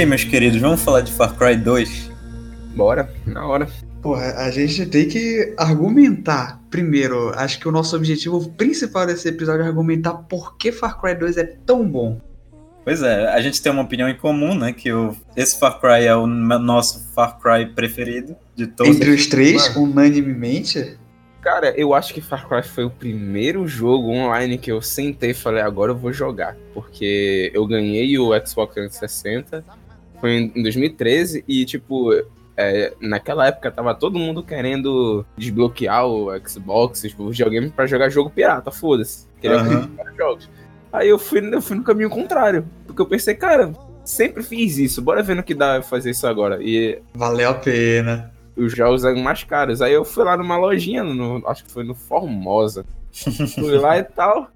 aí, 0.00 0.06
meus 0.06 0.24
queridos, 0.24 0.58
vamos 0.58 0.82
falar 0.82 1.02
de 1.02 1.12
Far 1.12 1.34
Cry 1.36 1.56
2? 1.56 2.10
Bora, 2.74 3.12
na 3.26 3.46
hora. 3.46 3.68
Porra, 4.00 4.32
a 4.38 4.50
gente 4.50 4.86
tem 4.86 5.06
que 5.06 5.54
argumentar. 5.58 6.58
Primeiro, 6.70 7.30
acho 7.34 7.60
que 7.60 7.68
o 7.68 7.72
nosso 7.72 7.94
objetivo 7.96 8.48
principal 8.52 9.06
desse 9.06 9.28
episódio 9.28 9.62
é 9.62 9.66
argumentar 9.66 10.14
por 10.14 10.56
que 10.56 10.72
Far 10.72 10.98
Cry 10.98 11.14
2 11.14 11.36
é 11.36 11.44
tão 11.66 11.86
bom. 11.86 12.18
Pois 12.82 13.02
é, 13.02 13.26
a 13.26 13.42
gente 13.42 13.60
tem 13.60 13.70
uma 13.70 13.82
opinião 13.82 14.08
em 14.08 14.16
comum, 14.16 14.54
né? 14.54 14.72
Que 14.72 14.90
o, 14.90 15.14
esse 15.36 15.58
Far 15.58 15.78
Cry 15.78 16.06
é 16.06 16.16
o 16.16 16.26
nosso 16.26 17.06
Far 17.14 17.38
Cry 17.38 17.66
preferido 17.66 18.34
de 18.56 18.66
todos. 18.68 18.96
Entre 18.96 19.10
os 19.10 19.26
três, 19.26 19.68
Mano. 19.74 19.90
unanimemente? 19.90 20.98
Cara, 21.42 21.74
eu 21.76 21.92
acho 21.92 22.14
que 22.14 22.22
Far 22.22 22.48
Cry 22.48 22.62
foi 22.62 22.84
o 22.84 22.90
primeiro 22.90 23.66
jogo 23.68 24.10
online 24.10 24.56
que 24.56 24.72
eu 24.72 24.80
sentei 24.80 25.32
e 25.32 25.34
falei, 25.34 25.62
agora 25.62 25.92
eu 25.92 25.96
vou 25.96 26.10
jogar. 26.10 26.56
Porque 26.72 27.50
eu 27.52 27.66
ganhei 27.66 28.18
o 28.18 28.30
Xbox 28.46 28.72
360, 28.74 29.62
foi 30.20 30.50
em 30.54 30.62
2013, 30.62 31.44
e 31.48 31.64
tipo, 31.64 32.12
é, 32.56 32.92
naquela 33.00 33.46
época 33.46 33.70
tava 33.70 33.94
todo 33.94 34.18
mundo 34.18 34.42
querendo 34.42 35.24
desbloquear 35.36 36.06
o 36.06 36.28
Xbox, 36.46 37.00
tipo, 37.00 37.24
o 37.24 37.30
videogame 37.30 37.70
pra 37.70 37.86
jogar 37.86 38.10
jogo 38.10 38.30
pirata, 38.30 38.70
foda-se. 38.70 39.26
Queria 39.40 39.62
uhum. 39.62 39.88
jogos. 40.16 40.50
Aí 40.92 41.08
eu 41.08 41.18
fui, 41.18 41.40
eu 41.54 41.62
fui 41.62 41.76
no 41.76 41.84
caminho 41.84 42.10
contrário. 42.10 42.66
Porque 42.86 43.00
eu 43.00 43.06
pensei, 43.06 43.34
cara, 43.34 43.72
sempre 44.04 44.42
fiz 44.42 44.76
isso, 44.76 45.00
bora 45.00 45.22
ver 45.22 45.36
no 45.36 45.42
que 45.42 45.54
dá 45.54 45.80
fazer 45.82 46.10
isso 46.10 46.26
agora. 46.26 46.58
E. 46.60 47.00
Valeu 47.14 47.50
a 47.50 47.54
pena. 47.54 48.32
Os 48.56 48.72
jogos 48.72 49.04
eram 49.04 49.20
mais 49.20 49.44
caros. 49.44 49.80
Aí 49.80 49.92
eu 49.92 50.04
fui 50.04 50.24
lá 50.24 50.36
numa 50.36 50.56
lojinha, 50.56 51.02
no, 51.02 51.42
acho 51.46 51.64
que 51.64 51.70
foi 51.70 51.84
no 51.84 51.94
Formosa. 51.94 52.84
fui 53.54 53.78
lá 53.78 53.98
e 53.98 54.02
tal. 54.02 54.50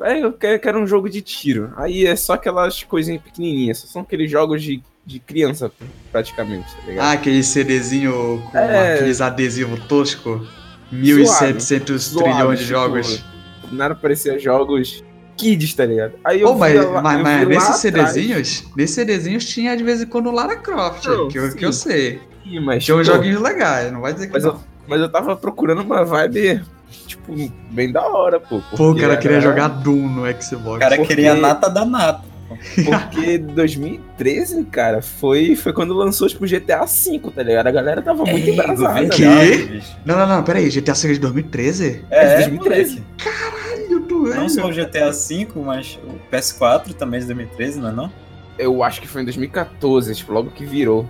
Aí 0.00 0.20
eu 0.20 0.32
quero, 0.32 0.58
quero 0.58 0.80
um 0.80 0.86
jogo 0.86 1.08
de 1.08 1.22
tiro. 1.22 1.72
Aí 1.76 2.04
é 2.04 2.16
só 2.16 2.32
aquelas 2.32 2.82
coisinhas 2.82 3.22
pequenininhas. 3.22 3.78
São 3.78 4.02
aqueles 4.02 4.30
jogos 4.30 4.62
de 4.62 4.82
de 5.06 5.18
criança, 5.18 5.70
praticamente, 6.10 6.74
tá 6.74 6.82
ligado? 6.86 7.04
Ah, 7.04 7.12
aquele 7.12 7.42
CDzinho 7.42 8.42
com 8.50 8.58
é... 8.58 8.94
aqueles 8.94 9.20
adesivos 9.20 9.80
tosco. 9.84 10.46
1.700 10.92 12.16
trilhões 12.16 12.58
de 12.58 12.66
tipo, 12.66 12.78
jogos. 12.78 13.24
Nada 13.72 13.94
parecia 13.94 14.38
jogos 14.38 15.02
kids, 15.36 15.74
tá 15.74 15.84
ligado? 15.84 16.14
Aí 16.24 16.40
eu 16.40 16.50
oh, 16.50 16.54
mas, 16.54 16.74
lá, 16.74 17.02
mas, 17.02 17.16
eu 17.16 17.22
mas 17.22 17.48
nesses 17.48 17.76
CDzinhos, 17.76 18.64
nesses 18.76 18.94
CDzinhos 18.94 19.44
tinha 19.44 19.76
de 19.76 19.82
vez 19.82 20.00
em 20.00 20.06
quando 20.06 20.30
Lara 20.30 20.56
Croft, 20.56 21.04
não, 21.06 21.28
que, 21.28 21.38
eu, 21.38 21.54
que 21.54 21.64
eu 21.64 21.72
sei. 21.72 22.20
Sim, 22.44 22.60
mas, 22.60 22.84
tinha 22.84 22.96
uns 22.96 23.06
joguinhos 23.06 23.40
legais, 23.40 23.92
não 23.92 24.00
vai 24.00 24.12
dizer 24.12 24.28
que 24.28 24.32
mas 24.32 24.44
não. 24.44 24.52
Eu, 24.52 24.60
mas 24.86 25.00
eu 25.00 25.08
tava 25.08 25.36
procurando 25.36 25.82
uma 25.82 26.04
vibe, 26.04 26.62
tipo, 27.06 27.34
bem 27.70 27.90
da 27.90 28.06
hora, 28.06 28.38
pô. 28.38 28.60
Pô, 28.76 28.90
o 28.90 28.94
cara 28.94 29.14
era... 29.14 29.16
queria 29.16 29.40
jogar 29.40 29.68
Doom 29.68 30.08
no 30.08 30.42
Xbox. 30.42 30.76
O 30.76 30.78
cara 30.78 30.96
porque... 30.96 31.14
queria 31.14 31.34
nata 31.34 31.68
da 31.68 31.84
nata. 31.84 32.33
Porque 32.84 33.38
2013, 33.38 34.64
cara, 34.64 35.02
foi, 35.02 35.56
foi 35.56 35.72
quando 35.72 35.94
lançou, 35.94 36.28
tipo, 36.28 36.46
GTA 36.46 36.84
V, 36.84 37.20
tá 37.34 37.42
ligado? 37.42 37.66
A 37.66 37.70
galera 37.70 38.02
tava 38.02 38.24
muito 38.24 38.48
embrasada. 38.48 39.08
Que? 39.08 39.24
Né? 39.24 39.82
Não, 40.04 40.16
não, 40.16 40.26
não, 40.26 40.42
peraí, 40.42 40.68
GTA 40.68 40.94
V 40.94 41.10
é 41.10 41.12
de 41.14 41.20
2013? 41.20 42.04
É, 42.10 42.24
é 42.24 42.36
2013. 42.36 43.02
Caralho, 43.18 44.00
doido. 44.00 44.34
Não 44.34 44.48
só 44.48 44.66
o 44.66 44.72
GTA 44.72 45.10
V, 45.10 45.48
mas 45.56 45.98
o 46.04 46.34
PS4 46.34 46.94
também 46.94 47.18
é 47.18 47.20
de 47.20 47.26
2013, 47.26 47.80
não 47.80 47.88
é 47.88 47.92
não? 47.92 48.12
Eu 48.58 48.82
acho 48.82 49.00
que 49.00 49.08
foi 49.08 49.22
em 49.22 49.24
2014, 49.24 50.14
tipo, 50.14 50.32
logo 50.32 50.50
que 50.50 50.64
virou. 50.64 51.06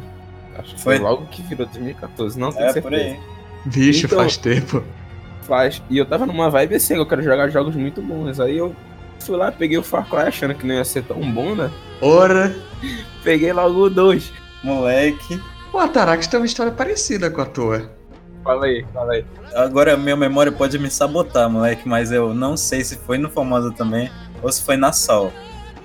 Acho 0.57 0.75
que 0.75 0.81
foi, 0.81 0.97
foi 0.97 1.05
logo 1.05 1.27
que 1.27 1.43
virou 1.43 1.67
2014, 1.67 2.39
não 2.39 2.53
tenho 2.53 2.67
é, 2.67 2.73
certeza. 2.73 2.83
por 2.83 2.95
aí. 2.95 3.19
Vixe, 3.67 4.07
então, 4.07 4.19
faz 4.19 4.37
tempo. 4.37 4.83
Faz. 5.43 5.83
E 5.91 5.99
eu 5.99 6.07
tava 6.07 6.27
numa 6.27 6.49
vibe 6.49 6.77
assim, 6.77 6.95
eu 6.95 7.07
quero 7.07 7.23
jogar 7.23 7.49
jogos 7.49 7.75
muito 7.77 8.01
bons. 8.01 8.41
Aí 8.41 8.57
eu 8.57 8.75
fui 9.25 9.37
lá, 9.37 9.51
peguei 9.51 9.79
o 9.79 9.83
Far 9.83 10.09
Cry 10.09 10.29
achando 10.29 10.55
que 10.55 10.67
não 10.67 10.75
ia 10.75 10.85
ser 10.85 11.03
tão 11.05 11.21
bom, 11.33 11.55
né? 11.55 11.71
Ora! 12.01 12.55
Peguei 13.23 13.53
logo 13.53 13.87
o 13.87 13.91
2. 13.91 14.33
Moleque. 14.62 15.41
O 15.73 15.79
Atarax 15.79 16.27
tem 16.27 16.39
uma 16.39 16.47
história 16.47 16.73
parecida 16.73 17.31
com 17.31 17.41
a 17.41 17.47
tua. 17.47 17.91
Fala 18.45 18.67
aí, 18.67 18.85
fala 18.93 19.15
aí. 19.15 19.25
Agora 19.55 19.97
minha 19.97 20.17
memória 20.17 20.53
pode 20.53 20.79
me 20.79 20.91
sabotar, 20.91 21.49
moleque, 21.49 21.89
mas 21.89 22.12
eu 22.12 22.35
não 22.35 22.57
sei 22.57 22.85
se 22.85 22.97
foi 22.97 23.17
no 23.17 23.31
Formosa 23.31 23.73
também 23.73 24.11
ou 24.43 24.53
se 24.53 24.62
foi 24.62 24.77
na 24.77 24.93
Sol. 24.93 25.33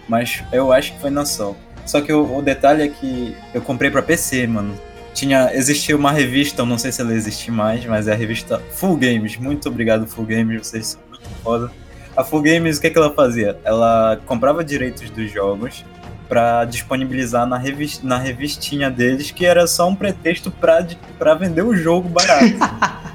Mas 0.07 0.44
eu 0.51 0.71
acho 0.73 0.94
que 0.94 1.00
foi 1.00 1.09
na 1.09 1.25
Sol. 1.25 1.56
Só 1.85 2.01
que 2.01 2.11
o, 2.11 2.38
o 2.38 2.41
detalhe 2.41 2.83
é 2.83 2.88
que 2.89 3.35
eu 3.53 3.61
comprei 3.61 3.89
pra 3.89 4.01
PC, 4.01 4.45
mano. 4.45 4.75
Tinha, 5.13 5.51
existia 5.53 5.95
uma 5.95 6.11
revista, 6.11 6.61
eu 6.61 6.66
não 6.66 6.77
sei 6.77 6.91
se 6.91 7.01
ela 7.01 7.13
existe 7.13 7.50
mais, 7.50 7.85
mas 7.85 8.07
é 8.07 8.11
a 8.11 8.16
revista 8.16 8.61
Full 8.73 8.97
Games. 8.97 9.38
Muito 9.38 9.67
obrigado, 9.69 10.06
Full 10.06 10.25
Games, 10.25 10.67
vocês 10.67 10.88
são 10.88 11.01
muito 11.09 11.29
foda. 11.41 11.71
A 12.19 12.24
Full 12.25 12.41
Games, 12.41 12.78
o 12.78 12.81
que, 12.81 12.88
é 12.88 12.90
que 12.90 12.97
ela 12.97 13.13
fazia? 13.13 13.57
Ela 13.63 14.19
comprava 14.25 14.62
direitos 14.62 15.09
dos 15.09 15.31
jogos 15.31 15.85
para 16.28 16.66
disponibilizar 16.66 17.47
na, 17.47 17.57
revist, 17.57 18.03
na 18.03 18.18
revistinha 18.18 18.91
deles, 18.91 19.31
que 19.31 19.46
era 19.46 19.66
só 19.66 19.88
um 19.88 19.96
pretexto 19.96 20.52
para 20.52 21.34
vender 21.35 21.62
o 21.62 21.74
jogo 21.74 22.09
barato. 22.09 22.44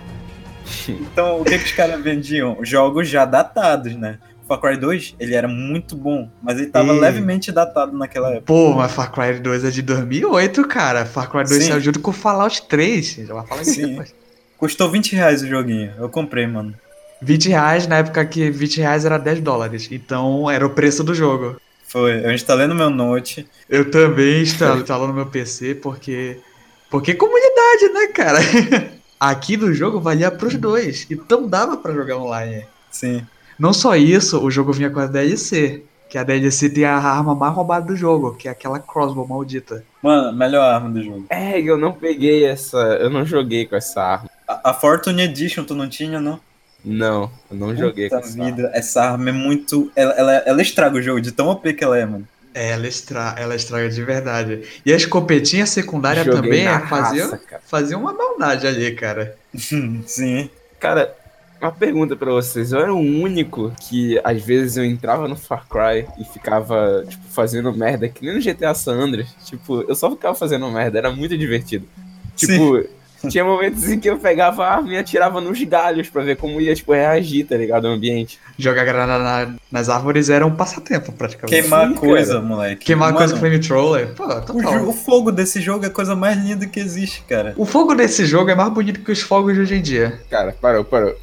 então, 0.89 1.43
o 1.43 1.45
que, 1.45 1.59
que 1.59 1.65
os 1.67 1.73
caras 1.73 2.03
vendiam? 2.03 2.57
Jogos 2.63 3.07
já 3.07 3.27
datados, 3.27 3.95
né? 3.95 4.19
Far 4.49 4.59
Cry 4.59 4.79
2, 4.79 5.17
ele 5.21 5.35
era 5.35 5.49
muito 5.49 5.95
bom, 5.95 6.31
mas 6.43 6.57
ele 6.57 6.69
tava 6.69 6.95
e... 6.95 6.99
levemente 6.99 7.53
datado 7.53 7.95
naquela 7.95 8.31
época. 8.31 8.47
Pô, 8.47 8.73
mas 8.73 8.91
Far 8.91 9.13
Cry 9.13 9.39
2 9.39 9.67
é 9.67 9.71
de 9.71 9.83
2008, 9.83 10.67
cara. 10.67 11.05
Far 11.05 11.31
Cry 11.31 11.45
2 11.45 11.63
Sim. 11.63 11.69
saiu 11.69 11.81
junto 11.83 12.01
com 12.01 12.11
Fallout 12.11 12.63
3. 12.69 13.21
Já 13.27 13.35
vai 13.35 13.47
falar 13.47 13.65
Sim. 13.65 14.01
Custou 14.57 14.91
20 14.91 15.15
reais 15.15 15.43
o 15.43 15.47
joguinho. 15.47 15.93
Eu 15.99 16.09
comprei, 16.09 16.47
mano. 16.47 16.75
20 17.25 17.49
reais 17.49 17.87
na 17.87 17.97
época 17.97 18.25
que 18.27 18.51
20 18.51 18.79
reais 18.79 19.05
era 19.05 19.19
10 19.19 19.41
dólares. 19.41 19.89
Então 19.91 20.51
era 20.51 20.67
o 20.67 20.71
preço 20.71 21.03
do 21.03 21.15
jogo. 21.15 21.57
Foi, 21.87 22.25
eu 22.25 22.33
instalei 22.33 22.67
no 22.67 22.75
meu 22.75 22.91
Note. 22.91 23.49
Eu 23.69 23.91
também 23.91 24.43
instalei 24.43 25.07
no 25.07 25.15
meu 25.15 25.27
PC 25.27 25.77
porque. 25.77 26.39
Porque 26.91 27.15
comunidade, 27.15 27.89
né, 27.93 28.07
cara? 28.09 28.39
Aqui 29.19 29.57
no 29.57 29.73
jogo 29.73 30.01
valia 30.01 30.31
pros 30.31 30.55
dois. 30.57 31.07
Então 31.11 31.49
dava 31.49 31.77
para 31.77 31.95
jogar 31.95 32.19
online. 32.19 32.67
Sim. 32.91 33.27
Não 33.59 33.73
só 33.73 33.97
isso, 33.97 34.45
o 34.45 34.51
jogo 34.51 34.73
vinha 34.73 34.91
com 34.91 35.01
a 35.01 35.07
DLC. 35.07 35.83
Que 36.11 36.19
a 36.19 36.23
DLC 36.23 36.69
tem 36.69 36.85
a 36.85 36.97
arma 36.97 37.35
mais 37.35 37.55
roubada 37.55 37.87
do 37.87 37.97
jogo, 37.97 38.35
que 38.35 38.47
é 38.47 38.51
aquela 38.51 38.79
crossbow 38.79 39.27
maldita. 39.27 39.83
Mano, 40.03 40.37
melhor 40.37 40.63
arma 40.63 40.91
do 40.91 41.03
jogo. 41.03 41.27
É, 41.31 41.59
eu 41.59 41.77
não 41.77 41.93
peguei 41.93 42.45
essa. 42.45 42.77
Eu 42.77 43.09
não 43.09 43.25
joguei 43.25 43.67
com 43.67 43.75
essa 43.75 44.03
arma. 44.03 44.31
A, 44.47 44.71
a 44.71 44.75
Fortune 44.75 45.23
Edition 45.23 45.65
tu 45.65 45.75
não 45.75 45.89
tinha, 45.89 46.21
não? 46.21 46.39
Não, 46.85 47.31
eu 47.51 47.57
não 47.57 47.75
joguei 47.75 48.11
com 48.11 48.17
essa 48.17 48.33
vida, 48.33 48.67
arma. 48.67 48.77
essa 48.77 49.03
arma 49.03 49.29
é 49.31 49.33
muito. 49.33 49.91
Ela, 49.97 50.13
ela, 50.13 50.33
ela 50.47 50.63
estraga 50.63 50.97
o 50.97 51.03
jogo 51.03 51.21
de 51.21 51.33
tão 51.33 51.49
OP 51.49 51.73
que 51.73 51.83
ela 51.83 51.99
é, 51.99 52.05
mano. 52.05 52.29
É, 52.53 52.71
ela, 52.71 52.87
estra... 52.87 53.35
ela 53.37 53.57
estraga 53.57 53.89
de 53.89 54.05
verdade. 54.05 54.63
E 54.87 54.93
as 54.93 55.03
escopetinha 55.03 55.67
secundária 55.67 56.25
também 56.25 56.67
faziam 56.89 57.39
fazia 57.67 57.99
uma 57.99 58.13
maldade 58.13 58.67
ali, 58.67 58.95
cara. 58.95 59.37
Sim. 60.07 60.49
Cara, 60.79 61.13
uma 61.61 61.73
pergunta 61.73 62.15
para 62.15 62.31
vocês. 62.31 62.73
Eu 62.73 62.81
era 62.81 62.95
o 62.95 62.99
único 62.99 63.73
que, 63.81 64.21
às 64.23 64.43
vezes, 64.43 64.77
eu 64.77 64.85
entrava 64.85 65.27
no 65.27 65.37
Far 65.37 65.67
Cry 65.67 66.07
e 66.21 66.25
ficava, 66.25 67.05
tipo, 67.09 67.25
fazendo 67.31 67.73
merda, 67.73 68.09
que 68.09 68.25
nem 68.25 68.35
no 68.35 68.41
GTA 68.41 68.75
San 68.75 68.95
Andreas. 68.95 69.35
Tipo, 69.45 69.83
eu 69.83 69.95
só 69.95 70.11
ficava 70.11 70.35
fazendo 70.35 70.71
merda, 70.71 70.99
era 70.99 71.11
muito 71.11 71.37
divertido. 71.37 71.89
Tipo, 72.37 72.83
Sim. 72.83 72.89
Tinha 73.29 73.45
momentos 73.45 73.89
em 73.89 73.99
que 73.99 74.09
eu 74.09 74.19
pegava 74.19 74.65
a 74.65 74.77
arma 74.77 74.93
e 74.93 74.99
atirava 74.99 75.41
nos 75.41 75.63
galhos 75.63 76.09
pra 76.09 76.23
ver 76.23 76.37
como 76.37 76.61
ia, 76.61 76.75
tipo, 76.75 76.93
reagir, 76.93 77.47
tá 77.47 77.57
ligado? 77.57 77.85
O 77.85 77.89
ambiente. 77.89 78.39
Jogar 78.59 78.85
granada 78.85 79.23
na, 79.23 79.55
nas 79.71 79.89
árvores 79.89 80.31
era 80.31 80.47
um 80.47 80.55
passatempo, 80.55 81.13
praticamente. 81.13 81.63
Queimar 81.63 81.89
Sim, 81.89 81.95
coisa, 81.95 82.35
cara. 82.35 82.45
moleque. 82.45 82.85
Queimar 82.85 83.09
Mano, 83.09 83.19
coisa 83.19 83.35
com 83.35 83.41
flamethrower. 83.41 84.15
Pô, 84.15 84.27
total. 84.41 84.85
O, 84.85 84.91
o, 84.91 84.93
fogo 84.93 85.33
desse 85.33 85.61
jogo 85.61 85.85
é 85.85 85.89
a 85.89 85.91
coisa 85.91 86.15
mais 86.15 86.37
linda 86.37 86.67
que 86.67 86.81
existe, 86.81 87.23
cara. 87.29 87.55
O 87.57 87.65
fogo 87.65 87.95
desse 87.95 88.25
jogo 88.25 88.51
é 88.51 88.55
mais 88.55 88.73
bonito 88.73 89.01
que 89.01 89.13
os 89.13 89.21
fogos 89.21 89.55
de 89.55 89.61
hoje 89.61 89.75
em 89.77 89.83
dia. 89.83 90.21
Cara, 90.31 90.55
parou, 90.61 90.85
parou. 90.85 91.15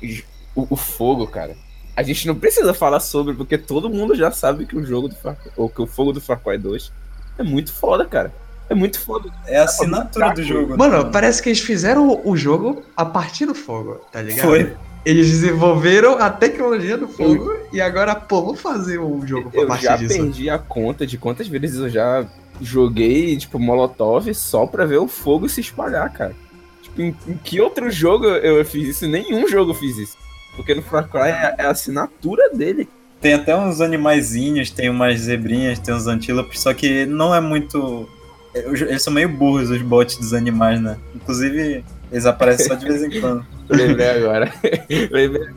O, 0.56 0.68
o 0.71 0.75
fogo, 0.75 1.27
cara. 1.27 1.56
A 1.95 2.03
gente 2.03 2.25
não 2.25 2.36
precisa 2.36 2.74
falar 2.74 3.00
sobre, 3.00 3.33
porque 3.33 3.57
todo 3.57 3.89
mundo 3.89 4.15
já 4.15 4.31
sabe 4.31 4.65
que 4.65 4.75
o 4.75 4.86
jogo 4.86 5.07
do 5.07 5.15
Far, 5.15 5.38
ou 5.57 5.69
que 5.69 5.81
o 5.81 5.88
fogo 5.88 6.13
do 6.13 6.21
Far 6.21 6.39
Cry 6.39 6.57
2 6.57 6.92
é 7.38 7.44
muito 7.44 7.74
foda, 7.74 8.06
cara. 8.06 8.33
É 8.71 8.73
muito 8.73 9.01
foda. 9.01 9.29
É 9.45 9.57
a 9.57 9.65
assinatura 9.65 10.33
do 10.33 10.41
jogo. 10.41 10.77
Mano, 10.77 11.12
parece 11.12 11.44
que 11.44 11.50
eles 11.50 11.59
fizeram 11.59 12.21
o 12.23 12.38
jogo 12.38 12.81
a 12.95 13.03
partir 13.03 13.45
do 13.45 13.53
fogo, 13.53 14.00
tá 14.09 14.21
ligado? 14.21 14.47
Foi. 14.47 14.73
Eles 15.06 15.29
desenvolveram 15.29 16.18
a 16.18 16.29
tecnologia 16.29 16.97
do 16.97 17.06
fogo 17.06 17.51
eu... 17.51 17.68
e 17.73 17.81
agora, 17.81 18.15
pô, 18.15 18.41
vamos 18.41 18.62
fazer 18.62 18.97
um 18.97 19.27
jogo 19.27 19.51
a 19.62 19.65
partir 19.68 19.97
disso. 19.97 20.13
Eu 20.13 20.18
já 20.18 20.23
perdi 20.23 20.50
a 20.50 20.57
conta 20.57 21.06
de 21.06 21.18
quantas 21.18 21.50
vezes 21.50 21.79
eu 21.79 21.89
já 21.89 22.25
joguei, 22.62 23.35
tipo, 23.35 23.59
Molotov 23.59 24.33
só 24.33 24.65
pra 24.65 24.85
ver 24.85 25.00
o 25.00 25.07
fogo 25.07 25.50
se 25.50 25.59
espalhar, 25.59 26.09
cara. 26.13 26.33
Tipo, 26.81 27.01
em, 27.01 27.15
em 27.27 27.38
que 27.44 27.59
outro 27.59 27.91
jogo 27.91 28.25
eu 28.25 28.63
fiz 28.63 28.88
isso? 28.88 29.06
Nenhum 29.06 29.50
jogo 29.50 29.71
eu 29.71 29.75
fiz 29.75 29.97
isso. 29.97 30.17
Porque 30.56 30.74
no 30.74 30.81
Far 30.81 31.09
Cry 31.09 31.29
é, 31.29 31.56
é 31.57 31.65
a 31.65 31.71
assinatura 31.71 32.50
dele. 32.51 32.88
Tem 33.19 33.33
até 33.33 33.53
uns 33.53 33.81
animaizinhos, 33.81 34.71
tem 34.71 34.89
umas 34.89 35.19
zebrinhas, 35.19 35.77
tem 35.77 35.94
uns 35.94 36.07
antílopes, 36.07 36.62
só 36.62 36.74
que 36.74 37.06
não 37.06 37.35
é 37.35 37.41
muito 37.41 38.07
eles 38.53 39.01
são 39.03 39.13
meio 39.13 39.30
burros, 39.30 39.69
os 39.69 39.81
bots 39.81 40.18
dos 40.18 40.33
animais, 40.33 40.81
né? 40.81 40.98
Inclusive, 41.15 41.83
Eles 42.12 42.25
aparecem 42.25 42.68
só 42.68 42.75
de 42.75 42.86
vez 42.86 43.03
em 43.03 43.21
quando. 43.21 43.45
Lembrei 43.69 44.09
agora. 44.09 44.51
Lembrei 44.89 45.48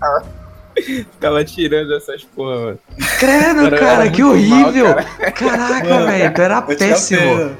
agora. 0.00 0.40
Ficava 0.76 1.44
tirando 1.44 1.94
essas 1.94 2.24
porra, 2.24 2.56
mano. 2.56 2.78
Credo, 3.18 3.70
cara, 3.76 4.02
era 4.02 4.10
que 4.10 4.22
muito 4.22 4.48
mal, 4.48 4.62
horrível! 4.62 4.94
cara. 4.94 5.32
Caraca, 5.32 5.88
Mano, 5.88 6.06
velho, 6.06 6.34
tu 6.34 6.42
era 6.42 6.62
péssimo. 6.62 7.56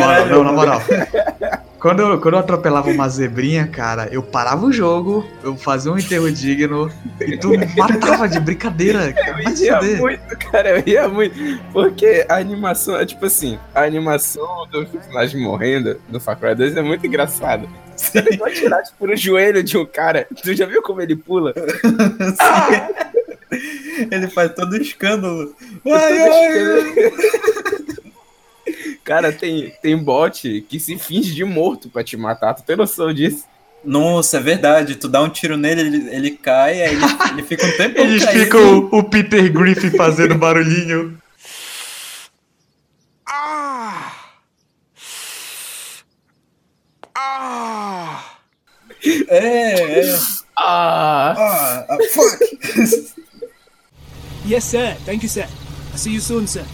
Mano, 0.00 0.26
não, 0.30 0.44
na 0.44 0.52
moral. 0.52 0.82
Quando 1.84 2.00
eu, 2.00 2.18
quando 2.18 2.32
eu 2.32 2.40
atropelava 2.40 2.88
uma 2.88 3.06
zebrinha, 3.10 3.66
cara, 3.66 4.08
eu 4.10 4.22
parava 4.22 4.64
o 4.64 4.72
jogo, 4.72 5.22
eu 5.42 5.54
fazia 5.54 5.92
um 5.92 5.98
enterro 5.98 6.32
digno 6.32 6.90
e 7.20 7.36
tu 7.36 7.50
matava 7.76 8.26
de 8.26 8.40
brincadeira. 8.40 9.12
cara. 9.12 9.42
Eu 9.42 9.52
ia 9.52 9.98
muito, 9.98 10.38
cara, 10.50 10.78
eu 10.78 10.82
ia 10.86 11.08
muito. 11.10 11.34
Porque 11.74 12.24
a 12.26 12.36
animação, 12.36 12.96
é 12.96 13.04
tipo 13.04 13.26
assim, 13.26 13.58
a 13.74 13.82
animação 13.82 14.66
do 14.70 14.86
personagem 14.86 15.42
morrendo 15.42 16.00
do 16.08 16.18
Far 16.18 16.38
Cry 16.38 16.54
2 16.54 16.74
é 16.74 16.80
muito 16.80 17.06
engraçada. 17.06 17.68
Se 17.94 18.16
ele 18.16 18.38
vai 18.38 18.50
tirar, 18.50 18.82
tipo, 18.82 19.06
no 19.06 19.14
joelho 19.14 19.62
de 19.62 19.76
um 19.76 19.84
cara, 19.84 20.26
tu 20.42 20.54
já 20.54 20.64
viu 20.64 20.80
como 20.80 21.02
ele 21.02 21.14
pula? 21.14 21.52
Ele 24.10 24.28
faz 24.28 24.52
todo 24.54 24.76
escândalo. 24.76 25.54
Ai, 25.86 26.18
ai, 26.18 26.94
Cara, 29.04 29.30
tem, 29.30 29.70
tem 29.82 29.96
bot 29.96 30.62
que 30.68 30.80
se 30.80 30.96
finge 30.98 31.34
de 31.34 31.44
morto 31.44 31.90
pra 31.90 32.02
te 32.02 32.16
matar, 32.16 32.54
tu 32.54 32.62
tem 32.62 32.74
noção 32.74 33.12
disso? 33.12 33.44
Nossa, 33.84 34.38
é 34.38 34.40
verdade. 34.40 34.96
Tu 34.96 35.06
dá 35.08 35.20
um 35.22 35.28
tiro 35.28 35.58
nele, 35.58 35.82
ele, 35.82 36.08
ele 36.16 36.30
cai, 36.30 36.82
aí 36.82 36.94
ele, 36.94 37.04
ele 37.32 37.42
fica 37.42 37.66
um 37.66 37.72
tempo 37.76 38.00
Eles 38.00 38.24
caído. 38.24 38.44
ficam 38.44 38.78
o, 38.90 38.98
o 38.98 39.04
Peter 39.04 39.52
Griffin 39.52 39.90
fazendo 39.90 40.34
barulhinho. 40.36 41.18
É, 49.28 50.00
é. 50.00 50.18
Ah! 50.58 51.34
Ah, 51.36 51.86
ah, 51.90 51.98
fuck. 52.12 52.38
Yes, 54.46 54.64
sir. 54.64 54.96
Thank 55.04 55.22
you, 55.24 55.28
sir. 55.28 55.46
I'll 55.92 55.98
see 55.98 56.12
you 56.12 56.20
soon, 56.20 56.46
sir. 56.46 56.64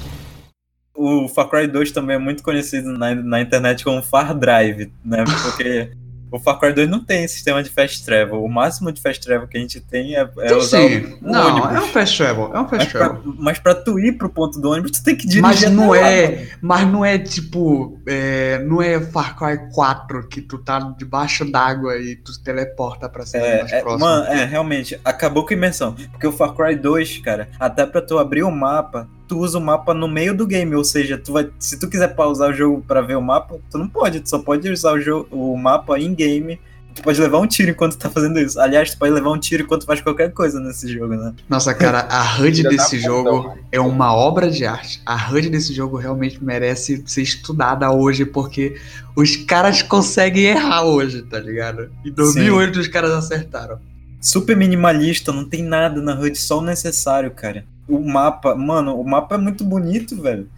O 1.02 1.28
Far 1.28 1.48
Cry 1.48 1.66
2 1.66 1.92
também 1.92 2.16
é 2.16 2.18
muito 2.18 2.42
conhecido 2.42 2.92
na, 2.92 3.14
na 3.14 3.40
internet 3.40 3.82
como 3.84 4.02
Far 4.02 4.34
Drive, 4.34 4.92
né? 5.04 5.24
Porque 5.42 5.90
o 6.30 6.38
Far 6.38 6.60
Cry 6.60 6.72
2 6.72 6.88
não 6.90 7.02
tem 7.04 7.26
sistema 7.26 7.62
de 7.62 7.70
fast 7.70 8.04
travel. 8.04 8.44
O 8.44 8.48
máximo 8.48 8.92
de 8.92 9.00
fast 9.00 9.24
travel 9.24 9.48
que 9.48 9.56
a 9.56 9.60
gente 9.60 9.80
tem 9.80 10.14
é, 10.14 10.28
é 10.40 10.54
usar 10.54 10.78
sim. 10.78 10.98
o, 11.22 11.28
o 11.28 11.32
Não, 11.32 11.48
ônibus. 11.56 11.72
é 11.74 11.80
um 11.80 11.86
fast 11.88 12.16
travel, 12.18 12.50
é 12.54 12.58
um 12.60 12.62
Mas 12.62 12.70
fast 12.70 12.90
pra, 12.92 13.08
travel. 13.08 13.34
mas 13.38 13.58
pra 13.58 13.74
tu 13.74 13.98
ir 13.98 14.12
pro 14.12 14.28
ponto 14.28 14.60
do 14.60 14.70
ônibus, 14.70 14.90
tu 14.92 15.02
tem 15.02 15.16
que 15.16 15.22
dirigir. 15.26 15.42
Mas 15.42 15.62
não 15.72 15.88
lá, 15.88 15.96
é, 16.08 16.30
mano. 16.36 16.48
mas 16.60 16.86
não 16.92 17.04
é 17.04 17.18
tipo, 17.18 17.98
é, 18.06 18.58
não 18.58 18.82
é 18.82 19.00
Far 19.00 19.36
Cry 19.36 19.72
4 19.72 20.28
que 20.28 20.40
tu 20.42 20.58
tá 20.58 20.78
debaixo 20.98 21.50
d'água 21.50 21.96
e 21.96 22.14
tu 22.14 22.32
se 22.32 22.42
teleporta 22.44 23.08
pra 23.08 23.24
cima 23.26 23.42
mais 23.42 23.72
É, 23.72 23.78
é, 23.78 23.80
próximo. 23.80 24.04
mano, 24.04 24.26
é, 24.26 24.44
realmente, 24.44 25.00
acabou 25.04 25.44
com 25.46 25.54
a 25.54 25.56
imersão. 25.56 25.94
Porque 26.12 26.26
o 26.26 26.32
Far 26.32 26.52
Cry 26.54 26.76
2, 26.76 27.18
cara, 27.18 27.48
até 27.58 27.86
pra 27.86 28.00
tu 28.02 28.18
abrir 28.18 28.42
o 28.44 28.50
mapa, 28.50 29.08
tu 29.30 29.38
usa 29.38 29.58
o 29.58 29.60
mapa 29.60 29.94
no 29.94 30.08
meio 30.08 30.36
do 30.36 30.44
game. 30.44 30.74
Ou 30.74 30.82
seja, 30.82 31.16
tu 31.16 31.32
vai, 31.32 31.48
se 31.56 31.78
tu 31.78 31.88
quiser 31.88 32.08
pausar 32.08 32.50
o 32.50 32.52
jogo 32.52 32.84
pra 32.86 33.00
ver 33.00 33.16
o 33.16 33.22
mapa, 33.22 33.60
tu 33.70 33.78
não 33.78 33.88
pode. 33.88 34.18
Tu 34.18 34.28
só 34.28 34.40
pode 34.40 34.68
usar 34.68 34.92
o, 34.94 35.00
jogo, 35.00 35.28
o 35.30 35.56
mapa 35.56 35.96
em 36.00 36.12
game. 36.12 36.60
Tu 36.92 37.02
pode 37.02 37.20
levar 37.20 37.38
um 37.38 37.46
tiro 37.46 37.70
enquanto 37.70 37.92
tu 37.92 37.98
tá 37.98 38.10
fazendo 38.10 38.40
isso. 38.40 38.58
Aliás, 38.58 38.90
tu 38.90 38.98
pode 38.98 39.12
levar 39.12 39.30
um 39.30 39.38
tiro 39.38 39.62
enquanto 39.62 39.86
faz 39.86 40.00
qualquer 40.00 40.32
coisa 40.32 40.58
nesse 40.58 40.92
jogo, 40.92 41.14
né? 41.14 41.32
Nossa, 41.48 41.72
cara, 41.72 42.08
a 42.10 42.40
HUD 42.40 42.64
desse 42.64 42.98
jogo 42.98 43.44
mano. 43.44 43.58
é 43.70 43.80
uma 43.80 44.12
obra 44.12 44.50
de 44.50 44.66
arte. 44.66 45.00
A 45.06 45.30
HUD 45.30 45.48
desse 45.48 45.72
jogo 45.72 45.96
realmente 45.96 46.42
merece 46.42 47.00
ser 47.06 47.22
estudada 47.22 47.88
hoje, 47.92 48.24
porque 48.24 48.76
os 49.14 49.36
caras 49.36 49.80
conseguem 49.80 50.46
errar 50.46 50.82
hoje, 50.82 51.22
tá 51.22 51.38
ligado? 51.38 51.88
Em 52.04 52.10
2008 52.10 52.80
os 52.80 52.88
caras 52.88 53.12
acertaram. 53.12 53.78
Super 54.20 54.56
minimalista, 54.56 55.32
não 55.32 55.44
tem 55.44 55.62
nada 55.62 56.02
na 56.02 56.18
HUD, 56.18 56.36
só 56.36 56.58
o 56.58 56.62
necessário, 56.62 57.30
cara. 57.30 57.64
O 57.90 57.98
mapa, 58.00 58.54
mano, 58.54 58.98
o 58.98 59.04
mapa 59.08 59.34
é 59.34 59.38
muito 59.38 59.64
bonito, 59.64 60.20
velho. 60.20 60.48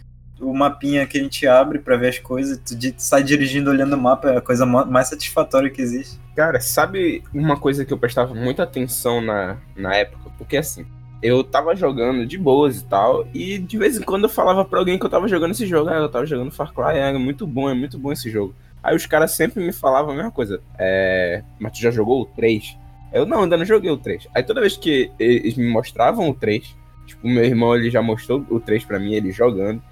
O 0.40 0.52
mapinha 0.52 1.06
que 1.06 1.18
a 1.18 1.22
gente 1.22 1.46
abre 1.46 1.78
pra 1.78 1.96
ver 1.96 2.08
as 2.08 2.18
coisas, 2.18 2.58
tu 2.58 2.74
sai 2.98 3.22
dirigindo 3.22 3.70
olhando 3.70 3.94
o 3.94 4.00
mapa, 4.00 4.30
é 4.30 4.36
a 4.38 4.40
coisa 4.40 4.66
ma- 4.66 4.84
mais 4.84 5.08
satisfatória 5.08 5.70
que 5.70 5.80
existe. 5.80 6.18
Cara, 6.34 6.60
sabe 6.60 7.22
uma 7.32 7.56
coisa 7.56 7.84
que 7.84 7.92
eu 7.92 7.98
prestava 7.98 8.34
muita 8.34 8.64
atenção 8.64 9.20
na, 9.20 9.56
na 9.76 9.94
época? 9.94 10.30
Porque 10.36 10.56
assim, 10.56 10.84
eu 11.22 11.44
tava 11.44 11.76
jogando 11.76 12.26
de 12.26 12.36
boas 12.36 12.80
e 12.80 12.84
tal, 12.84 13.24
e 13.32 13.56
de 13.58 13.78
vez 13.78 13.96
em 13.96 14.02
quando 14.02 14.24
eu 14.24 14.28
falava 14.28 14.64
pra 14.64 14.80
alguém 14.80 14.98
que 14.98 15.06
eu 15.06 15.10
tava 15.10 15.28
jogando 15.28 15.52
esse 15.52 15.66
jogo, 15.66 15.88
ah, 15.88 15.94
eu 15.96 16.08
tava 16.08 16.26
jogando 16.26 16.50
Far 16.50 16.72
Cry, 16.74 16.98
é 16.98 17.12
muito 17.12 17.46
bom, 17.46 17.70
é 17.70 17.74
muito 17.74 17.96
bom 17.98 18.10
esse 18.10 18.28
jogo. 18.28 18.52
Aí 18.82 18.96
os 18.96 19.06
caras 19.06 19.30
sempre 19.36 19.64
me 19.64 19.72
falavam 19.72 20.12
a 20.12 20.16
mesma 20.16 20.32
coisa, 20.32 20.60
é, 20.76 21.44
mas 21.60 21.72
tu 21.72 21.80
já 21.80 21.92
jogou 21.92 22.22
o 22.22 22.26
3? 22.26 22.76
Eu 23.12 23.24
não, 23.24 23.42
ainda 23.44 23.56
não 23.56 23.64
joguei 23.64 23.90
o 23.92 23.96
3. 23.96 24.26
Aí 24.34 24.42
toda 24.42 24.60
vez 24.60 24.76
que 24.76 25.12
eles 25.20 25.54
me 25.54 25.68
mostravam 25.70 26.28
o 26.28 26.34
3, 26.34 26.74
tipo, 27.14 27.28
meu 27.28 27.44
irmão 27.44 27.74
ele 27.74 27.90
já 27.90 28.02
mostrou 28.02 28.44
o 28.50 28.58
3 28.60 28.84
pra 28.84 28.98
mim, 28.98 29.14
ele 29.14 29.30
jogando, 29.32 29.82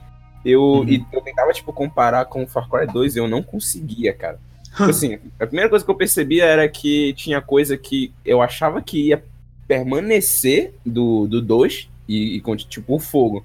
eu, 0.45 0.61
Uhum. 0.63 0.89
e 0.89 1.05
eu 1.13 1.21
tentava, 1.21 1.53
tipo, 1.53 1.73
comparar 1.73 2.25
com 2.25 2.43
o 2.43 2.47
Far 2.47 2.69
Cry 2.69 2.87
2 2.87 3.17
e 3.17 3.19
eu 3.19 3.29
não 3.29 3.43
conseguia, 3.43 4.13
cara. 4.13 4.39
Tipo 4.65 4.85
assim, 4.91 5.19
a 5.39 5.47
primeira 5.47 5.69
coisa 5.69 5.85
que 5.85 5.91
eu 5.91 5.95
percebia 5.97 6.45
era 6.45 6.69
que 6.69 7.13
tinha 7.15 7.41
coisa 7.41 7.77
que 7.77 8.13
eu 8.25 8.41
achava 8.41 8.81
que 8.81 9.09
ia 9.09 9.23
permanecer 9.69 10.75
do, 10.85 11.27
do 11.27 11.41
2 11.41 11.89
e, 12.09 12.37
e 12.37 12.57
tipo 12.69 12.95
o 12.95 12.99
fogo. 12.99 13.45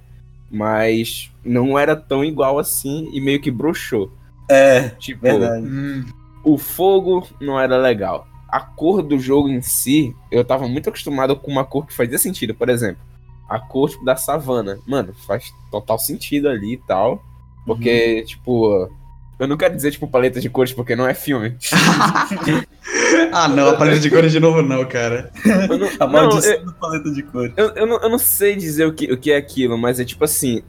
Mas 0.50 1.30
não 1.44 1.78
era 1.78 1.96
tão 1.96 2.24
igual 2.24 2.58
assim 2.58 3.08
e 3.12 3.20
meio 3.20 3.40
que 3.40 3.50
broxou. 3.50 4.12
É, 4.48 4.90
Tipo, 4.90 5.22
verdade. 5.22 5.66
Hum, 5.66 6.04
o 6.44 6.56
fogo 6.56 7.26
não 7.40 7.58
era 7.60 7.76
legal. 7.76 8.26
A 8.48 8.60
cor 8.60 9.02
do 9.02 9.18
jogo 9.18 9.48
em 9.48 9.60
si, 9.60 10.14
eu 10.30 10.44
tava 10.44 10.68
muito 10.68 10.88
acostumado 10.88 11.34
com 11.36 11.50
uma 11.50 11.64
cor 11.64 11.84
que 11.84 11.92
fazia 11.92 12.16
sentido. 12.16 12.54
Por 12.54 12.68
exemplo, 12.68 13.02
a 13.48 13.58
cor 13.58 13.90
tipo, 13.90 14.04
da 14.04 14.16
savana. 14.16 14.78
Mano, 14.86 15.14
faz 15.26 15.52
total 15.70 15.98
sentido 15.98 16.48
ali 16.48 16.74
e 16.74 16.78
tal. 16.78 17.22
Porque, 17.64 18.22
tipo. 18.22 18.90
Eu 19.38 19.46
não 19.46 19.56
quero 19.56 19.76
dizer, 19.76 19.90
tipo, 19.90 20.08
paleta 20.08 20.40
de 20.40 20.48
cores, 20.48 20.72
porque 20.72 20.96
não 20.96 21.06
é 21.06 21.12
filme. 21.12 21.56
Ah, 23.32 23.48
não, 23.48 23.70
a 23.70 23.76
paleta 23.76 24.00
de 24.00 24.10
cores 24.10 24.32
de 24.32 24.40
novo 24.40 24.62
não, 24.62 24.84
cara. 24.84 25.30
Eu 25.68 25.78
não, 25.78 25.88
A 26.00 26.06
não, 26.06 26.08
maldição 26.08 26.52
eu, 26.52 26.64
do 26.64 26.72
paleta 26.72 27.10
de 27.10 27.22
cor. 27.22 27.52
eu, 27.56 27.68
eu 27.70 27.86
não, 27.86 28.00
eu 28.00 28.08
não 28.08 28.18
sei 28.18 28.56
dizer 28.56 28.86
o 28.86 28.92
que, 28.92 29.12
o 29.12 29.18
que 29.18 29.30
é 29.30 29.36
aquilo, 29.36 29.76
mas 29.76 30.00
é 30.00 30.04
tipo 30.04 30.24
assim. 30.24 30.62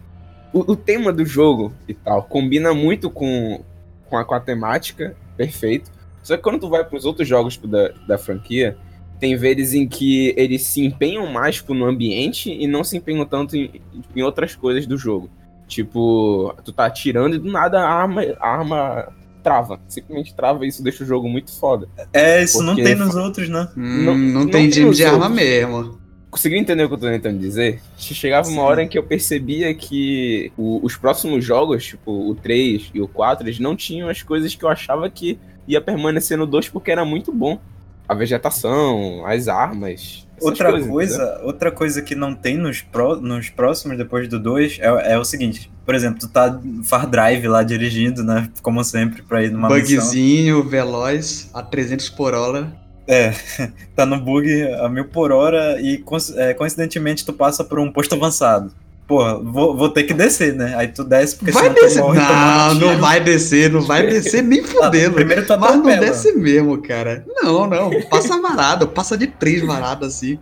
O, 0.53 0.71
o 0.71 0.75
tema 0.75 1.11
do 1.11 1.25
jogo 1.25 1.73
e 1.87 1.93
tal 1.93 2.23
combina 2.23 2.73
muito 2.73 3.09
com, 3.09 3.63
com, 4.09 4.17
a, 4.17 4.23
com 4.23 4.33
a 4.33 4.39
temática, 4.39 5.15
perfeito. 5.35 5.91
Só 6.23 6.35
que 6.37 6.43
quando 6.43 6.59
tu 6.59 6.69
vai 6.69 6.83
pros 6.83 7.05
outros 7.05 7.27
jogos 7.27 7.55
tipo, 7.55 7.67
da, 7.67 7.89
da 8.07 8.17
franquia, 8.17 8.77
tem 9.19 9.35
vezes 9.35 9.73
em 9.73 9.87
que 9.87 10.33
eles 10.37 10.63
se 10.63 10.83
empenham 10.85 11.25
mais 11.31 11.55
tipo, 11.55 11.73
no 11.73 11.85
ambiente 11.85 12.51
e 12.51 12.67
não 12.67 12.83
se 12.83 12.97
empenham 12.97 13.25
tanto 13.25 13.55
em, 13.55 13.81
em 14.15 14.21
outras 14.21 14.55
coisas 14.55 14.85
do 14.85 14.97
jogo. 14.97 15.29
Tipo, 15.67 16.53
tu 16.63 16.71
tá 16.71 16.85
atirando 16.85 17.35
e 17.35 17.39
do 17.39 17.51
nada 17.51 17.79
a 17.81 17.89
arma, 17.89 18.21
a 18.39 18.47
arma 18.49 19.13
trava. 19.43 19.79
Simplesmente 19.87 20.33
trava 20.35 20.65
e 20.65 20.69
isso 20.69 20.81
deixa 20.83 21.03
o 21.03 21.07
jogo 21.07 21.27
muito 21.27 21.51
foda. 21.51 21.87
É, 22.13 22.43
isso 22.43 22.61
não 22.63 22.75
tem 22.75 22.95
nos 22.95 23.15
outros, 23.15 23.49
né? 23.49 23.67
Hum, 23.75 24.03
Não- 24.05 24.17
não, 24.17 24.33
não 24.41 24.41
tem 24.47 24.63
tem 24.63 24.69
time 24.69 24.93
de 24.93 25.03
arma 25.05 25.25
outros. 25.27 25.35
mesmo. 25.35 25.97
Conseguiu 26.29 26.57
entender 26.59 26.83
o 26.83 26.87
que 26.87 26.93
eu 26.93 26.97
tô 26.99 27.07
tentando 27.07 27.39
dizer? 27.39 27.81
Chegava 27.97 28.47
uma 28.49 28.61
Sim. 28.61 28.67
hora 28.67 28.83
em 28.83 28.87
que 28.87 28.97
eu 28.97 29.03
percebia 29.03 29.73
que 29.73 30.51
o- 30.57 30.79
os 30.85 30.95
próximos 30.95 31.43
jogos, 31.43 31.85
tipo 31.85 32.11
o 32.29 32.35
3 32.35 32.89
e 32.93 33.01
o 33.01 33.07
4, 33.07 33.45
eles 33.45 33.59
não 33.59 33.75
tinham 33.75 34.09
as 34.09 34.21
coisas 34.21 34.53
que 34.53 34.63
eu 34.63 34.69
achava 34.69 35.09
que 35.09 35.39
ia 35.67 35.81
permanecer 35.81 36.37
no 36.37 36.45
2 36.45 36.69
porque 36.69 36.91
era 36.91 37.03
muito 37.05 37.31
bom. 37.31 37.59
A 38.07 38.13
vegetação, 38.13 39.25
as 39.25 39.47
armas. 39.47 40.25
Outra 40.39 40.69
coisas, 40.69 40.89
coisa, 40.89 41.23
entendeu? 41.23 41.45
outra 41.47 41.71
coisa 41.71 42.01
que 42.01 42.13
não 42.13 42.35
tem 42.35 42.57
nos, 42.57 42.81
pró- 42.81 43.15
nos 43.15 43.49
próximos, 43.49 43.97
depois 43.97 44.27
do 44.29 44.39
2, 44.39 44.77
é, 44.79 45.13
é 45.13 45.17
o 45.19 45.25
seguinte. 45.25 45.71
Por 45.83 45.95
exemplo, 45.95 46.19
tu 46.19 46.27
tá 46.27 46.59
Far 46.83 47.07
Drive 47.07 47.47
lá 47.47 47.63
dirigindo, 47.63 48.23
né? 48.23 48.47
Como 48.61 48.83
sempre, 48.83 49.23
pra 49.23 49.43
ir 49.43 49.51
numa 49.51 49.67
missão. 49.67 50.05
Bugzinho, 50.05 50.63
veloz, 50.63 51.49
a 51.53 51.63
300 51.63 52.09
por 52.09 52.33
hora. 52.35 52.71
É, 53.07 53.31
tá 53.95 54.05
no 54.05 54.19
bug 54.19 54.63
a 54.73 54.87
mil 54.89 55.05
por 55.05 55.31
hora 55.31 55.79
e 55.81 56.03
é, 56.35 56.53
coincidentemente 56.53 57.25
tu 57.25 57.33
passa 57.33 57.63
por 57.63 57.79
um 57.79 57.91
posto 57.91 58.13
avançado. 58.13 58.71
Porra, 59.07 59.39
vou, 59.41 59.75
vou 59.77 59.89
ter 59.89 60.03
que 60.03 60.13
descer, 60.13 60.53
né? 60.53 60.75
Aí 60.75 60.89
tu 60.89 61.01
desce 61.03 61.37
porque 61.37 61.51
Vai 61.51 61.63
senão 61.63 61.75
descer. 61.75 62.01
tu 62.01 62.05
morre 62.07 62.19
Não, 62.19 62.73
não 62.75 62.97
vai 62.99 63.19
descer, 63.21 63.71
não 63.71 63.81
vai 63.81 64.05
descer 64.05 64.43
nem 64.43 64.59
Ah, 64.59 64.63
fudendo. 64.67 65.13
primeiro 65.15 65.45
tu 65.45 65.49
Mas 65.51 65.59
não 65.59 65.67
atropela. 65.79 65.99
desce 66.05 66.33
mesmo, 66.33 66.77
cara. 66.81 67.23
Não, 67.41 67.65
não. 67.67 67.89
Passa 68.09 68.41
varado, 68.41 68.87
passa 68.89 69.17
de 69.17 69.27
três 69.27 69.61
varadas 69.65 70.15
assim. 70.15 70.37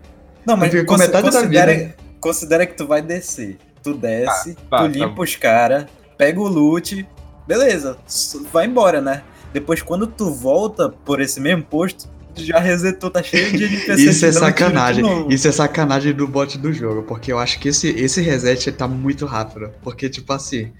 Não, 0.48 0.58
mas 0.58 0.72
com 0.84 0.98
metade 0.98 1.30
da 1.30 1.32
considera, 1.40 1.74
vida. 1.74 1.96
considera 2.20 2.66
que 2.66 2.74
tu 2.76 2.88
vai 2.88 3.02
descer. 3.04 3.58
Tu 3.84 3.94
desce, 3.94 4.56
tá, 4.56 4.62
tu 4.62 4.68
tá 4.84 4.88
limpa 4.88 5.10
bom. 5.10 5.22
os 5.24 5.36
caras, 5.36 5.86
pega 6.18 6.40
o 6.40 6.48
loot, 6.48 7.08
beleza, 7.48 7.98
vai 8.52 8.66
embora, 8.66 9.00
né? 9.00 9.22
Depois, 9.54 9.84
quando 9.84 10.08
tu 10.08 10.32
volta 10.32 10.90
por 10.90 11.22
esse 11.22 11.40
mesmo 11.40 11.64
posto, 11.64 12.10
já 12.44 12.60
resetou, 12.60 13.10
tá 13.10 13.22
cheio 13.22 13.52
de 13.52 13.64
NPC. 13.64 14.10
Isso 14.10 14.26
é 14.26 14.32
sacanagem. 14.32 15.06
Isso 15.30 15.48
é 15.48 15.52
sacanagem 15.52 16.14
do 16.14 16.28
bot 16.28 16.58
do 16.58 16.74
jogo, 16.74 17.04
porque 17.04 17.32
eu 17.32 17.40
acho 17.40 17.60
que 17.60 17.70
esse, 17.70 17.90
esse 17.90 18.22
reset 18.22 18.72
tá 18.72 18.88
muito 18.88 19.26
rápido. 19.26 19.72
Porque, 19.82 20.10
tipo 20.10 20.32
assim, 20.34 20.72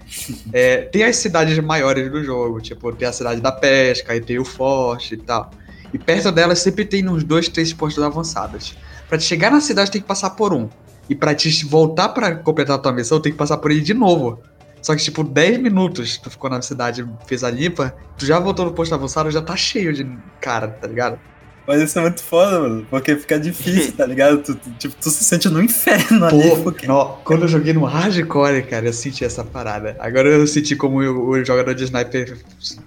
é, 0.52 0.82
tem 0.82 1.04
as 1.04 1.16
cidades 1.16 1.58
maiores 1.58 2.10
do 2.10 2.22
jogo, 2.22 2.60
tipo, 2.60 2.92
tem 2.92 3.08
a 3.08 3.12
cidade 3.12 3.40
da 3.40 3.52
pesca, 3.52 4.12
aí 4.12 4.20
tem 4.20 4.38
o 4.38 4.44
forte 4.44 5.14
e 5.14 5.18
tal. 5.18 5.50
E 5.92 5.98
perto 5.98 6.30
delas 6.32 6.58
sempre 6.58 6.84
tem 6.84 7.08
uns 7.08 7.24
dois, 7.24 7.48
três 7.48 7.72
postos 7.72 8.02
avançados. 8.02 8.76
Pra 9.08 9.16
te 9.16 9.24
chegar 9.24 9.50
na 9.50 9.60
cidade 9.60 9.90
tem 9.90 10.00
que 10.00 10.06
passar 10.06 10.30
por 10.30 10.52
um. 10.52 10.68
E 11.08 11.14
pra 11.14 11.34
te 11.34 11.64
voltar 11.64 12.08
pra 12.08 12.34
completar 12.34 12.76
a 12.76 12.78
tua 12.78 12.92
missão, 12.92 13.20
tem 13.20 13.32
que 13.32 13.38
passar 13.38 13.58
por 13.58 13.70
ele 13.70 13.80
de 13.80 13.94
novo. 13.94 14.40
Só 14.82 14.94
que, 14.94 15.02
tipo, 15.02 15.24
10 15.24 15.58
minutos 15.58 16.16
tu 16.16 16.30
ficou 16.30 16.48
na 16.48 16.62
cidade, 16.62 17.04
fez 17.26 17.42
a 17.42 17.50
limpa, 17.50 17.92
tu 18.16 18.24
já 18.24 18.38
voltou 18.38 18.64
no 18.64 18.72
posto 18.72 18.94
avançado, 18.94 19.30
já 19.30 19.42
tá 19.42 19.56
cheio 19.56 19.92
de 19.92 20.06
cara, 20.40 20.68
tá 20.68 20.86
ligado? 20.86 21.18
Mas 21.66 21.82
isso 21.82 21.98
é 21.98 22.02
muito 22.02 22.22
foda, 22.22 22.60
mano. 22.60 22.86
Porque 22.88 23.16
fica 23.16 23.38
difícil, 23.40 23.92
tá 23.92 24.06
ligado? 24.06 24.38
Tu, 24.42 24.54
tu- 24.54 24.70
tipo, 24.78 24.94
tu 25.00 25.10
se 25.10 25.24
sente 25.24 25.48
no 25.48 25.60
inferno 25.62 26.24
ali. 26.24 26.50
Pô, 26.50 26.56
Porque... 26.62 26.86
nó, 26.86 27.04
quando 27.24 27.42
eu 27.42 27.48
joguei 27.48 27.72
no 27.72 27.84
hardcore, 27.84 28.62
cara, 28.62 28.86
eu 28.86 28.92
senti 28.92 29.24
essa 29.24 29.42
parada. 29.42 29.96
Agora 29.98 30.28
eu 30.28 30.46
senti 30.46 30.76
como 30.76 31.00
o, 31.02 31.30
o 31.30 31.44
jogador 31.44 31.74
de 31.74 31.84
sniper 31.84 32.38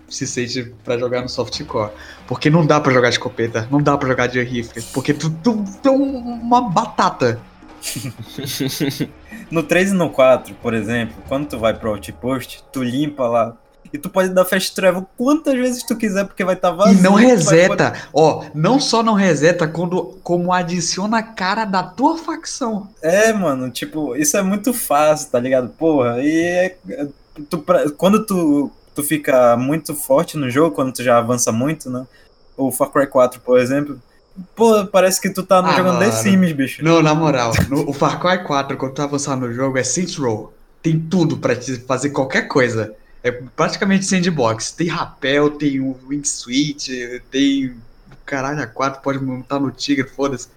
se 0.10 0.26
sente 0.26 0.74
pra 0.84 0.98
jogar 0.98 1.22
no 1.22 1.30
softcore. 1.30 1.92
Porque 2.28 2.50
não 2.50 2.66
dá 2.66 2.80
pra 2.80 2.94
jogar 2.94 3.10
de 3.10 3.16
escopeta, 3.16 3.68
não 3.70 3.82
dá 3.82 3.98
pra 3.98 4.08
jogar 4.08 4.28
de 4.28 4.42
rifle. 4.42 4.82
Porque 4.94 5.14
tu, 5.14 5.30
tu, 5.44 5.64
tu 5.84 5.88
é 5.90 5.92
uma 5.92 6.62
batata. 6.70 7.40
No 9.52 9.64
3 9.64 9.92
e 9.92 9.94
no 9.94 10.10
4, 10.12 10.54
por 10.62 10.74
exemplo, 10.76 11.16
quando 11.28 11.48
tu 11.48 11.58
vai 11.58 11.74
pro 11.74 11.90
outpost, 11.92 12.64
tu 12.72 12.84
limpa 12.84 13.28
lá. 13.28 13.58
E 13.92 13.98
tu 13.98 14.08
pode 14.10 14.30
dar 14.30 14.46
fast 14.46 14.76
travel 14.76 15.08
quantas 15.18 15.56
vezes 15.56 15.82
tu 15.84 15.96
quiser, 15.96 16.26
porque 16.26 16.44
vai 16.44 16.54
estar 16.54 16.70
tá 16.70 16.76
vazio. 16.76 17.00
e 17.00 17.02
não 17.02 17.16
reseta. 17.16 17.94
Ó, 18.14 18.44
não 18.54 18.80
só 18.80 19.02
não 19.02 19.14
reseta, 19.16 19.68
quando, 19.68 20.20
como 20.22 20.54
adiciona 20.54 21.18
a 21.18 21.24
cara 21.24 21.66
da 21.66 21.82
tua 21.82 22.16
facção. 22.18 22.88
É, 23.02 23.34
mano, 23.34 23.70
tipo, 23.72 24.16
isso 24.16 24.38
é 24.38 24.44
muito 24.44 24.74
fácil, 24.74 25.30
tá 25.32 25.40
ligado? 25.40 25.70
Porra, 25.70 26.20
e 26.22 26.40
é- 26.40 26.78
tu, 27.50 27.58
pra- 27.58 27.90
quando 27.92 28.24
tu, 28.28 28.70
tu 28.94 29.02
fica 29.02 29.58
muito 29.58 29.96
forte 29.96 30.38
no 30.38 30.52
jogo, 30.52 30.76
quando 30.76 30.94
tu 30.94 31.02
já 31.04 31.18
avança 31.18 31.52
muito, 31.52 31.90
né? 31.90 32.06
O 32.56 32.72
Far 32.72 32.90
Cry 32.92 33.08
4, 33.08 33.40
por 33.42 33.58
exemplo, 33.60 34.00
pô, 34.56 34.86
parece 34.86 35.20
que 35.20 35.32
tu 35.32 35.42
tá 35.42 35.62
Ah, 35.66 35.76
jogando 35.76 35.98
The. 36.00 36.12
Sims, 36.12 36.52
bicho. 36.52 36.84
Não, 36.84 37.02
na 37.02 37.16
moral, 37.16 37.54
no, 37.68 37.90
o 37.90 37.94
Far 37.94 38.20
Cry 38.20 38.44
4, 38.44 38.78
quando 38.78 38.94
tu 38.94 39.02
avançar 39.02 39.36
no 39.36 39.52
jogo, 39.52 39.80
é 39.80 39.84
Saints 39.84 40.16
Row. 40.16 40.54
Tem 40.84 41.00
tudo 41.00 41.38
pra 41.38 41.56
te 41.56 41.76
fazer 41.80 42.12
qualquer 42.12 42.44
coisa. 42.48 42.94
É 43.24 43.32
praticamente 43.32 44.06
sandbox. 44.06 44.72
Tem 44.72 44.88
rapel, 44.88 45.52
tem 45.52 45.80
o 45.80 45.96
wingsuit, 46.08 47.22
tem. 47.30 47.76
Caralho, 48.26 48.62
a 48.62 48.68
4 48.68 49.02
pode 49.02 49.20
montar 49.24 49.60
no 49.60 49.72
tigre, 49.72 50.08
foda-se. 50.08 50.48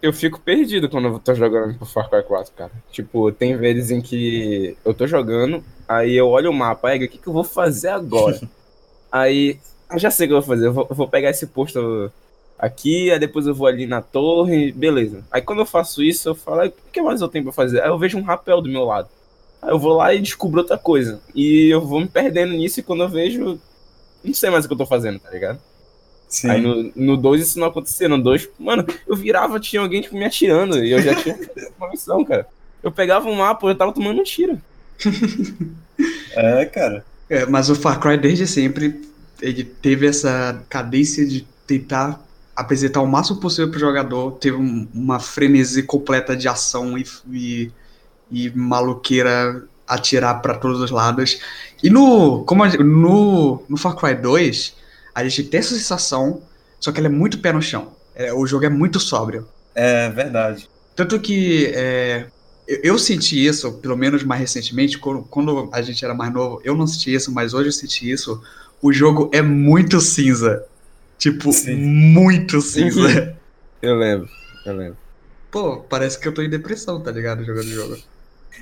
Eu 0.00 0.12
fico 0.12 0.40
perdido 0.40 0.88
quando 0.88 1.08
eu 1.08 1.18
tô 1.18 1.34
jogando 1.34 1.76
pro 1.76 1.86
Far 1.86 2.08
Cry 2.08 2.22
4, 2.22 2.52
cara. 2.54 2.70
Tipo, 2.90 3.32
tem 3.32 3.56
vezes 3.56 3.90
em 3.90 4.00
que 4.00 4.76
eu 4.84 4.94
tô 4.94 5.06
jogando, 5.06 5.62
aí 5.88 6.14
eu 6.14 6.28
olho 6.28 6.50
o 6.50 6.54
mapa, 6.54 6.88
aí 6.88 7.04
o 7.04 7.08
que, 7.08 7.18
que 7.18 7.26
eu 7.26 7.32
vou 7.32 7.42
fazer 7.44 7.88
agora? 7.88 8.40
aí, 9.10 9.58
eu 9.90 9.98
já 9.98 10.10
sei 10.10 10.26
o 10.26 10.28
que 10.28 10.34
eu 10.34 10.40
vou 10.40 10.48
fazer. 10.48 10.66
Eu 10.66 10.72
vou, 10.72 10.86
eu 10.88 10.94
vou 10.94 11.08
pegar 11.08 11.30
esse 11.30 11.48
posto 11.48 12.12
aqui, 12.56 13.10
aí 13.10 13.18
depois 13.18 13.46
eu 13.46 13.54
vou 13.54 13.66
ali 13.66 13.86
na 13.86 14.00
torre, 14.00 14.70
beleza. 14.72 15.24
Aí 15.30 15.42
quando 15.42 15.60
eu 15.60 15.66
faço 15.66 16.02
isso, 16.02 16.28
eu 16.28 16.34
falo, 16.34 16.60
"Aí, 16.60 16.68
o 16.68 16.90
que 16.92 17.02
mais 17.02 17.20
eu 17.20 17.28
tenho 17.28 17.44
pra 17.44 17.52
fazer? 17.52 17.82
Aí 17.82 17.88
eu 17.88 17.98
vejo 17.98 18.18
um 18.18 18.22
rapel 18.22 18.60
do 18.60 18.68
meu 18.68 18.84
lado. 18.84 19.08
Aí 19.60 19.70
eu 19.70 19.78
vou 19.78 19.94
lá 19.96 20.14
e 20.14 20.20
descubro 20.20 20.60
outra 20.60 20.78
coisa. 20.78 21.20
E 21.34 21.68
eu 21.68 21.80
vou 21.84 22.00
me 22.00 22.08
perdendo 22.08 22.52
nisso 22.52 22.80
e 22.80 22.82
quando 22.82 23.02
eu 23.02 23.08
vejo, 23.08 23.60
não 24.22 24.34
sei 24.34 24.50
mais 24.50 24.64
o 24.64 24.68
que 24.68 24.74
eu 24.74 24.78
tô 24.78 24.86
fazendo, 24.86 25.18
tá 25.18 25.30
ligado? 25.30 25.58
Sim. 26.28 26.50
Aí 26.50 26.60
no, 26.60 26.92
no 26.94 27.16
2 27.16 27.40
isso 27.40 27.58
não 27.58 27.68
acontecia. 27.68 28.08
No 28.08 28.22
2, 28.22 28.48
mano, 28.58 28.84
eu 29.06 29.16
virava, 29.16 29.58
tinha 29.58 29.80
alguém 29.82 30.02
tipo, 30.02 30.16
me 30.16 30.24
atirando. 30.24 30.84
E 30.84 30.90
eu 30.92 31.00
já 31.02 31.14
tinha 31.14 31.38
uma 31.78 31.90
missão, 31.90 32.24
cara. 32.24 32.46
Eu 32.82 32.92
pegava 32.92 33.28
um 33.28 33.34
mapa, 33.34 33.66
eu 33.66 33.74
tava 33.74 33.92
tomando 33.92 34.20
um 34.20 34.24
tiro. 34.24 34.60
É, 36.32 36.64
cara. 36.66 37.04
É, 37.28 37.44
mas 37.46 37.68
o 37.68 37.74
Far 37.74 37.98
Cry 38.00 38.16
desde 38.16 38.46
sempre 38.46 39.00
ele 39.40 39.64
teve 39.64 40.06
essa 40.06 40.62
cadência 40.68 41.26
de 41.26 41.46
tentar 41.66 42.24
apresentar 42.54 43.00
o 43.00 43.06
máximo 43.06 43.40
possível 43.40 43.70
pro 43.70 43.78
jogador, 43.78 44.32
teve 44.32 44.56
um- 44.56 44.86
uma 44.92 45.20
frenesi 45.20 45.82
completa 45.82 46.36
de 46.36 46.48
ação 46.48 46.96
e, 46.98 47.04
e, 47.32 47.70
e 48.30 48.50
maluqueira 48.50 49.64
atirar 49.86 50.40
pra 50.42 50.54
todos 50.54 50.80
os 50.80 50.90
lados. 50.90 51.40
E 51.82 51.88
no, 51.88 52.44
como 52.44 52.62
a 52.62 52.68
no, 52.68 53.62
no 53.68 53.76
Far 53.76 53.96
Cry 53.96 54.14
2, 54.14 54.74
a 55.14 55.24
gente 55.24 55.44
tem 55.44 55.60
essa 55.60 55.74
sensação, 55.74 56.42
só 56.78 56.92
que 56.92 56.98
ela 56.98 57.08
é 57.08 57.10
muito 57.10 57.38
pé 57.38 57.52
no 57.52 57.62
chão. 57.62 57.92
É, 58.14 58.32
o 58.32 58.46
jogo 58.46 58.66
é 58.66 58.68
muito 58.68 59.00
sóbrio. 59.00 59.48
É 59.74 60.08
verdade. 60.10 60.68
Tanto 60.94 61.18
que 61.20 61.66
é, 61.74 62.26
eu, 62.66 62.80
eu 62.82 62.98
senti 62.98 63.44
isso, 63.44 63.72
pelo 63.74 63.96
menos 63.96 64.22
mais 64.22 64.40
recentemente, 64.40 64.98
quando, 64.98 65.22
quando 65.22 65.70
a 65.72 65.80
gente 65.80 66.04
era 66.04 66.14
mais 66.14 66.32
novo, 66.32 66.60
eu 66.64 66.76
não 66.76 66.86
senti 66.86 67.14
isso, 67.14 67.32
mas 67.32 67.54
hoje 67.54 67.68
eu 67.68 67.72
senti 67.72 68.10
isso. 68.10 68.42
O 68.82 68.92
jogo 68.92 69.30
é 69.32 69.40
muito 69.40 70.00
cinza. 70.00 70.64
Tipo, 71.16 71.52
Sim. 71.52 71.76
muito 71.76 72.60
cinza. 72.60 73.36
Eu 73.80 73.94
lembro, 73.96 74.28
eu 74.66 74.76
lembro. 74.76 74.96
Pô, 75.50 75.78
parece 75.78 76.18
que 76.18 76.28
eu 76.28 76.34
tô 76.34 76.42
em 76.42 76.50
depressão, 76.50 77.00
tá 77.00 77.10
ligado? 77.10 77.44
Jogando 77.44 77.66
o 77.66 77.74
jogo. 77.74 77.96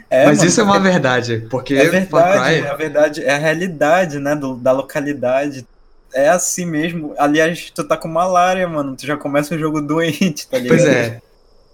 É, 0.09 0.27
mas 0.27 0.39
mano, 0.39 0.49
isso 0.49 0.61
é 0.61 0.65
uma 0.65 0.79
verdade, 0.79 1.47
porque 1.51 1.75
É 1.75 1.85
Far 2.07 2.33
verdade, 2.33 2.61
Cry. 2.61 2.69
é 2.69 2.77
verdade, 2.77 3.25
é 3.25 3.35
a 3.35 3.39
realidade, 3.39 4.19
né, 4.19 4.35
do- 4.37 4.57
da 4.57 4.73
localidade. 4.73 5.67
É 6.15 6.29
assim 6.29 6.65
mesmo. 6.65 7.15
Aliás, 7.19 7.71
tu 7.75 7.85
tá 7.85 7.97
com 7.97 8.09
malária, 8.09 8.67
mano. 8.69 8.97
Tu 8.97 9.05
já 9.07 9.17
começa 9.17 9.55
o 9.55 9.59
jogo 9.59 9.81
doente, 9.83 10.47
tá 10.49 10.59
ligado? 10.59 10.79
Pois 10.79 10.89
é. 10.89 11.21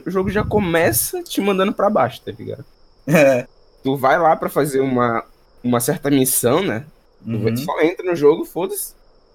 O 0.04 0.10
jogo 0.10 0.30
já 0.30 0.42
começa 0.42 1.22
te 1.22 1.40
mandando 1.40 1.72
pra 1.72 1.88
baixo, 1.90 2.20
tá 2.24 2.32
ligado? 2.32 2.64
É. 3.06 3.46
Tu 3.82 3.96
vai 3.96 4.16
lá 4.18 4.34
pra 4.36 4.48
fazer 4.48 4.80
uma, 4.80 5.24
uma 5.62 5.80
certa 5.80 6.08
missão, 6.10 6.62
né? 6.62 6.84
Tu 7.24 7.30
Uhum. 7.30 7.56
só 7.56 7.80
entra 7.82 8.04
no 8.06 8.14
jogo, 8.16 8.44
foda-se. 8.44 8.94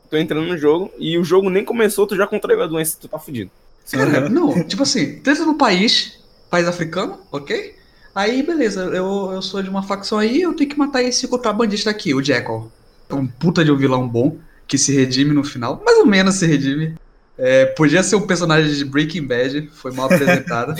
Tu 0.10 0.16
entrando 0.18 0.48
no 0.48 0.58
jogo 0.58 0.90
e 0.98 1.18
o 1.18 1.24
jogo 1.24 1.50
nem 1.50 1.64
começou, 1.66 2.08
tu 2.08 2.16
já 2.16 2.26
contraiu 2.26 2.62
a 2.64 2.68
doença, 2.68 2.98
tu 3.00 3.08
tá 3.10 3.20
fudido. 3.20 3.52
Cara, 3.92 4.28
não, 4.30 4.64
tipo 4.64 4.84
assim, 4.84 5.20
dentro 5.22 5.46
no 5.46 5.56
país, 5.58 6.20
país 6.50 6.68
africano, 6.68 7.20
ok? 7.32 7.76
Aí, 8.18 8.42
beleza, 8.42 8.82
eu, 8.86 9.30
eu 9.32 9.42
sou 9.44 9.62
de 9.62 9.70
uma 9.70 9.84
facção 9.84 10.18
aí, 10.18 10.42
eu 10.42 10.52
tenho 10.52 10.68
que 10.68 10.76
matar 10.76 11.04
esse 11.04 11.28
contrabandista 11.28 11.92
aqui, 11.92 12.16
o 12.16 12.24
Jackal. 12.24 12.72
É 13.08 13.14
um 13.14 13.28
puta 13.28 13.64
de 13.64 13.72
um 13.72 13.78
vilão 13.78 14.08
bom, 14.08 14.38
que 14.68 14.76
se 14.76 14.92
redime 14.92 15.36
no 15.36 15.44
final, 15.44 15.80
mais 15.86 16.00
ou 16.00 16.06
menos 16.08 16.34
se 16.34 16.48
redime. 16.48 16.96
É, 17.38 17.68
podia 17.68 18.02
ser 18.02 18.16
um 18.16 18.26
personagem 18.26 18.74
de 18.74 18.84
Breaking 18.84 19.28
Bad, 19.28 19.70
foi 19.72 19.92
mal 19.92 20.08
apresentado. 20.08 20.74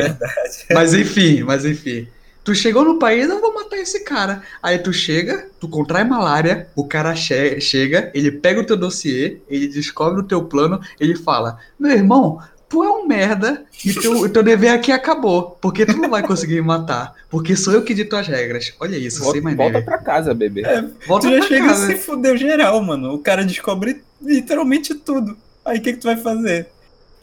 mas 0.72 0.94
enfim, 0.94 1.42
mas 1.42 1.66
enfim. 1.66 2.08
Tu 2.42 2.54
chegou 2.54 2.86
no 2.86 2.98
país, 2.98 3.28
eu 3.28 3.38
vou 3.38 3.52
matar 3.52 3.76
esse 3.76 4.02
cara. 4.02 4.42
Aí 4.62 4.78
tu 4.78 4.94
chega, 4.94 5.48
tu 5.60 5.68
contrai 5.68 6.04
malária, 6.04 6.68
o 6.74 6.88
cara 6.88 7.14
che- 7.14 7.60
chega, 7.60 8.10
ele 8.14 8.32
pega 8.32 8.62
o 8.62 8.64
teu 8.64 8.78
dossiê, 8.78 9.42
ele 9.46 9.68
descobre 9.68 10.20
o 10.20 10.26
teu 10.26 10.42
plano, 10.44 10.80
ele 10.98 11.14
fala: 11.14 11.58
Meu 11.78 11.92
irmão, 11.92 12.40
tu 12.72 12.82
é 12.82 12.90
um 12.90 13.06
merda 13.06 13.64
e 13.84 13.92
teu, 13.92 14.26
teu 14.30 14.42
dever 14.42 14.70
aqui 14.70 14.90
acabou. 14.90 15.58
Porque 15.60 15.84
tu 15.84 15.94
não 15.98 16.08
vai 16.08 16.22
conseguir 16.22 16.54
me 16.54 16.62
matar. 16.62 17.14
Porque 17.28 17.54
sou 17.54 17.74
eu 17.74 17.82
que 17.84 17.92
dito 17.92 18.16
as 18.16 18.26
regras. 18.26 18.72
Olha 18.80 18.96
isso, 18.96 19.22
volta, 19.22 19.42
sem 19.42 19.54
volta 19.54 19.82
pra 19.82 19.98
casa, 19.98 20.32
bebê. 20.32 20.62
É, 20.64 20.82
Volta 21.06 21.26
tu 21.28 21.32
já 21.34 21.38
pra 21.40 21.48
chega 21.48 21.66
casa. 21.66 21.92
e 21.92 21.96
se 21.98 22.02
fudeu 22.02 22.34
geral, 22.36 22.82
mano. 22.82 23.12
O 23.12 23.18
cara 23.18 23.44
descobre 23.44 24.02
literalmente 24.22 24.94
tudo. 24.94 25.36
Aí 25.64 25.78
o 25.78 25.82
que, 25.82 25.92
que 25.92 25.98
tu 25.98 26.04
vai 26.04 26.16
fazer? 26.16 26.66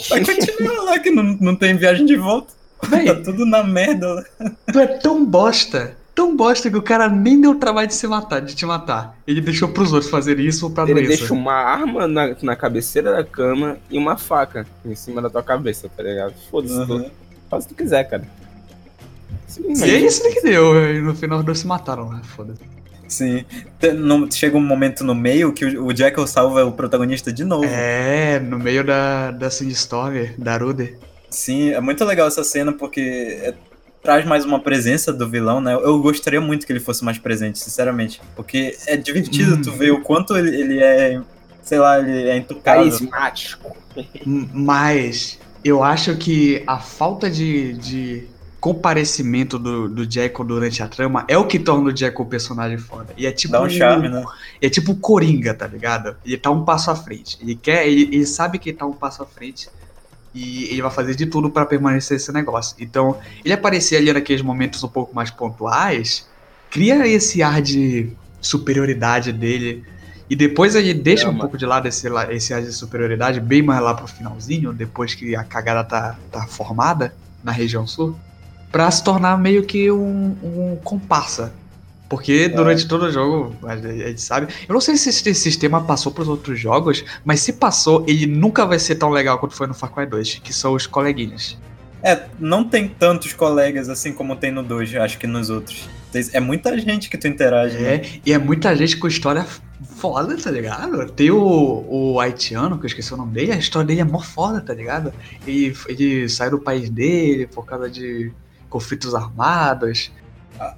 Vai 0.07 0.23
continuar 0.23 0.83
lá 0.83 0.99
que 0.99 1.09
não, 1.09 1.23
não 1.41 1.55
tem 1.55 1.75
viagem 1.75 2.05
de 2.05 2.15
volta. 2.15 2.53
Véi, 2.87 3.05
Tá 3.07 3.15
tudo 3.15 3.45
na 3.45 3.63
merda 3.63 4.07
lá. 4.13 4.23
tu 4.71 4.79
é 4.79 4.87
tão 4.87 5.25
bosta. 5.25 5.97
Tão 6.19 6.35
bosta 6.35 6.69
que 6.69 6.75
o 6.75 6.81
cara 6.81 7.07
nem 7.07 7.39
deu 7.39 7.55
trabalho 7.55 7.88
de 7.88 7.93
se 7.93 8.05
matar, 8.05 8.41
de 8.41 8.53
te 8.53 8.65
matar. 8.65 9.17
Ele 9.25 9.39
deixou 9.39 9.69
pros 9.69 9.93
outros 9.93 10.11
fazerem 10.11 10.45
isso 10.45 10.65
ou 10.65 10.71
pra 10.71 10.83
Ele 10.83 10.95
doença. 10.95 11.07
deixa 11.17 11.33
uma 11.33 11.53
arma 11.53 12.07
na, 12.09 12.35
na 12.41 12.55
cabeceira 12.57 13.13
da 13.13 13.23
cama 13.23 13.77
e 13.89 13.97
uma 13.97 14.17
faca 14.17 14.67
em 14.85 14.93
cima 14.95 15.21
da 15.21 15.29
tua 15.29 15.41
cabeça, 15.41 15.89
tá 15.95 16.03
ligado? 16.03 16.33
Foda-se, 16.51 16.85
tu 16.85 16.93
Uhum. 16.93 17.09
faz 17.49 17.63
o 17.63 17.67
que 17.69 17.73
tu 17.73 17.77
quiser, 17.77 18.03
cara. 18.09 18.23
Sim, 19.47 19.63
E 19.73 19.83
é 19.91 19.97
isso 19.99 20.21
que 20.29 20.41
deu. 20.41 20.93
E 20.93 20.99
no 21.01 21.15
final 21.15 21.39
os 21.39 21.45
dois 21.45 21.59
se 21.59 21.65
mataram, 21.67 22.11
né? 22.11 22.19
Foda-se. 22.35 22.59
Sim. 23.07 23.45
Não- 23.97 24.29
chega 24.29 24.57
um 24.57 24.61
momento 24.61 25.05
no 25.05 25.15
meio 25.15 25.53
que 25.53 25.63
o, 25.65 25.85
o 25.88 25.95
Jackal 25.95 26.27
salva 26.27 26.65
o 26.65 26.73
protagonista 26.73 27.31
de 27.31 27.45
novo. 27.45 27.63
É, 27.65 28.39
no 28.39 28.59
meio 28.59 28.83
da, 28.83 29.31
da 29.31 29.49
Sandstorm, 29.49 30.31
da 30.38 30.57
Rude. 30.57 30.95
Sim, 31.29 31.69
é 31.69 31.79
muito 31.79 32.03
legal 32.03 32.27
essa 32.27 32.43
cena 32.43 32.73
porque 32.73 32.99
é- 33.41 33.53
traz 34.01 34.25
mais 34.25 34.45
uma 34.45 34.59
presença 34.59 35.11
do 35.11 35.27
vilão, 35.27 35.59
né? 35.61 35.73
Eu 35.73 35.99
gostaria 36.01 36.41
muito 36.41 36.65
que 36.65 36.71
ele 36.71 36.79
fosse 36.79 37.03
mais 37.03 37.17
presente, 37.17 37.59
sinceramente. 37.59 38.21
Porque 38.35 38.77
é 38.87 38.95
divertido 38.97 39.55
Hum. 39.55 39.61
tu 39.61 39.71
ver 39.71 39.91
o 39.91 40.01
quanto 40.01 40.35
ele, 40.37 40.55
ele 40.55 40.79
é, 40.79 41.21
sei 41.61 41.79
lá, 41.79 41.99
ele 41.99 42.29
é 42.29 42.37
intocável. 42.37 42.83
Carismático. 42.83 43.77
Mas 44.25 45.39
eu 45.63 45.83
acho 45.83 46.15
que 46.17 46.63
a 46.65 46.79
falta 46.79 47.29
de, 47.29 47.73
de 47.73 48.27
comparecimento 48.59 49.57
do, 49.57 49.87
do 49.89 50.09
Jekyll 50.09 50.45
durante 50.45 50.83
a 50.83 50.87
trama 50.87 51.25
é 51.27 51.37
o 51.37 51.45
que 51.45 51.59
torna 51.59 51.89
o 51.91 51.95
Jekyll 51.95 52.25
um 52.25 52.29
personagem 52.29 52.77
foda. 52.77 53.13
E 53.17 53.25
é 53.25 53.31
tipo. 53.31 53.51
Dá 53.53 53.61
um 53.61 53.69
charme, 53.69 54.09
né? 54.09 54.23
É 54.61 54.69
tipo 54.69 54.93
o 54.93 54.95
Coringa, 54.95 55.53
tá 55.53 55.67
ligado? 55.67 56.15
Ele 56.25 56.37
tá 56.37 56.49
um 56.51 56.63
passo 56.63 56.91
à 56.91 56.95
frente. 56.95 57.37
Ele 57.41 57.55
quer, 57.55 57.87
ele, 57.87 58.03
ele 58.03 58.25
sabe 58.25 58.59
que 58.59 58.69
ele 58.69 58.77
tá 58.77 58.85
um 58.85 58.93
passo 58.93 59.23
à 59.23 59.25
frente. 59.25 59.69
E 60.33 60.65
ele 60.65 60.81
vai 60.81 60.91
fazer 60.91 61.15
de 61.15 61.25
tudo 61.25 61.50
pra 61.50 61.65
permanecer 61.65 62.17
esse 62.17 62.31
negócio. 62.31 62.75
Então, 62.79 63.17
ele 63.43 63.53
aparecer 63.53 63.98
ali 63.98 64.13
naqueles 64.13 64.41
momentos 64.41 64.83
um 64.83 64.88
pouco 64.88 65.15
mais 65.15 65.31
pontuais, 65.31 66.27
cria 66.69 67.07
esse 67.07 67.41
ar 67.41 67.62
de 67.62 68.12
superioridade 68.39 69.33
dele. 69.33 69.83
E 70.29 70.36
depois 70.36 70.75
ele 70.75 70.93
deixa 70.93 71.25
É, 71.25 71.29
um 71.29 71.38
pouco 71.38 71.57
de 71.57 71.65
lado 71.65 71.88
esse, 71.88 72.07
esse 72.29 72.53
ar 72.53 72.62
de 72.62 72.71
superioridade, 72.71 73.39
bem 73.39 73.63
mais 73.63 73.81
lá 73.81 73.95
pro 73.95 74.07
finalzinho, 74.07 74.71
depois 74.71 75.15
que 75.15 75.36
a 75.36 75.43
cagada 75.43 75.83
tá, 75.83 76.15
tá 76.31 76.45
formada 76.45 77.15
na 77.43 77.51
região 77.51 77.88
sul, 77.88 78.15
pra 78.71 78.91
se 78.91 79.03
tornar 79.03 79.38
meio 79.39 79.63
que 79.63 79.89
um, 79.91 80.36
um 80.43 80.77
comparsa. 80.83 81.51
Porque 82.09 82.49
durante 82.49 82.87
todo 82.87 83.03
o 83.03 83.11
jogo, 83.11 83.55
a 83.63 83.77
gente 83.77 84.21
sabe. 84.21 84.51
Eu 84.67 84.73
não 84.73 84.81
sei 84.81 84.97
se 84.97 85.09
esse 85.09 85.35
sistema 85.35 85.81
passou 85.81 86.11
pros 86.11 86.27
outros 86.27 86.59
jogos, 86.59 87.05
mas 87.23 87.39
se 87.41 87.53
passou, 87.53 88.03
ele 88.07 88.25
nunca 88.25 88.65
vai 88.65 88.79
ser 88.79 88.95
tão 88.95 89.11
legal 89.11 89.37
quanto 89.37 89.55
foi 89.55 89.67
no 89.67 89.75
Far 89.75 89.93
Cry 89.93 90.07
2, 90.07 90.41
que 90.43 90.51
são 90.51 90.73
os 90.73 90.87
coleguinhas. 90.87 91.55
É, 92.01 92.23
não 92.39 92.63
tem 92.63 92.87
tantos 92.87 93.33
colegas 93.33 93.89
assim 93.89 94.11
como 94.11 94.35
tem 94.35 94.51
no 94.51 94.63
2, 94.63 94.95
acho 94.95 95.19
que 95.19 95.27
nos 95.27 95.49
outros. 95.51 95.87
É 96.33 96.39
muita 96.39 96.75
gente 96.79 97.09
que 97.09 97.17
tu 97.17 97.27
interage, 97.27 97.77
né? 97.77 97.95
É, 97.95 98.09
e 98.25 98.33
é 98.33 98.37
muita 98.39 98.75
gente 98.75 98.97
com 98.97 99.07
história 99.07 99.45
foda, 99.97 100.35
tá 100.35 100.49
ligado? 100.49 101.11
Tem 101.11 101.29
o, 101.29 101.85
o 101.87 102.19
haitiano, 102.19 102.79
que 102.79 102.85
eu 102.85 102.87
esqueci 102.87 103.13
o 103.13 103.17
nome 103.17 103.33
dele, 103.33 103.51
a 103.51 103.57
história 103.57 103.85
dele 103.85 104.01
é 104.01 104.05
mó 104.05 104.19
foda, 104.19 104.59
tá 104.61 104.73
ligado? 104.73 105.13
Ele, 105.45 105.75
ele 105.87 106.29
saiu 106.29 106.51
do 106.51 106.59
país 106.59 106.89
dele 106.89 107.45
por 107.45 107.65
causa 107.65 107.87
de 107.87 108.31
conflitos 108.69 109.13
armados. 109.13 110.11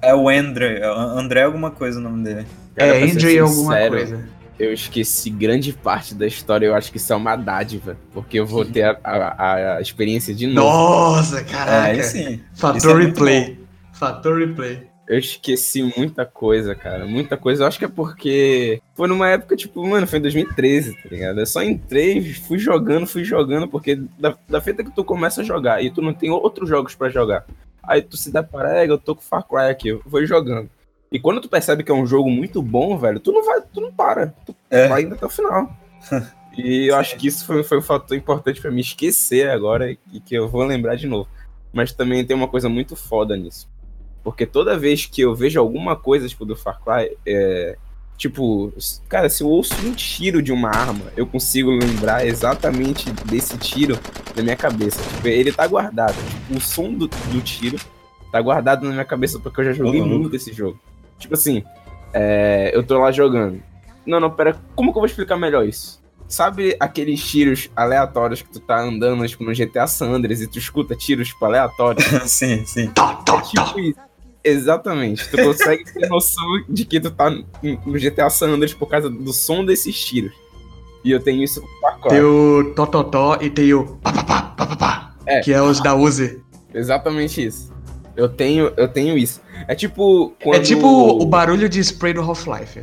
É 0.00 0.14
o 0.14 0.28
André, 0.28 0.78
é 0.80 0.90
o 0.90 0.94
André 0.94 1.42
alguma 1.42 1.70
coisa 1.70 1.98
o 1.98 2.02
nome 2.02 2.24
dele. 2.24 2.46
Cara, 2.74 2.96
é, 2.96 3.02
Andrew 3.04 3.44
alguma 3.44 3.88
coisa. 3.88 4.28
Eu 4.58 4.72
esqueci 4.72 5.28
grande 5.30 5.72
parte 5.72 6.14
da 6.14 6.26
história. 6.26 6.66
Eu 6.66 6.74
acho 6.74 6.90
que 6.90 6.96
isso 6.98 7.12
é 7.12 7.16
uma 7.16 7.34
dádiva. 7.34 7.96
Porque 8.12 8.38
eu 8.38 8.46
vou 8.46 8.64
ter 8.64 8.84
a, 8.84 8.98
a- 9.02 9.76
a 9.78 9.80
experiência 9.80 10.32
de 10.34 10.46
novo. 10.46 10.68
Nossa, 10.68 11.40
É, 11.40 11.44
caraca. 11.44 11.82
aí 11.88 12.02
sim. 12.04 12.40
Isso 12.52 12.60
Fator 12.60 13.00
é 13.00 13.04
replay. 13.04 13.58
Fator 13.92 14.38
replay. 14.38 14.86
Eu 15.08 15.18
esqueci 15.18 15.82
muita 15.96 16.24
coisa, 16.24 16.74
cara. 16.76 17.04
Muita 17.06 17.36
coisa. 17.36 17.64
Eu 17.64 17.66
acho 17.68 17.78
que 17.78 17.84
é 17.84 17.88
porque 17.88 18.80
foi 18.94 19.08
numa 19.08 19.28
época, 19.28 19.56
tipo, 19.56 19.84
mano, 19.86 20.06
foi 20.06 20.20
em 20.20 20.22
2013, 20.22 20.92
tá 20.94 21.08
ligado? 21.10 21.40
Eu 21.40 21.46
só 21.46 21.62
entrei, 21.62 22.32
fui 22.32 22.58
jogando, 22.58 23.06
fui 23.06 23.24
jogando, 23.24 23.66
porque 23.66 24.00
da, 24.18 24.34
da 24.48 24.60
feita 24.60 24.84
que 24.84 24.94
tu 24.94 25.02
começa 25.02 25.40
a 25.40 25.44
jogar 25.44 25.82
e 25.84 25.90
tu 25.90 26.00
não 26.00 26.14
tem 26.14 26.30
outros 26.30 26.68
jogos 26.68 26.94
pra 26.94 27.10
jogar. 27.10 27.44
Aí 27.82 28.00
tu 28.02 28.16
se 28.16 28.32
depara, 28.32 28.78
é, 28.78 28.88
eu 28.88 28.98
tô 28.98 29.14
com 29.16 29.22
Far 29.22 29.46
Cry 29.46 29.70
aqui, 29.70 29.88
eu 29.88 30.02
vou 30.06 30.24
jogando. 30.24 30.68
E 31.10 31.18
quando 31.20 31.40
tu 31.40 31.48
percebe 31.48 31.82
que 31.84 31.90
é 31.90 31.94
um 31.94 32.06
jogo 32.06 32.30
muito 32.30 32.62
bom, 32.62 32.96
velho, 32.96 33.20
tu 33.20 33.32
não 33.32 33.44
vai, 33.44 33.60
tu 33.60 33.80
não 33.80 33.92
para. 33.92 34.28
Tu 34.46 34.54
É. 34.70 34.88
vai 34.88 35.02
ainda 35.02 35.14
até 35.14 35.26
o 35.26 35.30
final. 35.30 35.70
E 36.54 36.88
eu 36.90 36.96
acho 36.96 37.16
que 37.16 37.26
isso 37.28 37.46
foi, 37.46 37.62
foi 37.64 37.78
um 37.78 37.82
fator 37.82 38.14
importante 38.14 38.60
pra 38.60 38.70
me 38.70 38.82
esquecer 38.82 39.48
agora 39.48 39.90
e 40.12 40.20
que 40.20 40.34
eu 40.34 40.46
vou 40.50 40.62
lembrar 40.64 40.96
de 40.96 41.06
novo. 41.06 41.26
Mas 41.72 41.94
também 41.94 42.26
tem 42.26 42.36
uma 42.36 42.46
coisa 42.46 42.68
muito 42.68 42.94
foda 42.94 43.34
nisso. 43.34 43.66
Porque 44.22 44.44
toda 44.44 44.76
vez 44.78 45.06
que 45.06 45.22
eu 45.22 45.34
vejo 45.34 45.58
alguma 45.58 45.96
coisa, 45.96 46.28
tipo, 46.28 46.44
do 46.44 46.54
Far 46.54 46.78
Cry, 46.84 47.16
é. 47.26 47.78
Tipo, 48.22 48.72
cara, 49.08 49.28
se 49.28 49.42
eu 49.42 49.48
ouço 49.48 49.74
um 49.84 49.92
tiro 49.94 50.40
de 50.40 50.52
uma 50.52 50.68
arma, 50.68 51.06
eu 51.16 51.26
consigo 51.26 51.72
lembrar 51.72 52.24
exatamente 52.24 53.10
desse 53.24 53.58
tiro 53.58 53.98
na 54.36 54.44
minha 54.44 54.54
cabeça. 54.54 55.02
Tipo, 55.02 55.26
ele 55.26 55.50
tá 55.50 55.66
guardado. 55.66 56.14
Tipo, 56.14 56.56
o 56.56 56.60
som 56.60 56.92
do, 56.92 57.08
do 57.08 57.40
tiro 57.40 57.76
tá 58.30 58.40
guardado 58.40 58.84
na 58.86 58.92
minha 58.92 59.04
cabeça 59.04 59.40
porque 59.40 59.60
eu 59.60 59.64
já 59.64 59.72
joguei 59.72 60.00
Uhum. 60.00 60.06
muito 60.20 60.36
esse 60.36 60.52
jogo. 60.52 60.78
Tipo 61.18 61.34
assim, 61.34 61.64
é, 62.12 62.70
eu 62.72 62.84
tô 62.84 62.96
lá 63.00 63.10
jogando. 63.10 63.60
Não, 64.06 64.20
não, 64.20 64.30
pera, 64.30 64.56
como 64.76 64.92
que 64.92 64.98
eu 64.98 65.00
vou 65.00 65.06
explicar 65.06 65.36
melhor 65.36 65.66
isso? 65.66 66.00
Sabe 66.28 66.76
aqueles 66.78 67.20
tiros 67.28 67.70
aleatórios 67.74 68.40
que 68.40 68.52
tu 68.52 68.60
tá 68.60 68.80
andando, 68.80 69.26
tipo, 69.26 69.42
no 69.42 69.52
GTA 69.52 69.88
San 69.88 70.10
Andreas 70.12 70.40
e 70.40 70.46
tu 70.46 70.58
escuta 70.60 70.94
tiros, 70.94 71.26
tipo, 71.26 71.44
aleatórios? 71.44 72.04
sim, 72.30 72.64
sim. 72.64 72.86
Tá, 72.90 73.16
tá, 73.16 73.32
tá. 73.34 73.42
Tipo 73.42 73.80
isso. 73.80 73.98
Exatamente. 74.44 75.28
Tu 75.28 75.36
consegue 75.36 75.84
ter 75.84 76.08
noção 76.08 76.44
de 76.68 76.84
que 76.84 77.00
tu 77.00 77.10
tá 77.10 77.30
no 77.30 77.92
GTA 77.92 78.28
San 78.30 78.48
Andreas 78.48 78.74
por 78.74 78.88
causa 78.88 79.08
do 79.08 79.32
som 79.32 79.64
desses 79.64 79.98
tiros. 80.04 80.32
E 81.04 81.10
eu 81.10 81.20
tenho 81.20 81.42
isso 81.42 81.60
com 81.60 81.66
o 81.66 82.00
Cry. 82.00 82.10
Tem 82.10 82.22
o 82.22 82.72
Tototó 82.74 83.38
e 83.40 83.50
tem 83.50 83.74
o 83.74 83.84
pá, 83.96 84.12
pá, 84.12 84.22
pá, 84.22 84.42
pá, 84.42 84.66
pá, 84.66 84.76
pá, 84.76 85.14
É. 85.26 85.40
que 85.40 85.52
é 85.52 85.60
os 85.60 85.80
da 85.80 85.94
Uzi. 85.94 86.40
Exatamente 86.72 87.44
isso. 87.44 87.72
Eu 88.16 88.28
tenho, 88.28 88.72
eu 88.76 88.88
tenho 88.88 89.16
isso. 89.16 89.40
É 89.66 89.74
tipo 89.74 90.34
quando... 90.42 90.56
É 90.56 90.60
tipo 90.60 90.86
o 90.86 91.26
barulho 91.26 91.68
de 91.68 91.80
spray 91.80 92.12
do 92.12 92.20
Half-Life. 92.20 92.82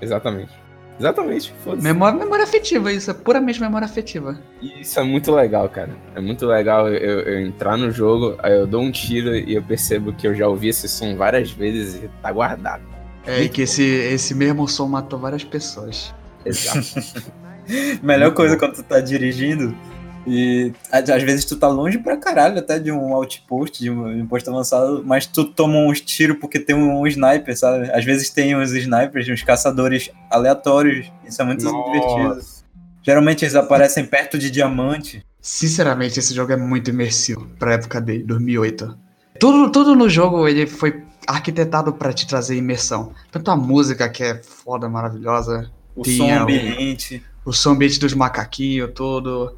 Exatamente. 0.00 0.52
Exatamente. 0.98 1.52
Foda-se. 1.62 1.82
Memória, 1.82 2.18
memória 2.18 2.44
afetiva, 2.44 2.92
isso 2.92 3.10
é 3.10 3.14
puramente 3.14 3.60
memória 3.60 3.84
afetiva. 3.84 4.38
E 4.62 4.80
Isso 4.80 4.98
é 4.98 5.02
muito 5.02 5.32
legal, 5.32 5.68
cara. 5.68 5.90
É 6.14 6.20
muito 6.20 6.46
legal 6.46 6.88
eu, 6.88 7.20
eu 7.20 7.46
entrar 7.46 7.76
no 7.76 7.90
jogo, 7.90 8.36
aí 8.38 8.52
eu 8.56 8.66
dou 8.66 8.82
um 8.82 8.90
tiro 8.90 9.36
e 9.36 9.54
eu 9.54 9.62
percebo 9.62 10.12
que 10.12 10.26
eu 10.26 10.34
já 10.34 10.48
ouvi 10.48 10.68
esse 10.68 10.88
som 10.88 11.16
várias 11.16 11.50
vezes 11.50 12.02
e 12.02 12.08
tá 12.22 12.32
guardado. 12.32 12.82
É, 13.26 13.42
e 13.42 13.48
que 13.48 13.62
esse, 13.62 13.82
esse 13.82 14.34
mesmo 14.34 14.66
som 14.68 14.86
matou 14.86 15.18
várias 15.18 15.44
pessoas. 15.44 16.14
Exato. 16.44 16.80
Melhor 18.02 18.26
Muito 18.26 18.36
coisa 18.36 18.54
bom. 18.54 18.60
quando 18.60 18.74
tu 18.74 18.82
tá 18.84 19.00
dirigindo 19.00 19.76
e 20.26 20.72
às 20.90 21.22
vezes 21.22 21.44
tu 21.44 21.56
tá 21.56 21.68
longe 21.68 21.98
pra 21.98 22.16
caralho 22.16 22.58
até 22.58 22.78
de 22.78 22.90
um 22.90 23.14
outpost, 23.14 23.78
de 23.78 23.90
um, 23.90 24.20
de 24.20 24.26
posto 24.26 24.50
avançado, 24.50 25.02
mas 25.06 25.26
tu 25.26 25.44
toma 25.44 25.78
uns 25.78 26.00
tiros 26.00 26.36
porque 26.38 26.58
tem 26.58 26.74
um, 26.74 27.06
sniper, 27.06 27.56
sabe? 27.56 27.90
Às 27.92 28.04
vezes 28.04 28.30
tem 28.30 28.56
uns 28.56 28.72
snipers, 28.72 29.28
uns 29.28 29.42
caçadores 29.42 30.10
aleatórios. 30.30 31.10
Isso 31.24 31.40
é 31.40 31.44
muito 31.44 31.60
divertido. 31.60 32.34
Nossa. 32.34 32.64
Geralmente 33.02 33.44
eles 33.44 33.54
aparecem 33.54 34.04
perto 34.04 34.36
de 34.36 34.50
diamante. 34.50 35.24
Sinceramente, 35.40 36.18
esse 36.18 36.34
jogo 36.34 36.52
é 36.52 36.56
muito 36.56 36.90
imersivo 36.90 37.46
pra 37.56 37.74
época 37.74 38.00
dele, 38.00 38.24
2008. 38.24 38.98
Tudo, 39.38 39.70
tudo 39.70 39.94
no 39.94 40.08
jogo 40.08 40.48
ele 40.48 40.66
foi 40.66 41.04
arquitetado 41.24 41.92
pra 41.92 42.12
te 42.12 42.26
trazer 42.26 42.56
imersão. 42.56 43.12
Tanto 43.30 43.50
a 43.50 43.56
música, 43.56 44.08
que 44.08 44.24
é 44.24 44.42
foda, 44.42 44.88
maravilhosa, 44.88 45.70
O 45.94 46.04
som 46.04 46.30
ambiente. 46.32 47.22
o 47.44 47.52
som 47.52 47.70
ambiente 47.70 48.00
dos 48.00 48.12
macaquinhos 48.12 48.90
todo. 48.92 49.56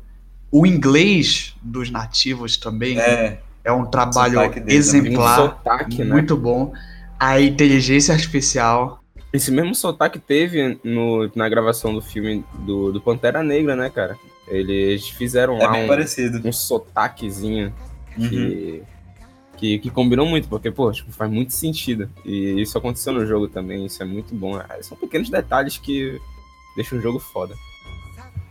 O 0.51 0.67
inglês 0.67 1.55
dos 1.63 1.91
nativos 1.91 2.57
também 2.57 2.99
é, 2.99 3.41
É, 3.65 3.73
um 3.73 3.85
trabalho 3.85 4.41
um 4.41 4.69
exemplar, 4.69 5.37
sotaque, 5.37 6.03
né? 6.05 6.13
muito 6.15 6.37
bom. 6.37 6.73
A 7.19 7.41
inteligência 7.41 8.15
artificial. 8.15 9.03
Esse 9.33 9.51
mesmo 9.51 9.75
sotaque 9.75 10.19
teve 10.19 10.79
no, 10.83 11.31
na 11.35 11.49
gravação 11.49 11.93
do 11.93 12.01
filme 12.01 12.43
do, 12.61 12.91
do 12.93 13.01
Pantera 13.01 13.43
Negra, 13.43 13.77
né, 13.77 13.91
cara? 13.91 14.17
Eles 14.47 15.07
fizeram 15.11 15.59
é 15.59 15.67
lá 15.67 15.73
um, 15.77 15.87
parecido. 15.87 16.41
um 16.47 16.53
sotaquezinho 16.53 17.73
Uhum. 18.17 18.29
que, 18.29 18.83
que, 19.59 19.79
que 19.79 19.91
combinou 19.91 20.27
muito, 20.27 20.49
porque, 20.49 20.71
pô, 20.73 20.91
tipo, 20.91 21.13
faz 21.13 21.31
muito 21.31 21.53
sentido. 21.53 22.09
E 22.25 22.61
isso 22.61 22.77
aconteceu 22.77 23.13
no 23.13 23.25
jogo 23.27 23.47
também, 23.47 23.87
isso 23.87 24.03
é 24.03 24.07
muito 24.07 24.35
bom. 24.35 24.57
Ah, 24.57 24.77
São 24.81 24.97
pequenos 24.97 25.31
detalhes 25.31 25.77
que 25.77 26.19
deixam 26.75 26.99
o 26.99 27.03
jogo 27.03 27.21
foda. 27.21 27.55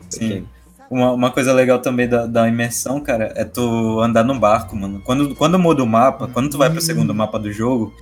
Sim. 0.09 0.19
Pequeno. 0.19 0.49
Uma, 0.89 1.11
uma 1.11 1.31
coisa 1.31 1.51
legal 1.53 1.79
também 1.79 2.07
da, 2.07 2.25
da 2.25 2.47
imersão, 2.47 2.99
cara, 3.01 3.33
é 3.35 3.43
tu 3.43 3.99
andar 4.01 4.23
no 4.23 4.39
barco, 4.39 4.75
mano. 4.75 5.01
Quando, 5.03 5.35
quando 5.35 5.59
muda 5.59 5.83
o 5.83 5.87
mapa, 5.87 6.29
quando 6.33 6.49
tu 6.49 6.57
vai 6.57 6.69
pro 6.69 6.79
segundo 6.81 7.13
mapa 7.13 7.37
do 7.37 7.51
jogo, 7.51 7.93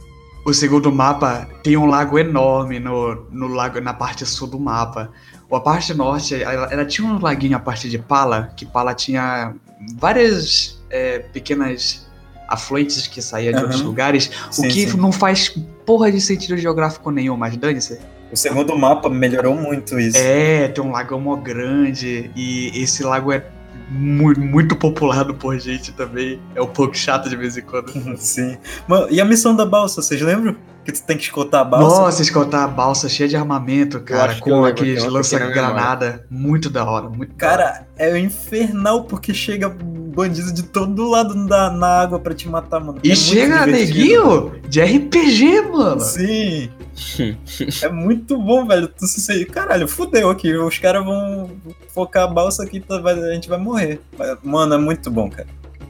O 0.45 0.54
segundo 0.54 0.91
mapa 0.91 1.48
tem 1.63 1.76
um 1.76 1.88
lago 1.88 2.19
enorme 2.19 2.80
no, 2.80 3.26
no 3.32 3.48
lago, 3.48 3.82
na 3.82 3.93
parte 3.93 4.24
sul 4.28 4.48
do 4.48 4.60
mapa. 4.60 5.10
A 5.52 5.60
parte 5.60 5.93
norte, 5.95 6.36
ela, 6.36 6.67
ela 6.71 6.86
tinha 6.86 7.08
um 7.08 7.19
laguinho 7.19 7.58
a 7.58 7.60
partir 7.60 7.89
de 7.89 7.98
Pala, 7.98 8.52
que 8.56 8.65
Pala 8.65 8.93
tinha 8.93 9.56
várias 9.98 10.80
é, 10.89 11.19
pequenas 11.19 12.06
afluentes 12.48 13.08
que 13.08 13.21
saíam 13.21 13.52
de 13.52 13.58
Aham. 13.58 13.65
outros 13.65 13.82
lugares, 13.82 14.30
Sim, 14.52 14.67
o 14.67 14.69
que 14.71 14.88
sim. 14.88 14.98
não 14.98 15.12
faz 15.12 15.50
porra 15.86 16.12
de 16.12 16.21
sentido 16.21 16.56
geográfico 16.58 17.10
nenhum, 17.10 17.36
mas 17.36 17.58
dane-se. 17.58 18.00
O 18.32 18.36
segundo 18.36 18.78
mapa 18.78 19.10
melhorou 19.10 19.56
muito 19.56 20.00
isso. 20.00 20.18
É, 20.18 20.68
tem 20.68 20.84
um 20.84 20.92
lagão 20.92 21.20
mó 21.20 21.36
grande 21.36 22.30
e 22.36 22.72
esse 22.82 23.04
lago 23.04 23.32
é 23.32 23.46
mu- 23.90 24.38
muito 24.38 24.76
populado 24.76 25.34
por 25.36 25.58
gente 25.60 25.92
também. 25.94 26.40
É 26.56 26.62
um 26.62 26.68
pouco 26.68 26.96
chato 26.98 27.30
de 27.30 27.36
vez 27.36 27.56
em 27.58 27.62
quando. 27.62 27.92
Sim. 28.18 28.58
Mano, 28.88 29.08
e 29.10 29.22
a 29.22 29.26
missão 29.26 29.56
da 29.56 29.66
balsa, 29.66 30.02
vocês 30.02 30.22
lembram? 30.22 30.56
Que 30.84 30.92
tu 30.92 31.02
tem 31.04 31.18
que 31.18 31.24
escoltar 31.24 31.62
a 31.62 31.64
balsa? 31.64 32.00
Nossa, 32.00 32.22
escoltar 32.22 32.64
a 32.64 32.68
balsa 32.68 33.10
cheia 33.10 33.28
de 33.28 33.36
armamento, 33.36 34.00
cara, 34.02 34.36
com 34.36 34.64
aqueles 34.64 35.04
lança-granada. 35.04 36.26
Muito 36.30 36.70
da 36.70 36.86
hora, 36.86 37.10
muito 37.10 37.34
da 37.36 37.48
hora. 37.48 37.58
Cara, 37.58 37.88
é 37.98 38.20
infernal 38.20 39.06
porque 39.06 39.34
chega 39.34 39.76
bandido 40.15 40.51
de 40.54 40.63
todo 40.63 41.08
lado 41.10 41.45
da, 41.45 41.69
na 41.69 41.88
água 42.01 42.19
pra 42.19 42.34
te 42.34 42.47
matar, 42.47 42.80
mano. 42.80 42.99
E 43.04 43.12
É 43.12 43.15
chega 43.15 43.60
mano. 43.60 43.71
neguinho 43.73 44.54
de 44.67 44.82
RPG, 44.82 45.62
mano. 45.71 45.99
Sim. 46.01 46.69
é 47.84 47.89
muito 47.89 48.38
bom, 48.38 48.65
velho. 48.65 48.88
Tu 48.88 49.06
se 49.06 49.19
sente, 49.21 49.45
caralho, 49.45 49.88
fudeu 49.88 50.30
aqui. 50.30 50.54
Os 50.56 50.80
caras 50.80 51.04
vão 51.06 51.51
focar 51.93 52.23
a 52.23 52.28
balsa 52.28 52.63
aqui, 52.63 52.80
tá- 52.80 52.99
vai- 52.99 53.13
a 53.19 53.34
gente 53.34 53.49
vai 53.49 53.60
morrer. 53.60 53.99
Mano, 54.43 54.75
é 54.75 54.78
muito 54.78 55.12
bom, 55.12 55.30
cara. 55.30 55.47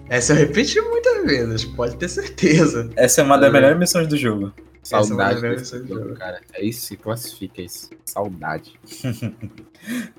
Essa 0.09 0.33
eu 0.33 0.38
repeti 0.38 0.79
muitas 0.81 1.23
vezes, 1.25 1.63
pode 1.65 1.95
ter 1.95 2.07
certeza. 2.09 2.89
Essa 2.95 3.21
é 3.21 3.23
uma 3.23 3.38
das 3.38 3.49
É. 3.49 3.51
melhores 3.53 3.77
missões 3.77 4.07
do 4.07 4.17
jogo. 4.17 4.51
Saudade 4.86 5.45
é 5.45 5.56
desse 5.56 5.86
jogo, 5.88 6.13
cara. 6.13 6.39
É 6.54 6.63
isso, 6.63 6.86
se 6.86 6.95
classifica 6.98 7.62
isso. 7.62 7.89
Saudade. 8.06 8.80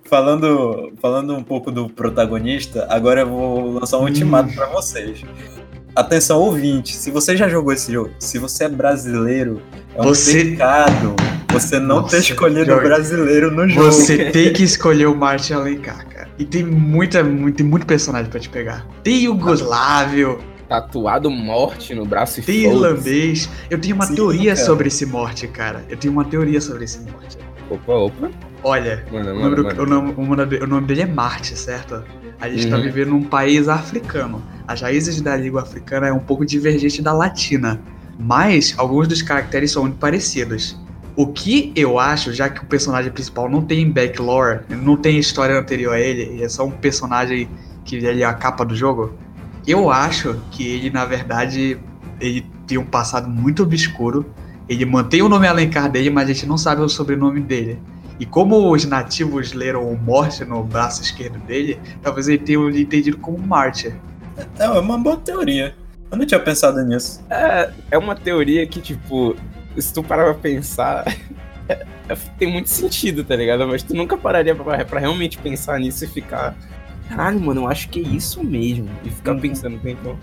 Falando, 0.05 0.93
falando 1.01 1.35
um 1.35 1.43
pouco 1.43 1.73
do 1.73 1.89
protagonista, 1.89 2.87
agora 2.89 3.23
eu 3.23 3.29
vou 3.29 3.71
lançar 3.73 3.99
um 3.99 4.05
ultimato 4.05 4.55
pra 4.55 4.67
vocês. 4.67 5.23
Atenção, 5.95 6.39
ouvinte, 6.41 6.95
se 6.95 7.11
você 7.11 7.37
já 7.37 7.49
jogou 7.49 7.73
esse 7.73 7.91
jogo, 7.93 8.11
se 8.21 8.39
você 8.39 8.65
é 8.65 8.69
brasileiro, 8.69 9.61
é 9.95 10.01
um 10.01 10.05
Você- 10.05 10.45
pecado 10.45 11.17
você 11.53 11.79
não 11.81 12.03
Nossa, 12.03 12.17
ter 12.17 12.19
escolhido 12.33 12.67
joga. 12.67 12.83
brasileiro 12.83 13.51
no 13.51 13.67
jogo. 13.69 13.87
Você 13.87 14.27
tem 14.31 14.53
que 14.53 14.63
escolher 14.63 15.07
o 15.07 15.17
Martin 15.17 15.55
Alencar, 15.55 16.07
cara. 16.07 16.29
E 16.39 16.45
tem 16.45 16.63
muita, 16.63 17.25
muito, 17.25 17.57
tem 17.57 17.65
muito 17.67 17.87
personagem 17.87 18.31
pra 18.31 18.39
te 18.39 18.49
pegar. 18.51 18.87
Tem 19.03 19.25
Yugoslávio, 19.25 20.39
Tatuado 20.69 21.31
morte 21.31 21.95
no 21.95 22.05
braço 22.05 22.41
e 22.49 22.65
irlandês. 22.65 23.49
Eu 23.71 23.81
tenho 23.81 23.95
uma 23.95 24.07
Sim, 24.07 24.17
teoria 24.17 24.55
cara. 24.55 24.67
sobre 24.67 24.89
esse 24.89 25.07
morte, 25.07 25.47
cara. 25.47 25.85
Eu 25.89 25.97
tenho 25.97 26.13
uma 26.13 26.25
teoria 26.25 26.61
sobre 26.61 26.85
esse 26.85 26.99
morte. 27.11 27.39
Opa, 27.71 27.93
opa. 27.95 28.31
Olha, 28.65 29.05
Mano, 29.13 29.25
o 29.31 29.35
nome, 29.35 29.43
mano, 29.43 29.57
do- 29.57 29.63
mano. 29.65 29.83
o 29.83 29.87
nome- 29.87 30.59
o 30.59 30.67
nome- 30.67 30.87
dele 30.87 31.03
é 31.03 31.07
Marte, 31.07 31.57
certo? 31.57 32.03
A 32.41 32.49
gente 32.49 32.69
tá 32.69 32.77
Uhum. 32.77 32.83
vivendo 32.83 33.11
num 33.11 33.23
país 33.23 33.69
africano. 33.69 34.43
As 34.67 34.81
raízes 34.81 35.21
da 35.21 35.37
língua 35.37 35.63
africana 35.63 36.09
é 36.09 36.13
um 36.13 36.19
pouco 36.19 36.45
divergente 36.45 37.01
da 37.01 37.13
latina. 37.13 37.81
Mas 38.19 38.75
alguns 38.77 39.07
dos 39.07 39.23
caracteres 39.23 39.71
são 39.71 39.83
muito 39.83 39.99
parecidos. 39.99 40.77
O 41.15 41.29
que 41.29 41.73
eu 41.77 41.99
acho, 41.99 42.33
já 42.33 42.49
que 42.49 42.63
o 42.63 42.67
personagem 42.67 43.11
principal 43.13 43.49
não 43.49 43.63
tem 43.63 43.89
backlore, 43.91 44.61
não 44.69 44.97
tem 44.97 45.19
história 45.19 45.57
anterior 45.59 45.95
a 45.95 46.01
ele, 46.01 46.23
ele 46.23 46.43
é 46.45 46.49
só 46.49 46.65
um 46.67 46.71
personagem 46.71 47.49
que 47.85 47.97
ele 47.97 48.23
é 48.23 48.25
a 48.27 48.35
capa 48.35 48.65
do 48.65 48.75
jogo, 48.75 49.15
eu 49.67 49.91
acho 49.91 50.41
que 50.51 50.67
ele, 50.67 50.91
na 50.91 51.05
verdade, 51.05 51.79
ele 52.21 52.47
tem 52.67 52.79
um 52.79 52.85
passado 52.85 53.29
muito 53.29 53.63
obscuro. 53.63 54.25
Ele 54.69 54.85
mantém 54.85 55.23
o 55.23 55.29
nome 55.29 55.47
Alencar 55.47 55.91
dele, 55.91 56.11
mas 56.11 56.29
a 56.29 56.33
gente 56.33 56.47
não 56.47 56.59
sabe 56.59 56.83
o 56.83 56.89
sobrenome 56.89 57.41
dele. 57.41 57.79
E 58.19 58.25
como 58.27 58.73
os 58.73 58.85
nativos 58.85 59.53
leram 59.53 59.89
o 59.89 59.97
Morte 59.97 60.45
no 60.45 60.63
braço 60.65 61.03
esquerdo 61.03 61.39
dele, 61.41 61.79
talvez 62.03 62.29
ele 62.29 62.39
tenha 62.39 62.59
entendido 62.81 63.19
como 63.19 63.39
Marte. 63.39 63.95
Não, 64.59 64.77
é 64.77 64.81
uma 64.81 64.99
boa 64.99 65.17
teoria. 65.19 65.75
Eu 66.11 66.17
não 66.17 66.25
tinha 66.27 66.41
pensado 66.41 66.83
nisso. 66.85 67.23
É, 67.29 67.71
é 67.91 67.99
uma 67.99 68.15
teoria 68.15 68.67
que, 68.67 68.81
tipo, 68.81 69.37
se 69.77 69.93
tu 69.93 70.03
parar 70.03 70.25
pra 70.25 70.35
pensar, 70.35 71.05
é- 71.69 71.85
é- 72.09 72.17
tem 72.39 72.51
muito 72.51 72.71
sentido, 72.71 73.23
tá 73.23 73.37
ligado? 73.37 73.67
Mas 73.69 73.83
tu 73.83 73.95
nunca 73.95 74.17
pararia 74.17 74.55
pra, 74.55 74.85
pra 74.85 75.01
realmente 75.01 75.37
pensar 75.39 75.79
nisso 75.79 76.05
e 76.05 76.09
ficar. 76.09 76.57
Caralho, 77.09 77.41
mano, 77.41 77.63
eu 77.63 77.69
acho 77.69 77.89
que 77.89 78.01
é 78.01 78.03
isso 78.03 78.43
mesmo. 78.45 78.89
E 79.05 79.11
ficar 79.11 79.33
Uhum. 79.33 79.41
pensando, 79.41 79.81
então. 79.85 80.17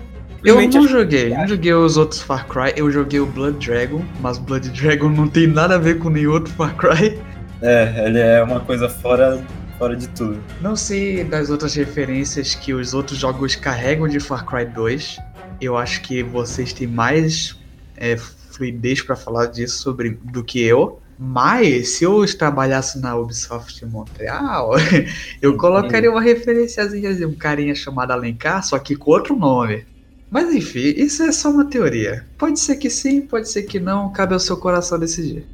Eu 0.43 0.56
Simplesmente 0.60 0.74
não 0.76 0.84
acho- 0.84 0.91
joguei, 0.91 1.30
não 1.30 1.48
joguei 1.48 1.74
os 1.74 1.96
outros 1.98 2.22
Far 2.22 2.46
Cry, 2.48 2.74
eu 2.76 2.91
joguei 2.91 3.19
o 3.22 3.26
Blood 3.26 3.65
Dragon, 3.65 4.04
mas 4.19 4.38
Blood 4.38 4.69
Dragon 4.72 5.08
não 5.10 5.28
tem 5.28 5.48
nada 5.48 5.76
a 5.76 5.78
ver 5.78 6.00
com 6.00 6.10
nenhum 6.10 6.32
outro 6.34 6.54
Far 6.54 6.76
Cry. 6.76 7.17
É, 7.62 8.04
ele 8.08 8.19
é 8.19 8.43
uma 8.43 8.60
coisa 8.60 8.89
fora, 8.89 9.41
fora 9.78 9.96
de 9.96 10.10
tudo. 10.10 10.38
Não 10.60 10.76
sei 10.76 11.24
das 11.24 11.50
outras 11.50 11.74
referências 11.76 12.56
que 12.56 12.74
os 12.74 12.93
outros 12.93 13.17
jogos 13.17 13.56
carregam 13.56 14.06
de 14.08 14.19
Far 14.19 14.46
Cry 14.46 14.65
2. 14.65 15.17
Eu 15.62 15.78
acho 15.78 16.02
que 16.02 16.22
vocês 16.22 16.74
têm 16.74 16.88
mais 16.88 17.56
é, 17.96 18.17
fluidez 18.17 19.02
pra 19.02 19.15
falar 19.15 19.46
disso 19.46 19.78
sobre, 19.78 20.19
do 20.26 20.43
que 20.43 20.62
eu. 20.62 21.00
Mas 21.26 21.92
se 21.92 22.04
eu 22.04 22.26
trabalhasse 22.38 23.00
na 23.00 23.16
Ubisoft 23.16 23.86
Montreal, 23.86 24.72
eu 25.42 25.56
colocaria 25.56 26.12
uma 26.12 26.22
referenciazinha 26.22 27.16
de 27.16 27.26
um 27.26 27.34
carinha 27.34 27.74
chamado 27.74 28.12
Alencar, 28.12 28.62
só 28.62 28.78
que 28.78 28.94
com 28.94 29.12
outro 29.12 29.34
nome. 29.34 29.86
Mas 30.30 30.54
enfim, 30.54 30.94
isso 30.98 31.24
é 31.24 31.32
só 31.32 31.50
uma 31.50 31.64
teoria. 31.64 32.26
Pode 32.38 32.60
ser 32.60 32.76
que 32.76 32.90
sim, 32.90 33.22
pode 33.22 33.50
ser 33.50 33.64
que 33.64 33.80
não, 33.80 34.12
cabe 34.12 34.34
ao 34.34 34.40
seu 34.40 34.58
coração 34.58 35.00
decidir. 35.00 35.46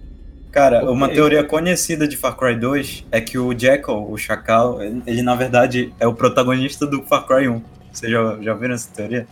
Cara, 0.52 0.90
uma 0.90 1.08
teoria 1.08 1.44
conhecida 1.44 2.08
de 2.08 2.18
Far 2.18 2.36
Cry 2.36 2.56
2 2.56 3.06
é 3.12 3.22
que 3.22 3.38
o 3.38 3.54
Jackal, 3.56 4.12
o 4.12 4.18
Chacal, 4.18 4.82
ele, 4.82 5.22
na 5.22 5.36
verdade 5.36 5.94
é 6.00 6.08
o 6.08 6.16
protagonista 6.16 6.88
do 6.88 7.04
Far 7.04 7.28
Cry 7.28 7.48
1. 7.48 7.62
Vocês 7.94 8.12
já, 8.12 8.40
já 8.42 8.54
viram 8.56 8.74
essa 8.74 8.90
teoria? 8.92 9.28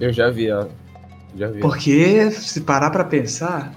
Eu 0.00 0.12
já 0.12 0.30
vi, 0.30 0.50
ó. 0.50 0.66
Já 1.36 1.46
vi. 1.46 1.60
Porque, 1.60 2.28
se 2.32 2.62
parar 2.62 2.90
pra 2.90 3.04
pensar, 3.04 3.72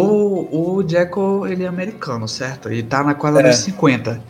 o, 0.00 0.78
o 0.78 0.88
Jekyll, 0.88 1.46
ele 1.46 1.64
é 1.64 1.66
americano, 1.66 2.26
certo? 2.28 2.68
Ele 2.68 2.82
tá 2.82 3.02
na 3.04 3.14
quadra 3.14 3.42
É. 3.46 3.50
dos 3.50 3.58
50. 3.58 4.20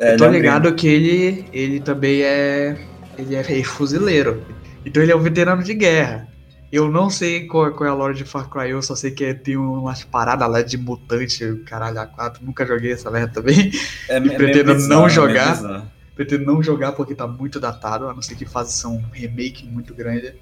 É, 0.00 0.14
Eu 0.14 0.16
tô 0.18 0.24
é 0.24 0.28
um 0.28 0.32
ligado 0.32 0.74
que 0.74 0.86
ele, 0.88 1.44
ele 1.52 1.80
também 1.80 2.22
é. 2.22 2.76
Ele 3.18 3.34
é 3.34 3.62
fuzileiro. 3.64 4.42
Então 4.84 5.02
ele 5.02 5.10
é 5.12 5.16
um 5.16 5.20
veterano 5.20 5.62
de 5.62 5.72
guerra. 5.74 6.28
Eu 6.70 6.90
não 6.90 7.08
sei 7.08 7.46
qual, 7.46 7.70
qual 7.72 7.86
é 7.88 7.90
a 7.90 7.94
lore 7.94 8.14
de 8.14 8.24
Far 8.24 8.50
Cry, 8.50 8.70
eu 8.70 8.82
só 8.82 8.94
sei 8.94 9.10
que 9.12 9.32
tem 9.32 9.56
umas 9.56 10.02
paradas 10.04 10.50
lá 10.50 10.60
de 10.62 10.76
mutante, 10.76 11.62
caralho, 11.64 11.96
A4. 11.96 12.36
Nunca 12.42 12.66
joguei 12.66 12.92
essa 12.92 13.10
merda 13.10 13.32
também. 13.34 13.70
É, 14.08 14.16
é 14.16 14.20
meio 14.20 14.36
pretendo 14.36 14.74
bizarro, 14.74 14.88
não 15.00 15.06
é 15.06 15.10
jogar. 15.10 15.54
bizarro. 15.56 15.82
Pretendo 16.14 16.44
não 16.44 16.62
jogar 16.62 16.92
porque 16.92 17.14
tá 17.14 17.26
muito 17.26 17.60
datado, 17.60 18.08
a 18.08 18.14
não 18.14 18.20
ser 18.22 18.34
que 18.34 18.44
faça 18.44 18.88
um 18.88 19.02
remake 19.12 19.66
muito 19.66 19.94
grande. 19.94 20.34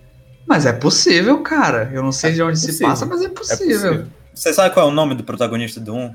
Mas 0.46 0.66
é 0.66 0.72
possível, 0.72 1.40
cara. 1.42 1.90
Eu 1.92 2.02
não 2.02 2.12
sei 2.12 2.32
de 2.32 2.42
onde 2.42 2.58
se 2.58 2.66
possível. 2.66 2.88
passa, 2.88 3.06
mas 3.06 3.22
é 3.22 3.26
É 3.26 3.28
possível. 3.28 4.06
Você 4.34 4.52
sabe 4.52 4.74
qual 4.74 4.88
é 4.88 4.90
o 4.90 4.94
nome 4.94 5.14
do 5.14 5.22
protagonista 5.24 5.80
do 5.80 5.94
1? 5.94 6.14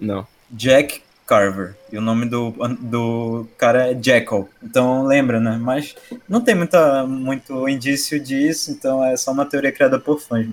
Não. 0.00 0.26
Jack 0.50 1.02
Carver. 1.26 1.76
E 1.90 1.98
o 1.98 2.00
nome 2.00 2.26
do, 2.26 2.52
do 2.80 3.46
cara 3.56 3.90
é 3.90 3.94
Jackal. 3.94 4.48
Então 4.62 5.04
lembra, 5.04 5.40
né? 5.40 5.58
Mas 5.60 5.94
não 6.28 6.40
tem 6.40 6.54
muita, 6.54 7.06
muito 7.06 7.68
indício 7.68 8.18
disso, 8.20 8.70
então 8.70 9.04
é 9.04 9.16
só 9.16 9.32
uma 9.32 9.46
teoria 9.46 9.72
criada 9.72 9.98
por 9.98 10.20
fãs. 10.20 10.46
De 10.46 10.52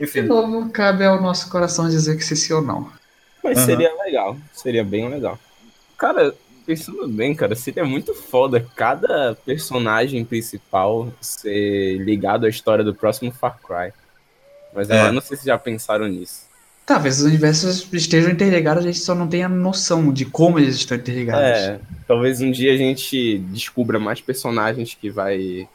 Enfim, 0.00 0.22
novo, 0.22 0.70
cabe 0.70 1.04
ao 1.04 1.20
nosso 1.20 1.50
coração 1.50 1.88
dizer 1.88 2.16
que 2.16 2.24
se 2.24 2.36
sim 2.36 2.52
ou 2.52 2.62
não. 2.62 2.90
Mas 3.42 3.58
Aham. 3.58 3.66
seria 3.66 3.94
legal. 4.04 4.36
Seria 4.52 4.84
bem 4.84 5.08
legal. 5.08 5.38
Cara, 5.96 6.34
pensando 6.66 7.08
bem, 7.08 7.34
cara, 7.34 7.54
seria 7.54 7.84
muito 7.84 8.14
foda 8.14 8.64
cada 8.76 9.34
personagem 9.44 10.24
principal 10.24 11.12
ser 11.20 11.98
ligado 11.98 12.46
à 12.46 12.48
história 12.48 12.84
do 12.84 12.94
próximo 12.94 13.32
Far 13.32 13.58
Cry. 13.60 13.92
Mas 14.74 14.88
É. 14.90 15.08
eu 15.08 15.12
não 15.12 15.20
sei 15.20 15.36
se 15.36 15.46
já 15.46 15.56
pensaram 15.58 16.06
nisso. 16.08 16.46
Talvez 16.86 17.18
os 17.18 17.24
universos 17.26 17.86
estejam 17.92 18.30
interligados, 18.30 18.82
a 18.84 18.86
gente 18.86 19.00
só 19.00 19.14
não 19.14 19.28
tenha 19.28 19.48
noção 19.48 20.10
de 20.12 20.24
como 20.24 20.58
eles 20.58 20.76
estão 20.76 20.96
interligados. 20.96 21.42
É, 21.58 21.80
talvez 22.06 22.40
um 22.40 22.50
dia 22.50 22.72
a 22.72 22.76
gente 22.78 23.38
descubra 23.50 23.98
mais 23.98 24.20
personagens 24.20 24.94
que 24.94 25.10
vai 25.10 25.68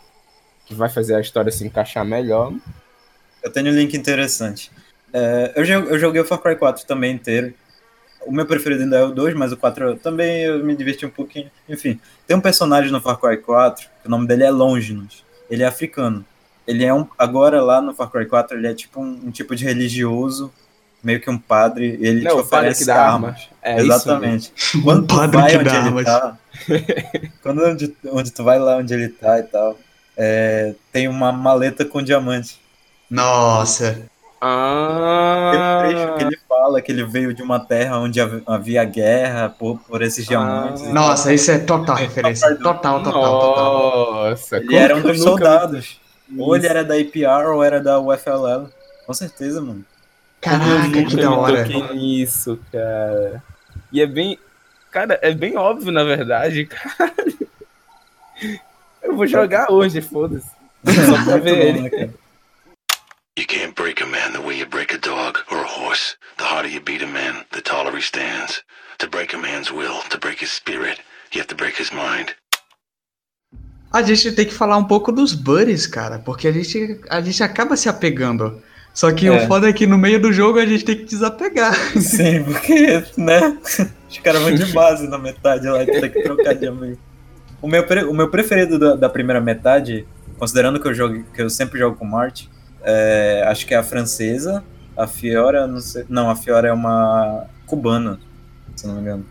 que 0.65 0.73
vai 0.73 0.89
fazer 0.89 1.13
a 1.15 1.19
história 1.21 1.51
se 1.51 1.63
encaixar 1.65 2.05
melhor. 2.05 2.53
eu 3.43 3.51
tenho 3.51 3.67
um 3.67 3.75
link 3.75 3.93
interessante. 3.95 4.71
É, 5.11 5.51
eu, 5.55 5.63
eu 5.65 5.99
joguei 5.99 6.21
o 6.21 6.25
Far 6.25 6.39
Cry 6.39 6.55
4 6.55 6.85
também 6.87 7.13
inteiro. 7.13 7.53
O 8.25 8.31
meu 8.31 8.45
preferido 8.45 8.81
ainda 8.83 8.97
é 8.97 9.03
o 9.03 9.11
2, 9.11 9.35
mas 9.35 9.51
o 9.51 9.57
4 9.57 9.83
eu- 9.89 9.97
também 9.97 10.43
eu 10.43 10.63
me 10.63 10.73
diverti 10.75 11.05
um 11.05 11.09
pouquinho. 11.09 11.51
Enfim, 11.67 11.99
tem 12.25 12.35
um 12.37 12.41
personagem 12.41 12.89
no 12.91 13.01
Far 13.01 13.17
Cry 13.19 13.37
4, 13.37 13.85
que 14.01 14.07
o 14.07 14.09
nome 14.09 14.25
dele 14.25 14.45
é 14.45 14.49
Longinus. 14.49 15.23
Ele 15.49 15.61
é 15.61 15.65
africano. 15.67 16.25
Ele 16.67 16.85
é 16.85 16.93
um. 16.93 17.05
Agora 17.17 17.61
lá 17.61 17.81
no 17.81 17.93
Far 17.93 18.09
Cry 18.09 18.25
4, 18.25 18.57
ele 18.57 18.67
é 18.67 18.73
tipo 18.73 19.01
um, 19.01 19.19
um 19.25 19.31
tipo 19.31 19.55
de 19.55 19.65
religioso, 19.65 20.51
meio 21.03 21.19
que 21.19 21.29
um 21.29 21.37
padre. 21.37 21.97
e 21.99 22.07
Ele 22.07 22.23
Não, 22.23 22.35
te 22.35 22.41
oferece 22.41 22.79
que 22.81 22.85
dá 22.85 23.01
armas. 23.05 23.29
armas. 23.31 23.47
É 23.61 23.75
isso 23.77 23.85
Exatamente. 23.85 24.53
Um 24.77 24.81
Quando 24.81 25.07
tu 25.07 25.15
padre 25.15 25.37
vai 25.37 25.49
que 25.51 25.57
onde 25.57 25.69
dá 25.69 25.75
ele 25.77 25.87
armas. 25.87 26.05
tá, 26.05 26.37
quando 27.43 27.63
onde, 27.65 27.97
onde 28.11 28.31
tu 28.31 28.43
vai 28.43 28.59
lá 28.59 28.77
onde 28.77 28.93
ele 28.93 29.09
tá 29.09 29.39
e 29.39 29.43
tal, 29.43 29.77
é, 30.17 30.73
tem 30.91 31.07
uma 31.07 31.31
maleta 31.31 31.83
com 31.85 32.01
diamante. 32.01 32.59
Nossa. 33.09 33.93
Tem 33.93 34.03
Ah, 34.49 35.51
um 35.83 35.87
trecho 35.87 36.15
que 36.17 36.23
ele 36.25 36.39
fala 36.49 36.81
que 36.81 36.91
ele 36.91 37.05
veio 37.05 37.33
de 37.33 37.41
uma 37.41 37.59
terra 37.59 37.97
onde 37.99 38.19
hav- 38.19 38.41
havia 38.45 38.83
guerra 38.83 39.49
por, 39.49 39.79
por 39.79 40.01
esses 40.01 40.25
diamantes. 40.25 40.83
Ah. 40.85 40.93
Nossa, 40.93 41.33
isso 41.33 41.49
é 41.51 41.59
total 41.59 41.95
referência. 41.95 42.53
Total, 42.57 43.01
total, 43.03 43.39
total. 43.39 44.29
Nossa, 44.29 44.57
Ele 44.57 44.65
como 44.67 44.77
era 44.79 44.95
um 44.97 45.01
dos 45.01 45.17
nunca- 45.19 45.29
soldados. 45.31 46.01
Ou 46.37 46.55
ele 46.55 46.67
era 46.67 46.83
da 46.83 46.97
IPR 46.97 47.47
ou 47.53 47.63
era 47.63 47.81
da 47.81 47.99
UFLL. 47.99 48.69
Com 49.05 49.13
certeza, 49.13 49.61
mano. 49.61 49.85
Caraca, 50.41 51.03
que 51.05 51.15
da 51.15 51.31
hora. 51.31 51.63
toquei 51.63 51.95
nisso, 51.95 52.59
cara. 52.71 53.43
E 53.91 54.01
é 54.01 54.05
bem. 54.07 54.37
Cara, 54.91 55.17
é 55.21 55.33
bem 55.33 55.57
óbvio, 55.57 55.91
na 55.91 56.03
verdade, 56.03 56.65
cara. 56.67 57.13
Eu 59.01 59.15
vou 59.15 59.27
jogar 59.27 59.71
hoje, 59.71 60.01
foda-se. 60.01 60.49
Só 60.85 61.23
pra 61.25 61.37
ver 61.37 61.57
ele. 61.67 61.81
né, 61.81 61.89
cara? 61.89 62.13
You 63.37 63.47
can't 63.47 63.73
break 63.73 64.01
a 64.03 64.05
man 64.05 64.31
the 64.33 64.39
way 64.39 64.59
you 64.59 64.67
break 64.67 64.93
a 64.93 64.97
dog 64.99 65.39
or 65.49 65.57
a 65.57 65.67
horse. 65.67 66.15
The 66.37 66.43
harder 66.43 66.69
you 66.69 66.79
beat 66.81 67.01
a 67.01 67.07
man, 67.07 67.45
the 67.51 67.61
taller 67.61 67.95
he 67.95 68.01
stands. 68.01 68.61
To 68.99 69.07
break 69.07 69.33
a 69.33 69.37
man's 69.39 69.71
will, 69.71 70.01
to 70.09 70.19
break 70.19 70.39
his 70.39 70.51
spirit, 70.51 70.99
you 71.31 71.39
have 71.39 71.47
to 71.47 71.55
break 71.55 71.75
his 71.75 71.91
mind. 71.91 72.35
A 73.93 74.01
gente 74.01 74.31
tem 74.31 74.45
que 74.45 74.53
falar 74.53 74.75
um 74.77 74.83
pouco 74.85 75.11
dos 75.11 75.33
buddies, 75.33 75.85
cara, 75.85 76.17
porque 76.17 76.47
a 76.47 76.51
gente, 76.51 76.99
a 77.09 77.21
gente 77.21 77.43
acaba 77.43 77.77
se 77.77 77.87
apegando. 77.87 78.59
Só 78.91 79.11
que 79.11 79.27
É. 79.27 79.31
o 79.31 79.47
foda 79.47 79.69
é 79.69 79.73
que 79.73 79.85
no 79.87 79.97
meio 79.97 80.19
do 80.19 80.33
jogo 80.33 80.57
a 80.59 80.65
gente 80.65 80.83
tem 80.83 80.95
que 80.97 81.05
desapegar. 81.05 81.73
Sim, 82.01 82.43
porque, 82.43 83.03
né? 83.15 83.57
Os 84.09 84.17
caras 84.19 84.41
vão 84.41 84.53
de 84.53 84.65
base 84.73 85.07
na 85.07 85.17
metade 85.17 85.67
lá 85.67 85.83
e 85.83 85.85
tem 85.85 86.09
que 86.09 86.23
trocar 86.23 86.53
de 86.55 86.67
amigo. 86.67 86.97
O 87.61 87.67
meu, 87.67 87.83
o 88.09 88.13
meu 88.13 88.29
preferido 88.29 88.77
da, 88.77 88.95
da 88.95 89.09
primeira 89.09 89.39
metade, 89.39 90.05
considerando 90.37 90.79
que 90.79 90.87
eu 90.87 90.93
jogo, 90.93 91.23
que 91.33 91.41
eu 91.41 91.49
sempre 91.49 91.79
jogo 91.79 91.95
com 91.95 92.05
Marte, 92.05 92.49
é, 92.83 93.43
acho 93.47 93.65
que 93.65 93.73
é 93.73 93.77
a 93.77 93.83
francesa, 93.83 94.63
a 94.97 95.07
Fiora, 95.07 95.65
não 95.65 95.79
sei, 95.79 96.03
não, 96.09 96.29
a 96.29 96.35
Fiora 96.35 96.67
é 96.67 96.73
uma 96.73 97.45
cubana, 97.65 98.19
se 98.75 98.85
não 98.85 98.95
me 98.95 99.01
engano. 99.01 99.25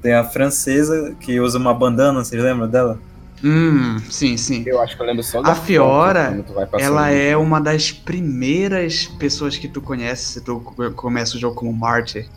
Tem 0.00 0.14
a 0.14 0.24
francesa 0.24 1.14
que 1.20 1.38
usa 1.38 1.58
uma 1.58 1.74
bandana, 1.74 2.24
vocês 2.24 2.42
lembram 2.42 2.66
dela? 2.66 2.98
Hum, 3.42 3.98
sim, 4.10 4.36
sim. 4.36 4.64
Eu 4.66 4.80
acho 4.80 4.96
que 4.96 5.02
eu 5.02 5.06
lembro 5.06 5.22
só 5.22 5.38
A 5.38 5.42
da 5.42 5.54
Fiora, 5.54 6.44
vai 6.54 6.66
passando. 6.66 6.86
Ela 6.86 7.10
é 7.10 7.36
uma 7.36 7.60
das 7.60 7.90
primeiras 7.90 9.06
pessoas 9.06 9.56
que 9.56 9.66
tu 9.66 9.80
conhece 9.80 10.24
se 10.24 10.40
tu 10.42 10.60
começa 10.94 11.36
o 11.36 11.40
jogo 11.40 11.54
como 11.54 11.72
Marty. 11.72 12.28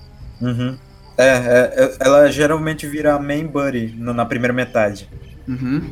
Uhum. 0.42 0.78
É, 1.18 1.28
é, 1.28 1.74
é, 1.76 1.98
ela 2.00 2.32
geralmente 2.32 2.88
vira 2.88 3.13
a 3.13 3.20
main 3.20 3.46
buddy 3.46 3.96
na 3.98 4.26
primeira 4.26 4.54
metade. 4.54 5.10
Uhum. 5.48 5.89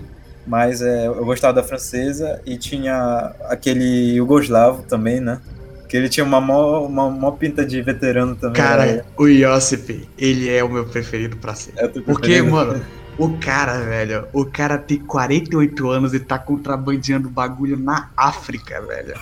Mas 0.47 0.81
é, 0.81 1.07
eu 1.07 1.23
gostava 1.25 1.53
da 1.53 1.63
francesa 1.63 2.41
e 2.45 2.57
tinha 2.57 3.33
aquele 3.45 4.15
Yugoslavo 4.15 4.83
também, 4.83 5.19
né? 5.19 5.39
Que 5.87 5.97
ele 5.97 6.09
tinha 6.09 6.25
uma 6.25 6.41
mó, 6.41 6.85
uma 6.85 7.09
mó 7.09 7.31
pinta 7.31 7.65
de 7.65 7.81
veterano 7.81 8.35
também. 8.35 8.61
Cara, 8.61 8.85
né? 8.85 9.03
o 9.17 9.27
Yosip, 9.27 10.07
ele 10.17 10.49
é 10.49 10.63
o 10.63 10.69
meu 10.69 10.85
preferido 10.85 11.37
pra 11.37 11.53
ser. 11.53 11.73
É 11.77 11.87
Porque, 11.87 12.03
preferido? 12.03 12.49
mano, 12.49 12.81
o 13.17 13.37
cara, 13.37 13.77
velho, 13.79 14.27
o 14.33 14.45
cara 14.45 14.77
tem 14.77 14.97
48 14.97 15.89
anos 15.89 16.13
e 16.13 16.19
tá 16.19 16.39
contrabandeando 16.39 17.29
bagulho 17.29 17.77
na 17.77 18.09
África, 18.15 18.81
velho. 18.81 19.13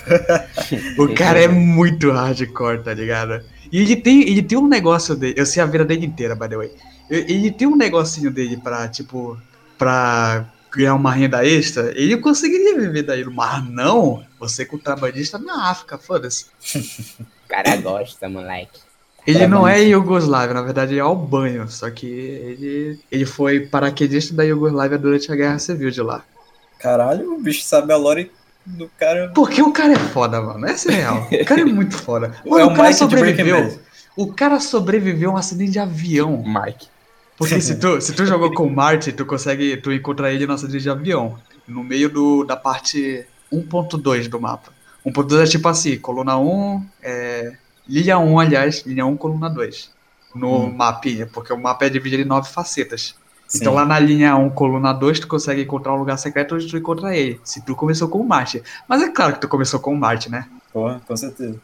O 0.97 1.11
cara 1.15 1.39
é 1.39 1.47
muito 1.47 2.11
hardcore, 2.11 2.83
tá 2.83 2.93
ligado? 2.93 3.43
E 3.71 3.81
ele 3.81 3.95
tem, 3.95 4.21
ele 4.21 4.41
tem 4.41 4.57
um 4.57 4.67
negócio 4.67 5.15
dele, 5.15 5.35
eu 5.37 5.45
sei 5.45 5.61
a 5.61 5.65
vida 5.65 5.85
dele 5.85 6.05
inteira, 6.05 6.35
by 6.35 6.47
the 6.47 6.57
way. 6.57 6.71
Ele 7.09 7.51
tem 7.51 7.67
um 7.67 7.75
negocinho 7.75 8.31
dele 8.31 8.57
pra, 8.57 8.87
tipo, 8.87 9.37
pra 9.77 10.45
ganhar 10.71 10.93
uma 10.93 11.11
renda 11.11 11.45
extra, 11.45 11.91
ele 11.99 12.17
conseguiria 12.17 12.79
viver 12.79 13.03
daí, 13.03 13.25
mas 13.25 13.67
não, 13.67 14.23
você 14.39 14.63
contrabandista 14.65 15.39
na 15.39 15.69
África, 15.69 15.97
foda-se. 15.97 16.45
O 17.49 17.51
cara 17.51 17.77
gosta, 17.77 18.29
moleque. 18.29 18.79
Ele 19.27 19.47
não 19.47 19.67
é 19.67 19.81
Iugoslávia, 19.81 20.53
na 20.53 20.61
verdade 20.61 20.93
ele 20.93 20.99
é 20.99 21.03
albânio, 21.03 21.69
só 21.69 21.89
que 21.89 22.07
ele, 22.07 22.99
ele 23.11 23.25
foi 23.25 23.59
paraquedista 23.59 24.33
da 24.33 24.43
Iugoslávia 24.43 24.97
durante 24.97 25.31
a 25.31 25.35
Guerra 25.35 25.59
Civil 25.59 25.91
de 25.91 26.01
lá. 26.01 26.23
Caralho, 26.79 27.33
o 27.33 27.39
bicho 27.39 27.63
sabe 27.63 27.91
a 27.93 27.97
lore 27.97 28.31
do 28.65 28.89
cara. 28.97 29.31
Porque 29.35 29.61
o 29.61 29.71
cara 29.71 29.93
é 29.93 29.99
foda, 29.99 30.41
mano, 30.41 30.65
essa 30.65 30.91
é 30.91 30.95
real. 30.95 31.27
O 31.31 31.45
cara 31.45 31.61
é 31.61 31.65
muito 31.65 31.97
foda. 31.97 32.33
É 32.45 32.49
Mano, 32.49 32.67
o 32.67 32.71
o 32.71 32.75
cara 32.75 32.87
Mike 32.89 32.99
sobreviveu. 32.99 33.79
O 34.15 34.33
cara 34.33 34.59
sobreviveu 34.59 35.31
a 35.31 35.33
um 35.33 35.37
acidente 35.37 35.71
de 35.71 35.79
avião. 35.79 36.43
Mike. 36.45 36.87
Porque 37.37 37.61
se 37.61 37.79
tu, 37.79 38.01
se 38.01 38.13
tu 38.13 38.25
jogou 38.25 38.53
com 38.53 38.65
o 38.65 38.71
Marty, 38.75 39.13
tu 39.13 39.25
consegue. 39.25 39.77
Tu 39.77 39.93
encontra 39.93 40.31
ele 40.31 40.45
no 40.45 40.53
acidente 40.53 40.83
de 40.83 40.89
avião. 40.89 41.37
No 41.67 41.83
meio 41.83 42.09
do, 42.09 42.43
da 42.43 42.57
parte 42.57 43.25
1.2 43.51 44.27
do 44.27 44.41
mapa. 44.41 44.71
1.2 45.05 45.43
é 45.43 45.45
tipo 45.45 45.67
assim, 45.67 45.97
coluna 45.97 46.37
1, 46.37 46.85
é, 47.01 47.53
linha 47.89 48.17
1, 48.19 48.39
aliás, 48.39 48.83
linha 48.85 49.05
1, 49.05 49.17
coluna 49.17 49.49
2. 49.49 49.89
No 50.35 50.65
Hum. 50.65 50.73
mapinha, 50.75 51.25
porque 51.27 51.51
o 51.51 51.57
mapa 51.57 51.85
é 51.85 51.89
dividido 51.89 52.21
em 52.21 52.25
nove 52.25 52.49
facetas. 52.49 53.15
Sim. 53.47 53.57
Então 53.61 53.73
lá 53.73 53.83
na 53.83 53.97
linha 53.97 54.35
1, 54.35 54.51
coluna 54.51 54.93
2, 54.93 55.19
tu 55.21 55.27
consegue 55.27 55.63
encontrar 55.63 55.93
um 55.93 55.97
lugar 55.97 56.17
secreto 56.17 56.53
onde 56.53 56.67
tu 56.67 56.77
encontra 56.77 57.15
ele. 57.17 57.41
Se 57.43 57.65
tu 57.65 57.75
começou 57.75 58.07
com 58.07 58.19
o 58.19 58.27
Marty. 58.27 58.61
Mas 58.87 59.01
é 59.01 59.09
claro 59.09 59.33
que 59.33 59.41
tu 59.41 59.47
começou 59.47 59.79
com 59.79 59.91
o 59.91 59.97
Marty, 59.97 60.29
né? 60.29 60.47
Porra, 60.71 61.01
com 61.07 61.17
certeza. 61.17 61.59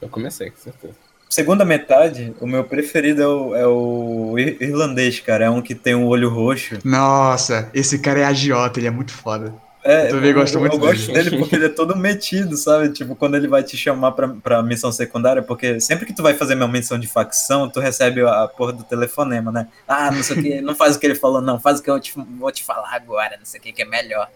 Eu 0.00 0.08
comecei, 0.08 0.50
com 0.50 0.56
certeza. 0.58 0.94
Segunda 1.28 1.62
metade, 1.66 2.34
o 2.40 2.46
meu 2.46 2.64
preferido 2.64 3.20
é 3.22 3.28
o, 3.28 3.54
é 3.54 3.66
o 3.66 4.38
ir- 4.38 4.56
irlandês, 4.62 5.20
cara. 5.20 5.44
É 5.44 5.50
um 5.50 5.60
que 5.60 5.74
tem 5.74 5.94
um 5.94 6.06
olho 6.06 6.30
roxo. 6.30 6.78
Nossa, 6.82 7.68
esse 7.74 7.98
cara 7.98 8.20
é 8.20 8.24
agiota, 8.24 8.80
ele 8.80 8.86
é 8.86 8.90
muito 8.90 9.12
foda. 9.12 9.54
É, 9.84 10.06
Eu 10.06 10.10
também 10.10 10.34
gosto 10.34 10.58
muito 10.58 10.74
Eu 10.74 10.78
gosto 10.78 11.06
dele. 11.12 11.30
dele 11.30 11.38
porque 11.38 11.54
ele 11.54 11.66
é 11.66 11.68
todo 11.68 11.96
metido, 11.96 12.56
sabe? 12.56 12.90
Tipo, 12.90 13.14
quando 13.14 13.36
ele 13.36 13.46
vai 13.46 13.62
te 13.62 13.76
chamar 13.76 14.12
pra, 14.12 14.28
pra 14.28 14.62
missão 14.62 14.90
secundária, 14.90 15.42
porque 15.42 15.80
sempre 15.80 16.04
que 16.04 16.12
tu 16.12 16.22
vai 16.22 16.34
fazer 16.34 16.54
uma 16.54 16.66
missão 16.68 16.98
de 16.98 17.06
facção, 17.06 17.68
tu 17.70 17.78
recebe 17.80 18.20
a 18.22 18.48
porra 18.48 18.72
do 18.72 18.82
telefonema, 18.82 19.52
né? 19.52 19.68
Ah, 19.86 20.10
não 20.10 20.22
sei 20.22 20.36
o 20.38 20.42
que, 20.42 20.60
não 20.60 20.74
faz 20.74 20.96
o 20.96 20.98
que 20.98 21.06
ele 21.06 21.14
falou, 21.14 21.40
não, 21.40 21.60
faz 21.60 21.78
o 21.80 21.82
que 21.82 21.90
eu 21.90 21.98
te, 22.00 22.12
vou 22.38 22.50
te 22.50 22.64
falar 22.64 22.92
agora, 22.94 23.36
não 23.38 23.46
sei 23.46 23.60
o 23.60 23.62
que, 23.62 23.72
que 23.72 23.82
é 23.82 23.86
melhor. 23.86 24.28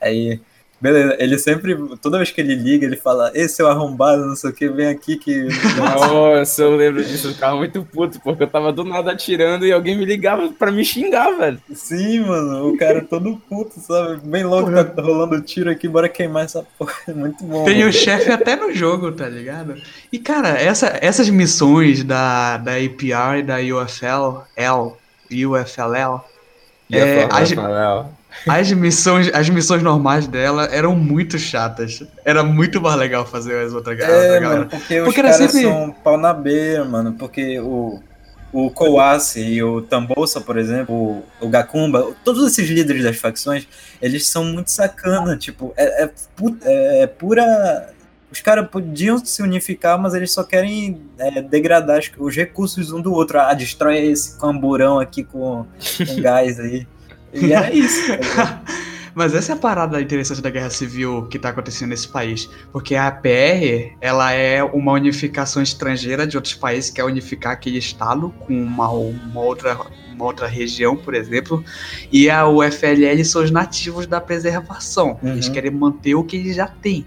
Aí, 0.00 0.40
beleza, 0.82 1.16
ele 1.20 1.38
sempre, 1.38 1.76
toda 1.98 2.18
vez 2.18 2.32
que 2.32 2.40
ele 2.40 2.56
liga, 2.56 2.84
ele 2.84 2.96
fala, 2.96 3.30
esse 3.34 3.54
seu 3.54 3.68
arrombado, 3.68 4.26
não 4.26 4.34
sei 4.34 4.50
o 4.50 4.52
que, 4.52 4.68
vem 4.68 4.88
aqui 4.88 5.16
que. 5.16 5.46
Nossa, 5.76 6.62
eu 6.62 6.74
lembro 6.76 7.04
disso, 7.04 7.28
eu 7.28 7.32
ficava 7.34 7.56
muito 7.56 7.84
puto, 7.84 8.20
porque 8.20 8.42
eu 8.42 8.48
tava 8.48 8.72
do 8.72 8.82
nada 8.82 9.12
atirando 9.12 9.64
e 9.64 9.72
alguém 9.72 9.96
me 9.96 10.04
ligava 10.04 10.48
pra 10.52 10.72
me 10.72 10.84
xingar, 10.84 11.30
velho. 11.38 11.60
Sim, 11.72 12.20
mano, 12.20 12.68
o 12.68 12.76
cara 12.76 12.98
é 12.98 13.02
todo 13.02 13.40
puto, 13.48 13.78
sabe? 13.78 14.20
Bem 14.24 14.42
louco, 14.44 14.70
tá 14.72 15.00
rolando 15.02 15.40
tiro 15.40 15.70
aqui, 15.70 15.86
bora 15.86 16.08
queimar 16.08 16.44
essa 16.44 16.66
porra. 16.76 16.92
É 17.06 17.12
muito 17.12 17.44
bom. 17.44 17.64
Tem 17.64 17.78
mano. 17.78 17.88
o 17.90 17.92
chefe 17.92 18.30
até 18.32 18.56
no 18.56 18.72
jogo, 18.72 19.12
tá 19.12 19.28
ligado? 19.28 19.76
E, 20.12 20.18
cara, 20.18 20.48
essa, 20.50 20.98
essas 21.00 21.28
missões 21.30 22.02
da, 22.02 22.56
da 22.56 22.72
APR 22.72 23.38
e 23.38 23.42
da 23.42 23.56
UFL, 23.56 24.42
L, 24.56 24.92
UFLL, 25.30 26.20
E 26.90 26.96
a 26.96 27.06
É, 27.06 27.20
forma, 27.22 27.36
a 27.36 27.38
Rafael, 27.40 28.12
as 28.48 28.72
missões, 28.72 29.30
as 29.32 29.48
missões 29.48 29.82
normais 29.82 30.26
dela 30.26 30.64
eram 30.72 30.94
muito 30.96 31.38
chatas. 31.38 32.02
Era 32.24 32.42
muito 32.42 32.80
mais 32.80 32.96
legal 32.96 33.26
fazer 33.26 33.56
as 33.66 33.72
outras 33.72 33.98
É, 33.98 34.02
outra 34.02 34.40
galera. 34.40 34.40
mano, 34.58 34.66
porque, 34.70 34.98
os 35.00 35.04
Porque 35.06 35.20
era 35.20 35.30
caras 35.32 35.50
sempre- 35.52 35.68
são 35.68 35.90
pau 36.04 36.16
na 36.18 36.32
beira, 36.32 36.84
mano. 36.84 37.12
Porque 37.14 37.58
o, 37.60 38.00
o 38.52 38.70
Kowasi 38.70 39.40
e 39.40 39.62
o 39.62 39.82
Tambolsa, 39.82 40.40
por 40.40 40.58
exemplo, 40.58 40.94
o, 40.94 41.24
o 41.40 41.48
Gakumba, 41.48 42.14
todos 42.24 42.46
esses 42.46 42.68
líderes 42.68 43.02
das 43.04 43.16
facções, 43.16 43.66
eles 44.00 44.26
são 44.26 44.44
muito 44.44 44.70
sacana. 44.70 45.36
Tipo, 45.36 45.72
é, 45.76 46.04
é, 46.04 46.10
pu- 46.36 46.56
é 46.62 47.06
pura. 47.06 47.88
Os 48.30 48.40
caras 48.40 48.66
podiam 48.70 49.22
se 49.22 49.42
unificar, 49.42 49.98
mas 49.98 50.14
eles 50.14 50.32
só 50.32 50.42
querem 50.42 51.02
é, 51.18 51.42
degradar 51.42 51.98
as- 51.98 52.10
os 52.18 52.34
recursos 52.34 52.90
um 52.90 52.98
do 53.00 53.12
outro. 53.12 53.38
Ah, 53.38 53.52
destrói 53.52 53.98
esse 54.06 54.38
camburão 54.40 54.98
aqui 54.98 55.22
com, 55.22 55.66
com 55.66 56.16
gás 56.22 56.58
aí. 56.58 56.86
E 57.32 57.52
era 57.52 57.72
isso. 57.72 58.00
tá? 58.36 58.62
Mas 59.14 59.34
essa 59.34 59.52
é 59.52 59.54
a 59.54 59.58
parada 59.58 60.00
interessante 60.00 60.40
da 60.40 60.48
guerra 60.48 60.70
civil 60.70 61.26
que 61.26 61.38
tá 61.38 61.50
acontecendo 61.50 61.90
nesse 61.90 62.08
país. 62.08 62.48
Porque 62.72 62.94
a 62.94 63.08
APR, 63.08 63.92
ela 64.00 64.32
é 64.32 64.62
uma 64.64 64.92
unificação 64.92 65.62
estrangeira 65.62 66.26
de 66.26 66.34
outros 66.36 66.54
países, 66.54 66.88
que 66.90 66.98
é 66.98 67.04
unificar 67.04 67.52
aquele 67.52 67.76
estado 67.76 68.30
com 68.40 68.54
uma, 68.54 68.88
uma, 68.88 69.40
outra, 69.40 69.78
uma 70.14 70.24
outra 70.24 70.46
região, 70.46 70.96
por 70.96 71.14
exemplo. 71.14 71.62
E 72.10 72.30
a 72.30 72.48
UFLL 72.48 73.22
são 73.22 73.42
os 73.44 73.50
nativos 73.50 74.06
da 74.06 74.18
preservação. 74.18 75.18
Eles 75.22 75.46
Uhum. 75.48 75.52
querem 75.52 75.70
manter 75.70 76.14
o 76.14 76.24
que 76.24 76.36
eles 76.36 76.56
já 76.56 76.66
têm. 76.66 77.04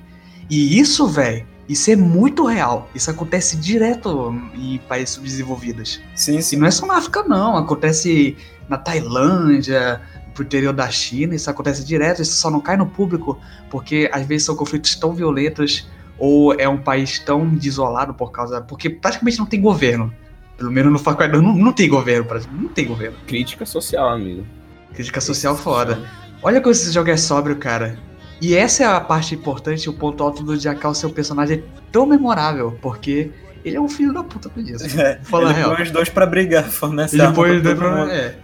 E 0.48 0.78
isso, 0.80 1.08
velho, 1.08 1.44
isso 1.68 1.90
é 1.90 1.96
muito 1.96 2.46
real. 2.46 2.88
Isso 2.94 3.10
acontece 3.10 3.58
direto 3.58 4.32
em 4.54 4.78
países 4.88 5.16
subdesenvolvidos. 5.16 6.00
Sim, 6.14 6.38
E 6.38 6.44
sim. 6.44 6.58
não 6.58 6.68
é 6.68 6.72
só 6.72 6.86
na 6.86 6.98
África, 6.98 7.24
não. 7.24 7.58
Acontece 7.58 8.38
na 8.68 8.78
Tailândia, 8.78 10.02
pro 10.34 10.44
interior 10.44 10.74
da 10.74 10.90
China, 10.90 11.34
isso 11.34 11.50
acontece 11.50 11.84
direto, 11.84 12.22
isso 12.22 12.36
só 12.36 12.52
não 12.52 12.60
cai 12.60 12.76
no 12.78 12.86
público, 12.86 13.40
porque 13.70 14.10
às 14.12 14.26
vezes 14.26 14.46
são 14.46 14.56
conflitos 14.56 14.96
tão 14.96 15.14
violentos 15.14 15.88
ou 16.18 16.54
é 16.54 16.68
um 16.68 16.78
país 16.78 17.20
tão 17.20 17.48
desolado 17.48 18.14
por 18.14 18.32
causa. 18.32 18.62
Porque 18.62 18.90
praticamente 18.90 19.40
não 19.40 19.46
tem 19.46 19.62
governo. 19.62 20.14
Pelo 20.58 20.72
menos 20.72 20.92
no 20.92 21.00
Far 21.00 21.16
Cry 21.18 21.28
não, 21.28 21.42
não 21.42 21.74
tem 21.74 21.90
governo, 21.90 22.26
praticamente, 22.26 22.64
não 22.64 22.70
tem 22.70 22.86
governo. 22.86 23.18
crítica 23.26 23.66
social, 23.66 24.10
amigo. 24.10 24.46
Crítica 24.94 25.20
social 25.20 25.56
foda. 25.58 26.00
Olha 26.42 26.62
como 26.62 26.72
esse 26.72 26.92
jogo 26.92 27.10
é 27.10 27.18
sóbrio, 27.18 27.56
cara. 27.58 27.98
E 28.42 28.56
essa 28.56 28.84
é 28.84 28.86
a 28.86 29.00
parte 29.00 29.34
importante, 29.36 29.90
o 29.90 29.94
ponto 29.94 30.24
alto 30.24 30.44
do 30.44 30.58
Jackal, 30.58 30.94
seu 30.94 31.10
personagem 31.10 31.58
é 31.60 31.64
tão 31.92 32.06
memorável, 32.06 32.78
porque 32.82 33.32
ele 33.64 33.78
é 33.78 33.82
um 33.82 33.90
filho 33.90 34.14
da 34.14 34.24
puta 34.24 34.50
por 34.50 34.62
isso. 34.62 34.86
É, 35.00 35.20
Fala 35.24 35.50
ele 35.50 35.60
real. 35.60 35.76
põe 35.76 35.84
os 35.84 35.92
dois 35.92 36.10
pra 36.10 36.26
brigar, 36.26 36.64
fornece 36.66 37.20
Ele 37.20 37.32
põe 37.34 37.58
os 37.58 37.64
dois 37.64 37.78
pra. 37.78 38.14
É. 38.14 38.36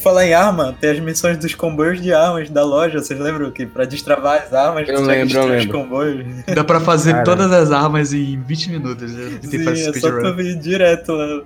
Falar 0.00 0.26
em 0.26 0.32
arma, 0.32 0.74
tem 0.80 0.90
as 0.92 0.98
missões 0.98 1.36
dos 1.36 1.54
comboios 1.54 2.00
de 2.00 2.10
armas 2.10 2.48
da 2.48 2.64
loja, 2.64 2.98
vocês 3.00 3.20
lembram 3.20 3.50
que 3.50 3.66
pra 3.66 3.84
destravar 3.84 4.42
as 4.42 4.52
armas, 4.54 4.88
Eu 4.88 5.02
lembro, 5.02 5.12
eu 5.14 5.24
destruir 5.26 5.58
os 5.58 5.64
lembro. 5.66 5.78
comboios? 5.78 6.26
Dá 6.54 6.64
pra 6.64 6.80
fazer 6.80 7.12
Cara. 7.12 7.24
todas 7.24 7.52
as 7.52 7.70
armas 7.70 8.14
em 8.14 8.40
20 8.40 8.70
minutos. 8.70 9.12
Né? 9.12 9.38
Sim, 9.42 9.68
é 9.68 9.92
só 10.00 10.10
tu 10.10 10.34
vir 10.34 10.58
direto 10.58 11.12
lá. 11.12 11.42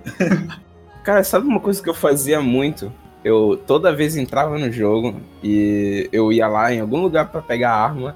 Cara, 1.03 1.21
sabe 1.25 1.45
uma 1.45 1.59
coisa 1.59 1.83
que 1.83 1.89
eu 1.89 1.93
fazia 1.93 2.39
muito? 2.39 2.93
Eu 3.25 3.61
toda 3.67 3.93
vez 3.93 4.15
entrava 4.15 4.57
no 4.57 4.71
jogo 4.71 5.19
e 5.43 6.07
eu 6.13 6.31
ia 6.31 6.47
lá 6.47 6.73
em 6.73 6.79
algum 6.79 7.01
lugar 7.01 7.29
pra 7.29 7.41
pegar 7.41 7.71
a 7.71 7.83
arma, 7.83 8.15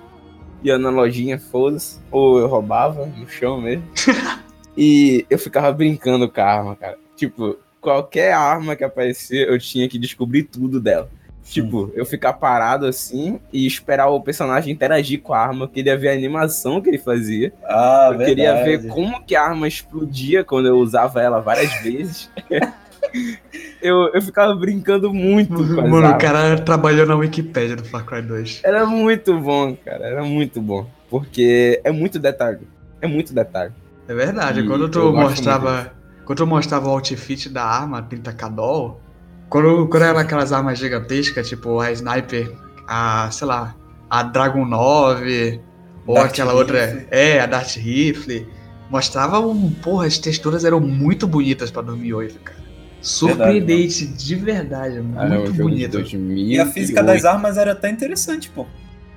ia 0.64 0.78
na 0.78 0.90
lojinha, 0.90 1.38
foda-se, 1.38 2.00
ou 2.10 2.40
eu 2.40 2.48
roubava 2.48 3.06
no 3.06 3.28
chão 3.28 3.60
mesmo. 3.60 3.84
e 4.78 5.26
eu 5.30 5.38
ficava 5.38 5.70
brincando 5.74 6.30
com 6.30 6.40
a 6.40 6.46
arma, 6.46 6.76
cara. 6.78 6.98
Tipo, 7.18 7.58
qualquer 7.80 8.34
arma 8.34 8.76
que 8.76 8.84
aparecia, 8.84 9.46
eu 9.46 9.58
tinha 9.60 9.88
que 9.88 9.98
descobrir 9.98 10.44
tudo 10.44 10.80
dela. 10.80 11.10
Tipo, 11.44 11.92
eu 11.96 12.06
ficar 12.06 12.34
parado 12.34 12.86
assim 12.86 13.40
e 13.52 13.66
esperar 13.66 14.08
o 14.08 14.22
personagem 14.22 14.72
interagir 14.72 15.20
com 15.22 15.34
a 15.34 15.40
arma, 15.40 15.66
eu 15.66 15.70
queria 15.70 15.98
ver 15.98 16.10
a 16.10 16.14
animação 16.14 16.80
que 16.80 16.90
ele 16.90 17.00
fazia. 17.00 17.52
Ah, 17.64 18.10
Eu 18.14 18.20
queria 18.20 18.64
ver 18.64 18.88
como 18.88 19.24
que 19.24 19.36
a 19.36 19.44
arma 19.44 19.68
explodia 19.68 20.44
quando 20.44 20.68
eu 20.68 20.78
usava 20.78 21.22
ela 21.22 21.40
várias 21.40 21.74
vezes. 21.82 22.30
eu, 23.82 24.12
eu 24.14 24.22
ficava 24.22 24.54
brincando 24.54 25.12
muito 25.12 25.54
Mano, 25.54 26.10
o 26.12 26.18
cara 26.20 26.60
trabalhou 26.60 27.08
na 27.08 27.16
Wikipédia 27.16 27.76
do 27.76 27.84
Far 27.86 28.06
Cry 28.06 28.22
2. 28.22 28.62
Era 28.64 28.86
muito 28.86 29.36
bom, 29.40 29.76
cara. 29.76 30.06
Era 30.06 30.24
muito 30.24 30.62
bom. 30.62 30.86
Porque 31.10 31.82
é 31.84 31.92
muito 31.92 32.20
detalhe. 32.20 32.68
É 33.02 33.08
muito 33.08 33.34
detalhe. 33.34 33.74
É 34.08 34.14
verdade, 34.14 34.60
E 34.62 34.68
quando 34.68 34.84
eu 34.84 34.90
tu 34.90 35.12
mostrava. 35.12 35.92
Quando 36.30 36.38
tu 36.38 36.46
mostrava 36.46 36.88
o 36.88 36.92
outfit 36.92 37.50
da 37.50 37.64
arma, 37.64 38.04
pinta 38.04 38.32
Cadol, 38.32 39.02
quando, 39.50 39.88
quando 39.88 40.04
era 40.04 40.22
aquelas 40.22 40.54
armas 40.54 40.78
gigantescas, 40.78 41.50
tipo 41.50 41.80
a 41.80 41.92
Sniper, 41.92 42.56
a, 42.88 43.32
sei 43.32 43.48
lá, 43.48 43.76
a 44.08 44.22
Dragon 44.22 44.64
9, 44.64 45.60
ou 46.06 46.14
Dart 46.14 46.30
aquela 46.30 46.52
Rifle. 46.52 46.60
outra. 46.78 47.08
É, 47.10 47.40
a 47.40 47.48
Dart 47.48 47.76
Rifle. 47.78 48.48
Mostrava 48.92 49.40
um. 49.40 49.72
Porra, 49.72 50.06
as 50.06 50.20
texturas 50.20 50.64
eram 50.64 50.80
muito 50.80 51.26
bonitas 51.26 51.72
pra 51.72 51.82
2008, 51.82 52.40
cara. 52.42 52.60
Surpreendente, 53.02 54.06
de 54.06 54.36
verdade, 54.36 54.98
Era 54.98 55.02
um 55.02 55.06
muito 55.08 55.46
jogo 55.48 55.54
de 55.54 55.64
bonito. 55.64 55.92
2000. 55.94 56.38
E 56.38 56.60
a 56.60 56.68
física 56.68 57.02
das 57.02 57.26
armas 57.26 57.58
era 57.58 57.72
até 57.72 57.90
interessante, 57.90 58.52
pô. 58.52 58.68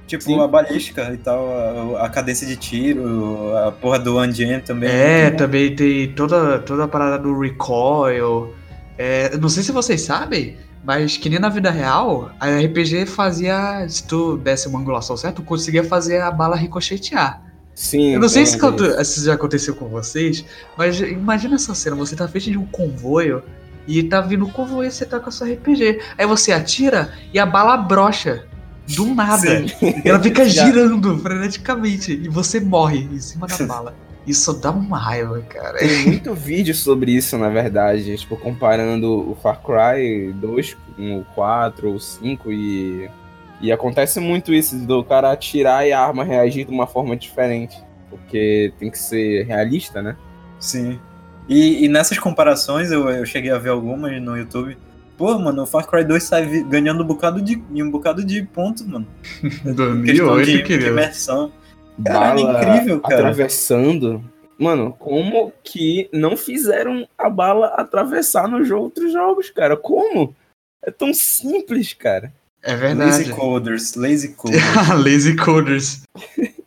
Tipo, 0.07 0.25
Sim. 0.25 0.41
a 0.41 0.47
balística 0.47 1.13
e 1.13 1.17
tal, 1.17 1.97
a, 1.97 2.07
a 2.07 2.09
cadência 2.09 2.47
de 2.47 2.57
tiro, 2.57 3.57
a 3.57 3.73
porra 3.73 3.99
do 3.99 4.23
engine 4.23 4.61
também. 4.61 4.91
É, 4.91 5.31
também 5.31 5.75
tem 5.75 6.13
toda, 6.13 6.59
toda 6.59 6.85
a 6.85 6.89
parada 6.89 7.19
do 7.19 7.39
recoil. 7.39 8.55
É, 8.99 9.37
não 9.39 9.49
sei 9.49 9.63
se 9.63 9.73
vocês 9.73 10.03
sabem, 10.03 10.57
mas 10.85 11.17
que 11.17 11.29
nem 11.29 11.39
na 11.39 11.49
vida 11.49 11.71
real, 11.71 12.31
a 12.39 12.49
RPG 12.49 13.07
fazia. 13.07 13.87
Se 13.89 14.07
tu 14.07 14.37
desse 14.37 14.69
uma 14.69 14.81
angulação 14.81 15.17
certa, 15.17 15.37
tu 15.37 15.43
conseguia 15.43 15.85
fazer 15.85 16.21
a 16.21 16.31
bala 16.31 16.57
ricochetear. 16.57 17.43
Sim. 17.75 18.15
Eu 18.15 18.21
não 18.21 18.29
sei 18.29 18.45
se, 18.45 18.59
se 19.05 19.25
já 19.25 19.35
aconteceu 19.35 19.75
com 19.75 19.89
vocês, 19.89 20.45
mas 20.77 21.01
imagina 21.01 21.55
essa 21.55 21.75
cena: 21.75 21.97
você 21.97 22.15
tá 22.15 22.29
frente 22.29 22.51
de 22.51 22.59
um 22.59 22.67
comboio 22.67 23.43
e 23.87 24.03
tá 24.03 24.21
vindo 24.21 24.45
o 24.45 24.51
comboio 24.51 24.89
e 24.89 24.91
você 24.91 25.07
tá 25.07 25.19
com 25.19 25.29
a 25.29 25.33
sua 25.33 25.49
RPG. 25.49 26.01
Aí 26.19 26.27
você 26.27 26.53
atira 26.53 27.13
e 27.33 27.39
a 27.39 27.47
bala 27.47 27.77
brocha. 27.77 28.47
Do 28.89 29.15
nada. 29.15 29.65
E 30.05 30.09
ela 30.09 30.21
fica 30.21 30.45
girando 30.49 31.19
freneticamente 31.19 32.13
e 32.13 32.29
você 32.29 32.61
morre 32.61 33.01
em 33.01 33.19
cima 33.19 33.47
da 33.47 33.57
bala. 33.67 33.95
Isso 34.27 34.53
dá 34.53 34.71
uma 34.71 34.99
raiva, 34.99 35.41
cara. 35.43 35.79
Tem 35.79 36.07
muito 36.07 36.33
vídeo 36.35 36.75
sobre 36.75 37.13
isso, 37.13 37.37
na 37.37 37.49
verdade. 37.49 38.17
Tipo, 38.17 38.37
comparando 38.37 39.31
o 39.31 39.35
Far 39.35 39.61
Cry 39.63 40.33
2 40.33 40.77
com 40.97 41.19
o 41.19 41.25
4 41.35 41.91
ou 41.91 41.99
5 41.99 42.53
e. 42.53 43.11
E 43.61 43.71
acontece 43.71 44.19
muito 44.19 44.53
isso 44.53 44.77
do 44.77 45.05
cara 45.05 45.31
atirar 45.31 45.87
e 45.87 45.93
a 45.93 46.01
arma 46.01 46.25
reagir 46.25 46.67
de 46.67 46.73
uma 46.73 46.87
forma 46.87 47.17
diferente. 47.17 47.81
Porque 48.11 48.73
tem 48.79 48.91
que 48.91 48.99
ser 48.99 49.45
realista, 49.47 50.03
né? 50.03 50.17
Sim. 50.59 50.99
E, 51.49 51.85
e 51.85 51.89
nessas 51.89 52.19
comparações, 52.19 52.91
eu, 52.91 53.09
eu 53.09 53.25
cheguei 53.25 53.51
a 53.51 53.59
ver 53.59 53.71
algumas 53.71 54.21
no 54.21 54.37
YouTube. 54.37 54.77
Pô, 55.17 55.39
mano, 55.39 55.63
o 55.63 55.67
Far 55.67 55.87
Cry 55.87 56.05
2 56.05 56.23
sai 56.23 56.63
ganhando 56.65 57.03
um 57.03 57.07
bocado 57.07 57.41
de, 57.41 57.63
um 57.71 57.91
bocado 57.91 58.25
de 58.25 58.43
pontos, 58.43 58.85
mano. 58.87 59.07
Questão 59.41 59.75
2008, 59.75 60.45
de, 60.47 60.57
de 60.57 60.63
querido. 60.63 60.91
imersão. 60.91 61.53
Caralho, 62.05 62.47
Bala 62.47 62.65
incrível, 62.65 63.01
cara. 63.01 63.15
atravessando. 63.17 64.25
Mano, 64.59 64.95
como 64.99 65.53
que 65.63 66.09
não 66.13 66.37
fizeram 66.37 67.07
a 67.19 67.29
bala 67.29 67.69
atravessar 67.69 68.49
nos 68.49 68.71
outros 68.71 69.13
jogos, 69.13 69.51
cara? 69.51 69.77
Como? 69.77 70.35
É 70.85 70.91
tão 70.91 71.13
simples, 71.13 71.93
cara. 71.93 72.33
É 72.63 72.73
Lazy 72.73 73.25
verdade. 73.25 73.33
Coders, 73.33 73.95
Lazy 73.95 74.35
Coders. 74.35 74.63
Lazy 75.05 75.37
Coders. 75.37 76.03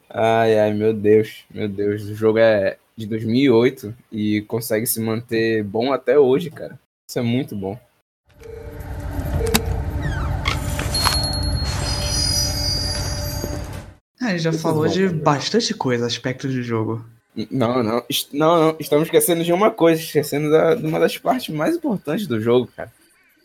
Ai, 0.09 0.59
ai, 0.59 0.73
meu 0.73 0.93
Deus, 0.93 1.45
meu 1.53 1.67
Deus. 1.67 2.03
O 2.03 2.15
jogo 2.15 2.37
é 2.37 2.77
de 2.97 3.05
2008 3.07 3.93
e 4.11 4.41
consegue 4.41 4.85
se 4.85 4.99
manter 5.01 5.63
bom 5.63 5.91
até 5.91 6.17
hoje, 6.19 6.49
cara. 6.49 6.79
Isso 7.09 7.19
é 7.19 7.21
muito 7.21 7.55
bom. 7.55 7.79
Ah, 14.21 14.27
a 14.27 14.29
gente 14.31 14.43
já 14.43 14.49
Isso 14.49 14.59
falou 14.59 14.85
é 14.85 14.87
bom, 14.87 14.93
de 14.93 15.05
cara. 15.07 15.21
bastante 15.21 15.73
coisa, 15.73 16.05
aspectos 16.05 16.53
do 16.53 16.63
jogo. 16.63 17.05
Não, 17.51 17.83
não, 17.83 18.03
não, 18.33 18.59
não. 18.59 18.75
Estamos 18.79 19.05
esquecendo 19.05 19.43
de 19.43 19.51
uma 19.51 19.69
coisa, 19.69 20.01
esquecendo 20.01 20.49
da, 20.49 20.73
de 20.75 20.85
uma 20.85 20.99
das 20.99 21.17
partes 21.17 21.53
mais 21.53 21.75
importantes 21.75 22.25
do 22.27 22.39
jogo, 22.39 22.69
cara. 22.75 22.91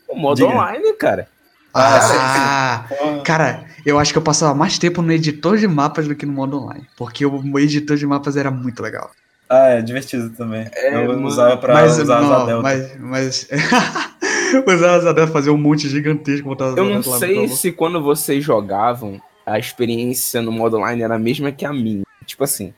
O 0.07 0.15
modo 0.15 0.37
Diga. 0.37 0.49
online, 0.49 0.93
cara. 0.93 1.27
Ah, 1.73 2.85
Porra. 2.89 3.21
cara, 3.21 3.65
eu 3.85 3.97
acho 3.97 4.11
que 4.11 4.17
eu 4.17 4.21
passava 4.21 4.53
mais 4.53 4.77
tempo 4.77 5.01
no 5.01 5.11
editor 5.11 5.57
de 5.57 5.67
mapas 5.67 6.07
do 6.07 6.15
que 6.15 6.25
no 6.25 6.33
modo 6.33 6.57
online. 6.57 6.85
Porque 6.97 7.25
o 7.25 7.59
editor 7.59 7.95
de 7.95 8.05
mapas 8.05 8.35
era 8.35 8.51
muito 8.51 8.81
legal. 8.81 9.11
Ah, 9.49 9.67
é 9.69 9.81
divertido 9.81 10.29
também. 10.31 10.69
É, 10.73 10.95
eu 10.95 11.07
mano. 11.07 11.27
usava 11.27 11.57
pra 11.57 11.73
mas, 11.73 11.97
usar 11.97 12.19
as 12.19 12.25
não, 12.25 12.45
Delta. 12.45 12.61
mas, 12.61 12.99
mas... 12.99 13.47
Usava 14.67 14.97
as 14.97 15.03
Delta 15.03 15.27
fazer 15.27 15.49
um 15.49 15.57
monte 15.57 15.87
gigantesco. 15.87 16.47
botar 16.47 16.73
Eu 16.77 16.85
não 16.85 17.03
sei 17.03 17.47
se 17.47 17.71
quando 17.71 18.01
vocês 18.01 18.43
jogavam, 18.43 19.21
a 19.45 19.57
experiência 19.57 20.41
no 20.41 20.51
modo 20.51 20.77
online 20.77 21.01
era 21.01 21.15
a 21.15 21.19
mesma 21.19 21.51
que 21.51 21.65
a 21.65 21.73
minha. 21.73 22.03
Tipo 22.25 22.43
assim, 22.43 22.73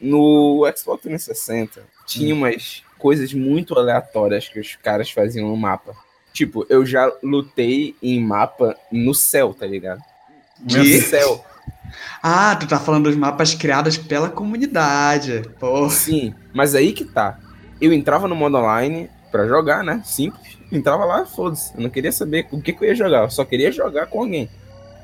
no 0.00 0.64
Xbox 0.76 1.02
360 1.02 1.82
tinha 2.06 2.34
umas 2.34 2.82
coisas 2.98 3.32
muito 3.32 3.78
aleatórias 3.78 4.48
que 4.48 4.58
os 4.58 4.76
caras 4.76 5.10
faziam 5.10 5.48
no 5.48 5.56
mapa. 5.56 5.94
Tipo, 6.32 6.64
eu 6.68 6.86
já 6.86 7.12
lutei 7.22 7.94
em 8.02 8.20
mapa 8.20 8.76
no 8.90 9.14
céu, 9.14 9.52
tá 9.52 9.66
ligado? 9.66 10.00
Que? 10.68 11.00
céu. 11.00 11.44
Ah, 12.22 12.54
tu 12.54 12.68
tá 12.68 12.78
falando 12.78 13.04
dos 13.04 13.16
mapas 13.16 13.54
criados 13.54 13.96
pela 13.96 14.28
comunidade. 14.28 15.42
Pô. 15.58 15.88
Sim, 15.90 16.34
mas 16.52 16.74
aí 16.74 16.92
que 16.92 17.04
tá. 17.04 17.38
Eu 17.80 17.92
entrava 17.92 18.28
no 18.28 18.36
modo 18.36 18.58
online 18.58 19.10
pra 19.32 19.46
jogar, 19.46 19.82
né? 19.82 20.02
Simples. 20.04 20.59
Entrava 20.70 21.04
lá, 21.04 21.26
foda-se. 21.26 21.74
Eu 21.74 21.82
não 21.82 21.90
queria 21.90 22.12
saber 22.12 22.46
o 22.50 22.60
que, 22.60 22.72
que 22.72 22.84
eu 22.84 22.88
ia 22.88 22.94
jogar. 22.94 23.24
Eu 23.24 23.30
só 23.30 23.44
queria 23.44 23.72
jogar 23.72 24.06
com 24.06 24.20
alguém. 24.20 24.48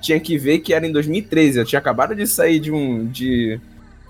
Tinha 0.00 0.20
que 0.20 0.38
ver 0.38 0.60
que 0.60 0.72
era 0.72 0.86
em 0.86 0.92
2013. 0.92 1.58
Eu 1.58 1.64
tinha 1.64 1.78
acabado 1.78 2.14
de 2.14 2.26
sair 2.26 2.60
de 2.60 2.70
um. 2.70 3.06
de, 3.06 3.58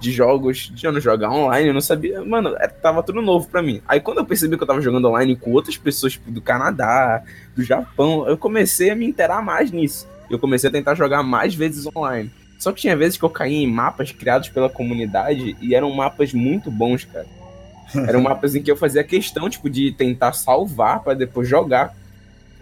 de 0.01 0.13
jogos 0.13 0.71
de 0.75 0.85
não 0.87 1.01
jogar 1.01 1.31
online. 1.31 1.69
Eu 1.69 1.75
não 1.75 1.81
sabia. 1.81 2.23
Mano, 2.23 2.55
é- 2.59 2.69
tava 2.69 3.03
tudo 3.03 3.23
novo 3.23 3.49
pra 3.49 3.63
mim. 3.63 3.81
Aí 3.89 4.01
quando 4.01 4.19
eu 4.19 4.27
percebi 4.27 4.57
que 4.57 4.63
eu 4.63 4.67
tava 4.67 4.81
jogando 4.81 5.09
online 5.09 5.37
com 5.37 5.53
outras 5.53 5.77
pessoas 5.77 6.13
tipo, 6.13 6.31
do 6.31 6.43
Canadá, 6.43 7.23
do 7.55 7.63
Japão, 7.63 8.29
eu 8.29 8.37
comecei 8.37 8.91
a 8.91 8.95
me 8.97 9.07
interar 9.07 9.43
mais 9.43 9.71
nisso. 9.71 10.07
Eu 10.29 10.39
comecei 10.39 10.69
a 10.69 10.73
tentar 10.73 10.95
jogar 10.95 11.23
mais 11.23 11.55
vezes 11.55 11.87
online. 11.97 12.31
Só 12.59 12.73
que 12.73 12.81
tinha 12.81 12.97
vezes 12.97 13.17
que 13.19 13.25
eu 13.25 13.31
caía 13.31 13.63
em 13.63 13.71
mapas 13.71 14.13
criados 14.13 14.49
pela 14.49 14.69
comunidade 14.69 15.57
e 15.61 15.75
eram 15.75 15.91
mapas 15.93 16.33
muito 16.33 16.71
bons, 16.71 17.05
cara. 17.05 17.27
Eram 18.09 18.21
mapas 18.23 18.55
em 18.55 18.63
que 18.63 18.71
eu 18.71 18.77
fazia 18.77 19.03
questão, 19.05 19.49
tipo, 19.49 19.69
de 19.71 19.93
tentar 19.93 20.33
salvar 20.33 21.01
pra 21.01 21.15
depois 21.15 21.49
jogar. 21.49 21.95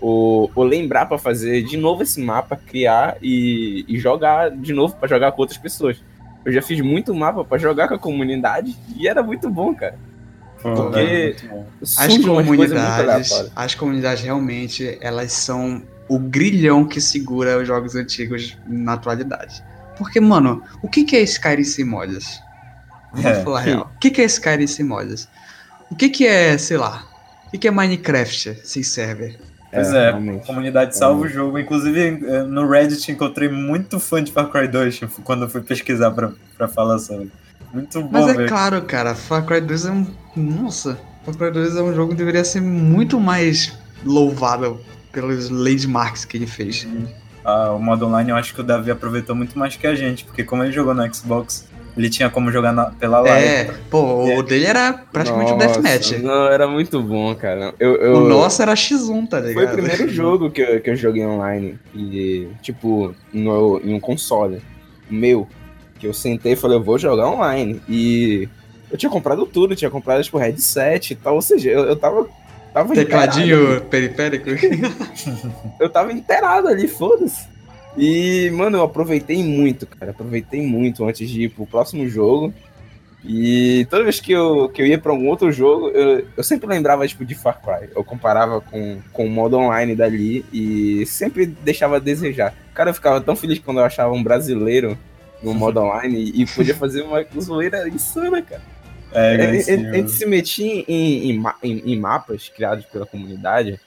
Ou, 0.01 0.51
ou 0.55 0.65
lembrar 0.65 1.07
pra 1.07 1.17
fazer 1.17 1.63
de 1.63 1.77
novo 1.77 2.03
esse 2.03 2.21
mapa, 2.21 2.57
criar 2.57 3.17
e, 3.23 3.85
e 3.89 3.99
jogar 3.99 4.51
de 4.51 4.73
novo 4.73 4.95
pra 4.97 5.09
jogar 5.09 5.33
com 5.33 5.41
outras 5.41 5.57
pessoas. 5.59 6.03
Eu 6.45 6.53
já 6.53 6.61
fiz 6.61 6.81
muito 6.81 7.15
mapa 7.15 7.43
pra 7.45 7.57
jogar 7.57 7.89
com 7.89 7.95
a 7.95 7.99
comunidade 7.99 8.77
e 8.97 9.09
era 9.09 9.23
muito 9.23 9.49
bom, 9.49 9.75
cara. 9.75 9.97
Porque- 10.61 11.37
é. 11.51 11.63
As 11.83 11.97
comunidades, 12.45 13.31
as 13.57 13.75
comunidades 13.75 14.23
realmente, 14.25 14.99
elas 15.01 15.33
são 15.33 15.83
o 16.07 16.19
grilhão 16.19 16.85
que 16.85 17.01
segura 17.01 17.59
os 17.59 17.67
jogos 17.67 17.95
antigos 17.95 18.59
na 18.67 18.95
atualidade. 18.95 19.63
Porque, 19.97 20.21
mano, 20.21 20.63
o 20.83 20.89
que 20.89 21.05
que 21.05 21.17
é 21.17 21.23
Skyrim 21.23 21.65
sem 21.65 21.85
mods? 21.85 22.43
Vamos 23.15 23.39
É. 23.39 23.43
falar 23.45 23.61
real. 23.61 23.91
O 23.95 23.99
que 23.99 24.11
que 24.11 24.21
é 24.23 24.25
Skyrim 24.25 24.67
sem 24.67 24.85
mods? 24.85 25.29
O 25.91 25.95
que 25.95 26.09
que 26.09 26.27
é, 26.27 26.57
sei 26.59 26.77
lá, 26.77 27.05
o 27.47 27.51
que 27.53 27.59
que 27.59 27.69
é 27.69 27.71
Minecraft 27.71 28.61
sem 28.65 28.83
server? 28.83 29.39
Pois 29.73 29.93
é, 29.93 29.99
a 29.99 30.11
realmente. 30.11 30.47
comunidade 30.47 30.97
salva 30.97 31.23
o 31.23 31.29
jogo. 31.29 31.59
Inclusive, 31.59 32.25
eh, 32.25 32.43
no 32.45 32.69
Reddit 32.69 33.11
encontrei 33.11 33.49
muito 33.49 33.99
fã 33.99 34.23
de 34.23 34.31
Far 34.31 34.49
Cry 34.49 34.69
2 34.69 34.99
tipo, 34.99 35.21
quando 35.23 35.43
eu 35.43 35.49
fui 35.51 35.63
pesquisar 35.63 36.13
pra, 36.13 36.31
pra 36.57 36.69
falar 36.69 36.99
sobre. 37.01 37.31
Muito 37.73 38.01
bom, 38.03 38.09
Mas 38.13 38.29
é 38.29 38.35
velho. 38.35 38.49
claro, 38.49 38.83
cara, 38.83 39.15
Far 39.17 39.45
Cry 39.45 39.61
2 39.61 39.87
é 39.87 39.91
um. 39.91 40.07
Nossa, 40.37 40.97
Far 41.25 41.35
Cry 41.35 41.51
2 41.51 41.77
é 41.77 41.83
um 41.83 41.93
jogo 41.93 42.13
que 42.13 42.19
deveria 42.19 42.45
ser 42.45 42.61
muito 42.61 43.19
mais 43.19 43.73
louvado 44.05 44.81
pelos 45.11 45.51
landmarks 45.51 46.25
que 46.25 46.37
ele 46.37 46.47
fez. 46.47 46.87
Ah, 47.45 47.73
o 47.73 47.79
modo 47.81 48.07
online 48.07 48.31
eu 48.31 48.37
acho 48.37 48.55
que 48.55 48.61
o 48.61 48.65
Davi 48.65 48.91
aproveitou 48.93 49.35
muito 49.35 49.59
mais 49.59 49.75
que 49.77 49.87
a 49.89 49.95
gente, 49.95 50.25
porque 50.25 50.45
como 50.45 50.63
ele 50.63 50.71
jogou 50.73 50.95
no 50.95 51.13
Xbox, 51.15 51.67
ele 51.97 52.11
tinha 52.11 52.29
como 52.29 52.51
jogar 52.51 52.73
na- 52.73 52.87
pela 52.91 53.21
live. 53.21 53.47
É, 53.47 53.71
pô, 53.91 54.25
o 54.39 54.43
dele 54.43 54.67
era 54.67 54.93
praticamente 54.93 55.53
um 55.53 55.57
Nossa, 55.57 55.81
deathmatch. 55.81 56.23
Não, 56.23 56.47
era 56.49 56.67
muito 56.67 57.01
bom, 57.01 57.35
cara. 57.35 57.73
Eu, 57.79 57.97
eu, 57.97 58.15
O 58.17 58.29
nosso 58.29 58.61
era 58.63 58.75
X1, 58.75 59.29
tá 59.29 59.39
ligado? 59.41 59.55
Foi 59.55 59.65
o 59.67 59.69
primeiro 59.71 60.09
jogo 60.13 60.51
que 60.51 60.61
eu, 60.61 60.81
que 60.81 60.91
eu 60.91 60.97
joguei 60.97 61.25
online. 61.25 61.79
E, 61.95 62.49
tipo, 62.63 63.15
no, 63.33 63.81
em 63.85 63.95
um 63.95 64.01
console 64.01 64.61
meu. 65.09 65.47
Que 65.99 66.07
eu 66.09 66.13
sentei 66.15 66.53
e 66.53 66.57
falei, 66.57 66.77
eu 66.79 66.83
vou 66.83 66.99
jogar 66.99 67.29
online. 67.29 67.81
E 67.89 68.49
eu 68.91 68.99
tinha 68.99 69.11
comprado 69.11 69.47
tudo, 69.47 69.77
tinha 69.77 69.91
comprado, 69.91 70.23
tipo, 70.23 70.37
headset 70.39 71.13
e 71.13 71.17
tal. 71.17 71.37
Ou 71.37 71.43
seja, 71.43 71.71
eu, 71.71 71.85
eu 71.85 71.97
tava. 71.97 72.27
tava 72.73 72.93
inteirado 72.93 73.33
Tecladinho 73.33 73.81
periférico. 73.83 74.51
eu 75.79 75.89
tava 75.89 76.13
inteirado 76.13 76.67
ali, 76.69 76.89
foda-se. 76.89 77.54
E, 77.97 78.51
mano, 78.51 78.79
eu 78.79 78.83
aproveitei 78.83 79.43
muito, 79.43 79.87
cara. 79.87 80.11
Aproveitei 80.11 80.63
muito 80.67 81.05
antes 81.05 81.29
de 81.29 81.43
ir 81.45 81.49
pro 81.51 81.67
próximo 81.67 82.09
jogo. 82.09 82.53
E 83.27 83.87
toda 83.89 84.03
vez 84.03 84.21
que 84.21 84.33
eu, 84.33 84.69
que 84.69 84.83
eu 84.83 84.87
ia 84.87 84.99
pra 84.99 85.11
algum 85.11 85.29
outro 85.29 85.51
jogo, 85.51 85.89
eu, 85.91 86.27
eu 86.37 86.43
sempre 86.45 86.67
lembrava, 86.69 87.07
tipo, 87.09 87.25
de 87.25 87.35
Far 87.35 87.59
Cry. 87.63 87.89
Eu 87.97 88.05
comparava 88.05 88.61
com, 88.61 88.99
com 89.13 89.25
o 89.27 89.31
modo 89.31 89.57
online 89.57 89.95
dali 89.95 90.45
e 90.53 91.07
sempre 91.07 91.47
deixava 91.47 91.97
a 91.97 92.01
desejar. 92.01 92.55
Cara, 92.75 92.91
eu 92.91 92.95
ficava 92.95 93.21
tão 93.21 93.35
feliz 93.35 93.59
quando 93.61 93.79
eu 93.81 93.85
achava 93.85 94.13
um 94.13 94.23
brasileiro 94.23 94.99
no 95.43 95.55
modo 95.55 95.81
online 95.81 96.33
e 96.35 96.45
podia 96.47 96.75
fazer 96.75 97.03
uma 97.03 97.25
zoeira 97.41 97.89
insana, 97.89 98.43
cara. 98.43 98.63
É, 99.13 99.35
Ele, 99.45 99.61
sim, 99.63 99.73
ele- 99.73 99.99
ele 99.99 100.09
se 100.09 100.27
metia 100.27 100.85
em, 100.87 101.31
em, 101.31 101.43
em- 101.63 101.93
em 101.93 101.99
mapas 101.99 102.49
criados 102.55 102.85
pela 102.87 103.07
comunidade 103.07 103.79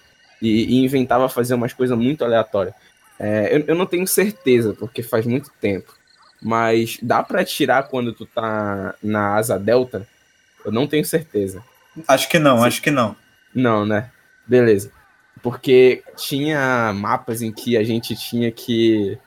e, 0.41 0.77
e 0.79 0.83
inventava 0.85 1.27
fazer 1.29 1.53
umas 1.53 1.73
coisas 1.73 1.95
muito 1.97 2.23
aleatórias. 2.23 2.73
É, 3.19 3.55
eu, 3.55 3.65
eu 3.67 3.75
não 3.75 3.85
tenho 3.85 4.05
certeza, 4.07 4.73
porque 4.73 5.01
faz 5.01 5.25
muito 5.25 5.51
tempo. 5.59 5.93
Mas 6.41 6.99
dá 7.01 7.23
pra 7.23 7.43
tirar 7.43 7.87
quando 7.87 8.13
tu 8.13 8.25
tá 8.25 8.93
na 9.01 9.35
asa 9.35 9.57
delta? 9.57 10.07
Eu 10.63 10.71
não 10.71 10.85
tenho 10.85 11.03
certeza. 11.03 11.63
Acho 12.07 12.29
que 12.29 12.37
não, 12.37 12.63
acho 12.63 12.81
que 12.81 12.91
não. 12.91 13.15
Não, 13.53 13.85
né? 13.85 14.11
Beleza. 14.45 14.91
Porque 15.41 16.03
tinha 16.15 16.93
mapas 16.93 17.41
em 17.41 17.51
que 17.51 17.75
a 17.77 17.83
gente 17.83 18.15
tinha 18.15 18.51
que, 18.51 19.17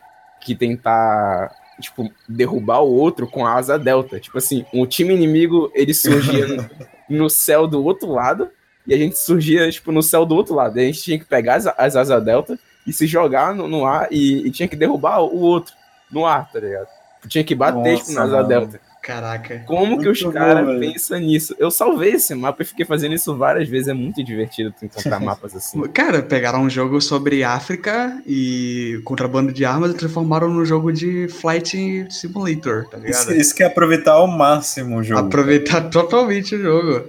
que 0.40 0.54
tentar, 0.54 1.50
tipo, 1.80 2.12
derrubar 2.28 2.80
o 2.80 2.92
outro 2.92 3.26
com 3.26 3.44
a 3.44 3.54
asa 3.54 3.78
delta. 3.78 4.20
Tipo 4.20 4.38
assim, 4.38 4.64
o 4.72 4.86
time 4.86 5.14
inimigo, 5.14 5.70
ele 5.74 5.94
surgia 5.94 6.46
no, 6.46 6.70
no 7.08 7.30
céu 7.30 7.66
do 7.66 7.84
outro 7.84 8.12
lado 8.12 8.50
e 8.86 8.94
a 8.94 8.96
gente 8.96 9.18
surgia, 9.18 9.70
tipo, 9.70 9.90
no 9.90 10.02
céu 10.02 10.24
do 10.24 10.36
outro 10.36 10.54
lado. 10.54 10.78
E 10.78 10.82
a 10.82 10.86
gente 10.86 11.02
tinha 11.02 11.18
que 11.18 11.24
pegar 11.24 11.56
as, 11.56 11.66
as 11.66 11.96
asas 11.96 12.24
delta 12.24 12.58
e 12.86 12.92
se 12.92 13.06
jogar 13.06 13.54
no, 13.54 13.68
no 13.68 13.84
ar 13.84 14.08
e, 14.10 14.46
e 14.46 14.50
tinha 14.50 14.68
que 14.68 14.76
derrubar 14.76 15.20
o 15.20 15.40
outro 15.40 15.74
no 16.10 16.26
ar, 16.26 16.50
tá 16.50 16.60
ligado? 16.60 16.88
Tinha 17.28 17.44
que 17.44 17.54
bater, 17.54 17.98
tipo, 17.98 18.12
na 18.12 18.24
Nossa, 18.24 18.38
asa 18.38 18.48
delta. 18.48 18.80
Caraca. 19.02 19.62
Como 19.66 19.98
que 19.98 20.08
os 20.08 20.22
caras 20.24 20.78
pensam 20.78 21.18
nisso? 21.18 21.54
Eu 21.58 21.70
salvei 21.70 22.12
esse 22.12 22.34
mapa 22.34 22.62
e 22.62 22.66
fiquei 22.66 22.84
fazendo 22.84 23.14
isso 23.14 23.34
várias 23.34 23.68
vezes. 23.68 23.88
É 23.88 23.94
muito 23.94 24.22
divertido 24.22 24.74
tu 24.78 24.84
encontrar 24.84 25.18
mapas 25.20 25.56
assim. 25.56 25.80
Cara, 25.88 26.22
pegaram 26.22 26.62
um 26.62 26.70
jogo 26.70 27.00
sobre 27.00 27.42
África 27.42 28.22
e 28.26 29.00
contrabando 29.04 29.52
de 29.52 29.64
armas 29.64 29.92
e 29.92 29.94
transformaram 29.94 30.50
no 30.50 30.64
jogo 30.66 30.92
de 30.92 31.28
Flight 31.28 32.06
Simulator, 32.10 32.86
tá 32.90 32.98
ligado? 32.98 33.22
Isso, 33.22 33.32
isso 33.32 33.54
que 33.54 33.62
é 33.62 33.66
aproveitar 33.66 34.12
ao 34.12 34.26
máximo 34.26 34.98
o 34.98 35.02
jogo. 35.02 35.20
Aproveitar 35.20 35.80
totalmente 35.88 36.54
o 36.54 36.58
jogo. 36.60 37.08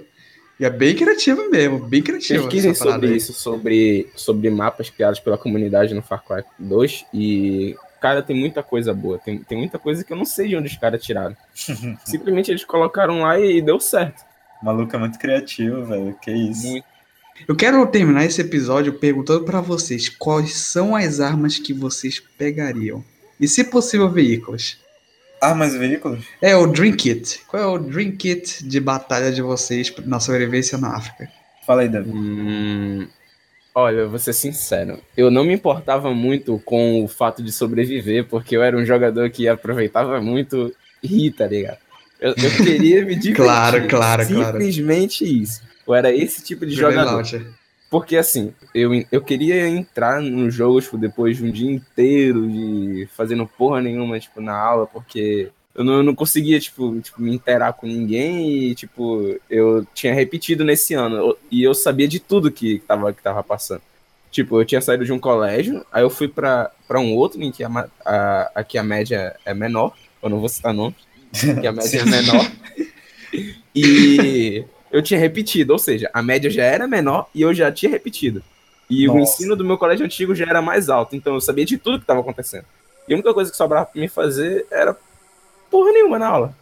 E 0.62 0.64
é 0.64 0.70
bem 0.70 0.94
criativo 0.94 1.50
mesmo, 1.50 1.80
bem 1.80 2.00
criativo. 2.00 2.44
Pesquisem 2.44 2.72
sobre 2.72 3.08
aí. 3.08 3.16
isso, 3.16 3.32
sobre, 3.32 4.08
sobre 4.14 4.48
mapas 4.48 4.88
criados 4.88 5.18
pela 5.18 5.36
comunidade 5.36 5.92
no 5.92 6.00
Far 6.00 6.22
Cry 6.24 6.44
2 6.56 7.06
e, 7.12 7.74
cara, 8.00 8.22
tem 8.22 8.36
muita 8.36 8.62
coisa 8.62 8.94
boa. 8.94 9.18
Tem, 9.18 9.38
tem 9.38 9.58
muita 9.58 9.76
coisa 9.76 10.04
que 10.04 10.12
eu 10.12 10.16
não 10.16 10.24
sei 10.24 10.46
de 10.46 10.56
onde 10.56 10.68
os 10.68 10.76
caras 10.76 11.02
tiraram. 11.02 11.36
Simplesmente 12.06 12.52
eles 12.52 12.64
colocaram 12.64 13.22
lá 13.22 13.40
e, 13.40 13.60
deu 13.60 13.80
certo. 13.80 14.22
O 14.62 14.66
maluco 14.66 14.94
é 14.94 14.98
muito 15.00 15.18
criativo, 15.18 15.84
velho. 15.84 16.16
Que 16.22 16.30
isso. 16.30 16.68
Muito. 16.68 16.86
Eu 17.48 17.56
quero 17.56 17.84
terminar 17.88 18.24
esse 18.24 18.40
episódio 18.40 18.92
perguntando 18.92 19.44
pra 19.44 19.60
vocês 19.60 20.08
quais 20.08 20.54
são 20.54 20.94
as 20.94 21.18
armas 21.18 21.58
que 21.58 21.72
vocês 21.72 22.20
pegariam. 22.38 23.04
E 23.40 23.48
se 23.48 23.64
possível, 23.64 24.08
veículos. 24.08 24.78
Armas 25.42 25.74
e 25.74 25.78
veículos? 25.78 26.24
É 26.40 26.54
o 26.54 26.68
Dream 26.68 26.92
Kit. 26.92 27.40
Qual 27.48 27.60
é 27.60 27.66
o 27.66 27.76
Dream 27.76 28.12
Kit 28.12 28.64
de 28.64 28.78
batalha 28.78 29.32
de 29.32 29.42
vocês 29.42 29.92
na 30.06 30.20
sobrevivência 30.20 30.78
na 30.78 30.94
África? 30.94 31.28
Fala 31.66 31.82
aí, 31.82 31.88
Davi. 31.88 32.12
Hum, 32.14 33.08
olha, 33.74 34.02
eu 34.02 34.10
vou 34.10 34.20
ser 34.20 34.32
sincero. 34.32 35.00
Eu 35.16 35.32
não 35.32 35.42
me 35.42 35.52
importava 35.52 36.14
muito 36.14 36.62
com 36.64 37.02
o 37.02 37.08
fato 37.08 37.42
de 37.42 37.50
sobreviver, 37.50 38.24
porque 38.26 38.56
eu 38.56 38.62
era 38.62 38.76
um 38.76 38.86
jogador 38.86 39.28
que 39.30 39.48
aproveitava 39.48 40.20
muito 40.20 40.72
rir, 41.02 41.32
tá 41.32 41.48
ligado? 41.48 41.78
Eu, 42.20 42.30
eu 42.30 42.50
queria 42.64 43.04
me 43.04 43.16
divertir. 43.18 43.34
Claro, 43.34 43.88
claro, 43.88 44.24
claro. 44.24 44.52
Simplesmente 44.52 45.24
isso. 45.24 45.60
Eu 45.84 45.92
era 45.92 46.14
esse 46.14 46.40
tipo 46.44 46.64
de 46.64 46.72
jogador. 46.76 47.14
Launcher. 47.14 47.44
Porque 47.92 48.16
assim, 48.16 48.54
eu, 48.74 48.90
eu 49.12 49.20
queria 49.20 49.68
entrar 49.68 50.22
no 50.22 50.50
jogo, 50.50 50.80
tipo, 50.80 50.96
depois 50.96 51.36
de 51.36 51.44
um 51.44 51.50
dia 51.50 51.70
inteiro 51.70 52.48
de 52.48 53.06
fazendo 53.14 53.46
porra 53.46 53.82
nenhuma, 53.82 54.18
tipo, 54.18 54.40
na 54.40 54.56
aula, 54.56 54.86
porque 54.86 55.50
eu 55.74 55.84
não, 55.84 55.92
eu 55.98 56.02
não 56.02 56.14
conseguia, 56.14 56.58
tipo, 56.58 56.98
tipo, 57.02 57.20
me 57.20 57.34
interar 57.34 57.74
com 57.74 57.86
ninguém 57.86 58.50
e, 58.50 58.74
tipo, 58.74 59.38
eu 59.50 59.86
tinha 59.92 60.14
repetido 60.14 60.64
nesse 60.64 60.94
ano. 60.94 61.36
E 61.50 61.62
eu 61.62 61.74
sabia 61.74 62.08
de 62.08 62.18
tudo 62.18 62.50
que 62.50 62.78
tava, 62.78 63.12
que 63.12 63.22
tava 63.22 63.42
passando. 63.42 63.82
Tipo, 64.30 64.58
eu 64.58 64.64
tinha 64.64 64.80
saído 64.80 65.04
de 65.04 65.12
um 65.12 65.18
colégio, 65.18 65.84
aí 65.92 66.02
eu 66.02 66.08
fui 66.08 66.28
pra, 66.28 66.70
pra 66.88 66.98
um 66.98 67.14
outro 67.14 67.42
em 67.42 67.52
que 67.52 67.62
a, 67.62 67.90
a, 68.06 68.52
aqui 68.54 68.78
a 68.78 68.82
média 68.82 69.36
é 69.44 69.52
menor. 69.52 69.94
Eu 70.22 70.30
não 70.30 70.40
vou 70.40 70.48
citar 70.48 70.72
nome, 70.72 70.96
que 71.60 71.66
a 71.66 71.72
média 71.72 72.00
é 72.00 72.04
menor. 72.06 72.50
E 73.74 74.66
eu 74.92 75.02
tinha 75.02 75.18
repetido, 75.18 75.72
ou 75.72 75.78
seja, 75.78 76.10
a 76.12 76.22
média 76.22 76.50
já 76.50 76.62
era 76.64 76.86
menor 76.86 77.26
e 77.34 77.42
eu 77.42 77.52
já 77.54 77.72
tinha 77.72 77.90
repetido. 77.90 78.42
E 78.90 79.08
o 79.08 79.14
Nossa. 79.14 79.32
ensino 79.32 79.56
do 79.56 79.64
meu 79.64 79.78
colégio 79.78 80.04
antigo 80.04 80.34
já 80.34 80.44
era 80.44 80.60
mais 80.60 80.88
alto, 80.90 81.16
então 81.16 81.34
eu 81.34 81.40
sabia 81.40 81.64
de 81.64 81.78
tudo 81.78 81.98
que 81.98 82.04
estava 82.04 82.20
acontecendo. 82.20 82.66
E 83.08 83.12
a 83.12 83.16
única 83.16 83.32
coisa 83.32 83.50
que 83.50 83.56
sobrava 83.56 83.86
pra 83.86 84.00
me 84.00 84.06
fazer 84.08 84.66
era 84.70 84.96
porra 85.70 85.90
nenhuma 85.92 86.18
na 86.18 86.28
aula. 86.28 86.54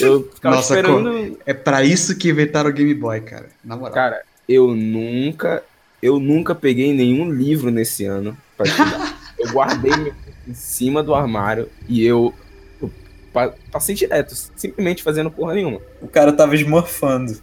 Eu 0.00 0.28
ficava 0.34 0.56
Nossa, 0.56 0.74
esperando. 0.74 1.38
É 1.46 1.54
pra 1.54 1.82
isso 1.82 2.16
que 2.16 2.28
inventaram 2.28 2.68
o 2.68 2.72
Game 2.72 2.92
Boy, 2.94 3.20
cara. 3.22 3.48
Na 3.64 3.74
moral. 3.74 3.94
Cara, 3.94 4.22
eu 4.48 4.74
nunca, 4.74 5.62
eu 6.02 6.20
nunca 6.20 6.54
peguei 6.54 6.92
nenhum 6.92 7.30
livro 7.32 7.70
nesse 7.70 8.04
ano 8.04 8.36
pra 8.56 8.66
estudar. 8.66 9.18
eu 9.38 9.50
guardei 9.50 9.96
meu 9.96 10.12
em 10.46 10.54
cima 10.54 11.02
do 11.02 11.14
armário 11.14 11.68
e 11.88 12.04
eu, 12.04 12.34
eu 12.82 12.90
pa- 13.32 13.54
passei 13.70 13.94
direto, 13.94 14.34
simplesmente 14.56 15.02
fazendo 15.02 15.30
porra 15.30 15.54
nenhuma. 15.54 15.80
O 16.02 16.08
cara 16.08 16.32
tava 16.32 16.54
esmorfando. 16.54 17.38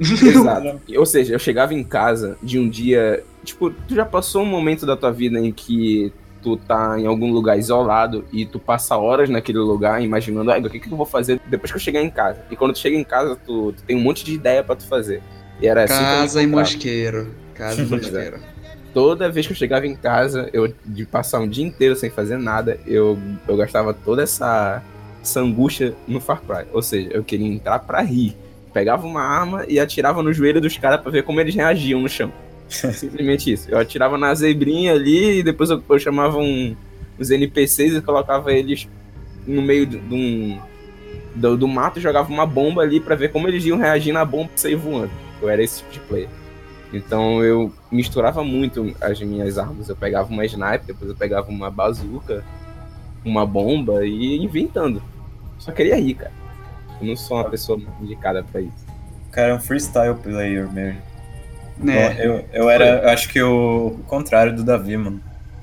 Exato. 0.26 0.80
Ou 0.96 1.06
seja, 1.06 1.34
eu 1.34 1.38
chegava 1.38 1.74
em 1.74 1.84
casa 1.84 2.38
de 2.42 2.58
um 2.58 2.68
dia. 2.68 3.22
Tipo, 3.44 3.70
tu 3.70 3.94
já 3.94 4.04
passou 4.04 4.42
um 4.42 4.46
momento 4.46 4.86
da 4.86 4.96
tua 4.96 5.12
vida 5.12 5.38
em 5.38 5.52
que 5.52 6.12
tu 6.42 6.56
tá 6.56 6.98
em 6.98 7.06
algum 7.06 7.30
lugar 7.32 7.58
isolado 7.58 8.24
e 8.32 8.46
tu 8.46 8.58
passa 8.58 8.96
horas 8.96 9.28
naquele 9.28 9.58
lugar 9.58 10.02
imaginando, 10.02 10.50
ah, 10.50 10.58
o 10.58 10.70
que, 10.70 10.80
que 10.80 10.90
eu 10.90 10.96
vou 10.96 11.04
fazer 11.04 11.38
depois 11.46 11.70
que 11.70 11.76
eu 11.76 11.80
chegar 11.80 12.00
em 12.00 12.10
casa? 12.10 12.38
E 12.50 12.56
quando 12.56 12.72
tu 12.72 12.78
chega 12.78 12.96
em 12.96 13.04
casa, 13.04 13.36
tu, 13.36 13.72
tu 13.72 13.82
tem 13.82 13.94
um 13.94 14.00
monte 14.00 14.24
de 14.24 14.32
ideia 14.32 14.64
pra 14.64 14.74
tu 14.74 14.86
fazer. 14.86 15.22
E 15.60 15.66
era 15.66 15.84
assim 15.84 15.94
que 15.94 16.00
eu 16.00 16.06
Casa 16.06 16.42
e 16.42 16.46
mosqueiro. 16.46 17.34
Casa 17.54 17.82
e 17.82 17.84
mosqueiro. 17.86 18.40
Toda 18.94 19.30
vez 19.30 19.46
que 19.46 19.52
eu 19.52 19.56
chegava 19.56 19.86
em 19.86 19.94
casa, 19.94 20.48
eu 20.52 20.72
de 20.84 21.04
passar 21.04 21.40
um 21.40 21.48
dia 21.48 21.64
inteiro 21.64 21.94
sem 21.94 22.10
fazer 22.10 22.38
nada, 22.38 22.80
eu, 22.86 23.18
eu 23.46 23.56
gastava 23.56 23.92
toda 23.92 24.22
essa, 24.22 24.82
essa 25.22 25.40
angústia 25.40 25.94
no 26.08 26.20
Far 26.20 26.42
Cry. 26.42 26.66
Ou 26.72 26.82
seja, 26.82 27.10
eu 27.12 27.22
queria 27.22 27.46
entrar 27.46 27.80
pra 27.80 28.00
rir. 28.00 28.34
Pegava 28.72 29.06
uma 29.06 29.22
arma 29.22 29.64
e 29.68 29.80
atirava 29.80 30.22
no 30.22 30.32
joelho 30.32 30.60
dos 30.60 30.76
caras 30.76 31.00
pra 31.00 31.10
ver 31.10 31.24
como 31.24 31.40
eles 31.40 31.54
reagiam 31.54 32.00
no 32.00 32.08
chão. 32.08 32.32
Simplesmente 32.68 33.52
isso. 33.52 33.70
Eu 33.70 33.78
atirava 33.78 34.16
na 34.16 34.34
zebrinha 34.34 34.92
ali 34.92 35.38
e 35.38 35.42
depois 35.42 35.70
eu, 35.70 35.82
eu 35.88 35.98
chamava 35.98 36.38
um, 36.38 36.76
os 37.18 37.30
NPCs 37.30 37.94
e 37.96 38.00
colocava 38.00 38.52
eles 38.52 38.88
no 39.46 39.60
meio 39.60 39.86
de, 39.86 39.98
de 39.98 40.14
um, 40.14 40.58
do, 41.34 41.56
do 41.56 41.68
mato 41.68 41.98
e 41.98 42.02
jogava 42.02 42.32
uma 42.32 42.46
bomba 42.46 42.82
ali 42.82 43.00
pra 43.00 43.14
ver 43.14 43.32
como 43.32 43.48
eles 43.48 43.64
iam 43.64 43.78
reagir 43.78 44.12
na 44.12 44.24
bomba 44.24 44.50
e 44.54 44.60
sair 44.60 44.76
voando. 44.76 45.10
Eu 45.42 45.48
era 45.48 45.62
esse 45.62 45.78
tipo 45.78 45.92
de 45.92 46.00
player. 46.00 46.28
Então 46.92 47.42
eu 47.42 47.72
misturava 47.90 48.42
muito 48.42 48.94
as 49.00 49.20
minhas 49.20 49.58
armas. 49.58 49.88
Eu 49.88 49.96
pegava 49.96 50.32
uma 50.32 50.44
sniper, 50.44 50.86
depois 50.86 51.10
eu 51.10 51.16
pegava 51.16 51.50
uma 51.50 51.70
bazuca, 51.70 52.44
uma 53.24 53.46
bomba 53.46 54.04
e 54.04 54.36
inventando. 54.36 55.02
Só 55.58 55.72
queria 55.72 55.96
rir, 55.96 56.14
cara. 56.14 56.39
Eu 57.00 57.06
não 57.06 57.16
sou 57.16 57.38
uma 57.38 57.48
pessoa 57.48 57.80
indicada 58.00 58.44
pra 58.44 58.60
isso. 58.60 58.86
O 59.28 59.30
cara 59.32 59.48
é 59.48 59.54
um 59.54 59.60
freestyle 59.60 60.14
player 60.14 60.70
mesmo. 60.70 61.00
Né? 61.78 62.16
Eu, 62.18 62.44
eu 62.52 62.68
era, 62.68 63.02
eu 63.02 63.08
acho 63.08 63.28
que 63.28 63.40
o 63.42 63.98
contrário 64.06 64.54
do 64.54 64.62
Davi, 64.62 64.96
mano. 64.96 65.20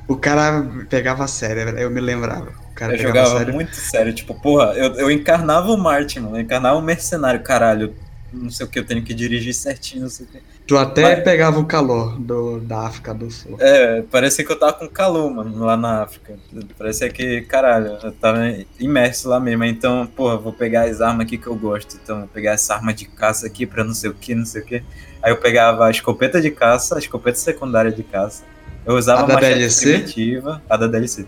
O 0.08 0.16
cara 0.16 0.66
pegava 0.90 1.24
a 1.24 1.28
sério, 1.28 1.78
eu 1.78 1.90
me 1.92 2.02
lembrava. 2.02 2.52
O 2.72 2.74
cara 2.74 2.94
Eu 2.94 2.98
jogava 3.00 3.38
sério. 3.38 3.54
muito 3.54 3.76
sério, 3.76 4.14
tipo, 4.14 4.34
porra, 4.34 4.74
eu, 4.74 4.94
eu 4.96 5.12
encarnava 5.12 5.70
o 5.72 5.78
Martin, 5.78 6.22
mano. 6.22 6.38
Eu 6.38 6.42
encarnava 6.42 6.78
o 6.78 6.82
mercenário, 6.82 7.42
caralho. 7.42 7.94
Não 8.34 8.50
sei 8.50 8.66
o 8.66 8.70
que, 8.70 8.78
eu 8.78 8.86
tenho 8.86 9.02
que 9.04 9.14
dirigir 9.14 9.54
certinho, 9.54 10.04
não 10.04 10.10
sei 10.10 10.26
o 10.26 10.30
que. 10.30 10.40
Tu 10.68 10.78
até 10.78 11.02
Mas- 11.02 11.24
pegava 11.24 11.60
o 11.60 11.66
calor 11.66 12.20
do, 12.20 12.60
da 12.60 12.80
África 12.88 13.14
do 13.14 13.32
Sul. 13.32 13.56
É, 13.60 14.02
parecia 14.02 14.44
que 14.44 14.52
eu 14.52 14.60
tava 14.60 14.74
com 14.74 14.88
calor, 14.90 15.32
mano, 15.34 15.64
lá 15.64 15.78
na 15.78 16.04
África. 16.04 16.36
Parecia 16.78 17.10
que, 17.10 17.42
caralho, 17.44 17.98
eu 18.04 18.12
tava 18.12 18.40
imerso 18.80 19.30
lá 19.30 19.40
mesmo. 19.40 19.64
Então, 19.64 20.06
porra, 20.08 20.36
vou 20.38 20.52
pegar 20.52 20.84
as 20.90 21.00
armas 21.00 21.26
aqui 21.26 21.38
que 21.38 21.48
eu 21.48 21.56
gosto. 21.56 21.98
Então, 22.04 22.20
vou 22.20 22.28
pegar 22.28 22.52
essa 22.52 22.74
arma 22.76 22.94
de 22.94 23.06
caça 23.06 23.48
aqui 23.48 23.66
pra 23.66 23.84
não 23.86 23.94
sei 23.94 24.10
o 24.10 24.14
que, 24.14 24.36
não 24.36 24.46
sei 24.46 24.62
o 24.62 24.66
que. 24.66 24.84
Aí 25.24 25.32
eu 25.32 25.38
pegava 25.38 25.86
a 25.86 25.90
escopeta 25.92 26.42
de 26.42 26.52
caça, 26.52 26.96
a 26.96 27.00
escopeta 27.00 27.38
secundária 27.38 27.92
de 27.92 28.04
caça. 28.04 28.44
Eu 28.86 28.96
usava 28.96 29.24
A 29.24 29.26
da 29.26 29.36
DLC? 29.40 29.94
primitiva, 29.94 30.62
a 30.70 30.76
da 30.76 30.88
DLC. 30.88 31.26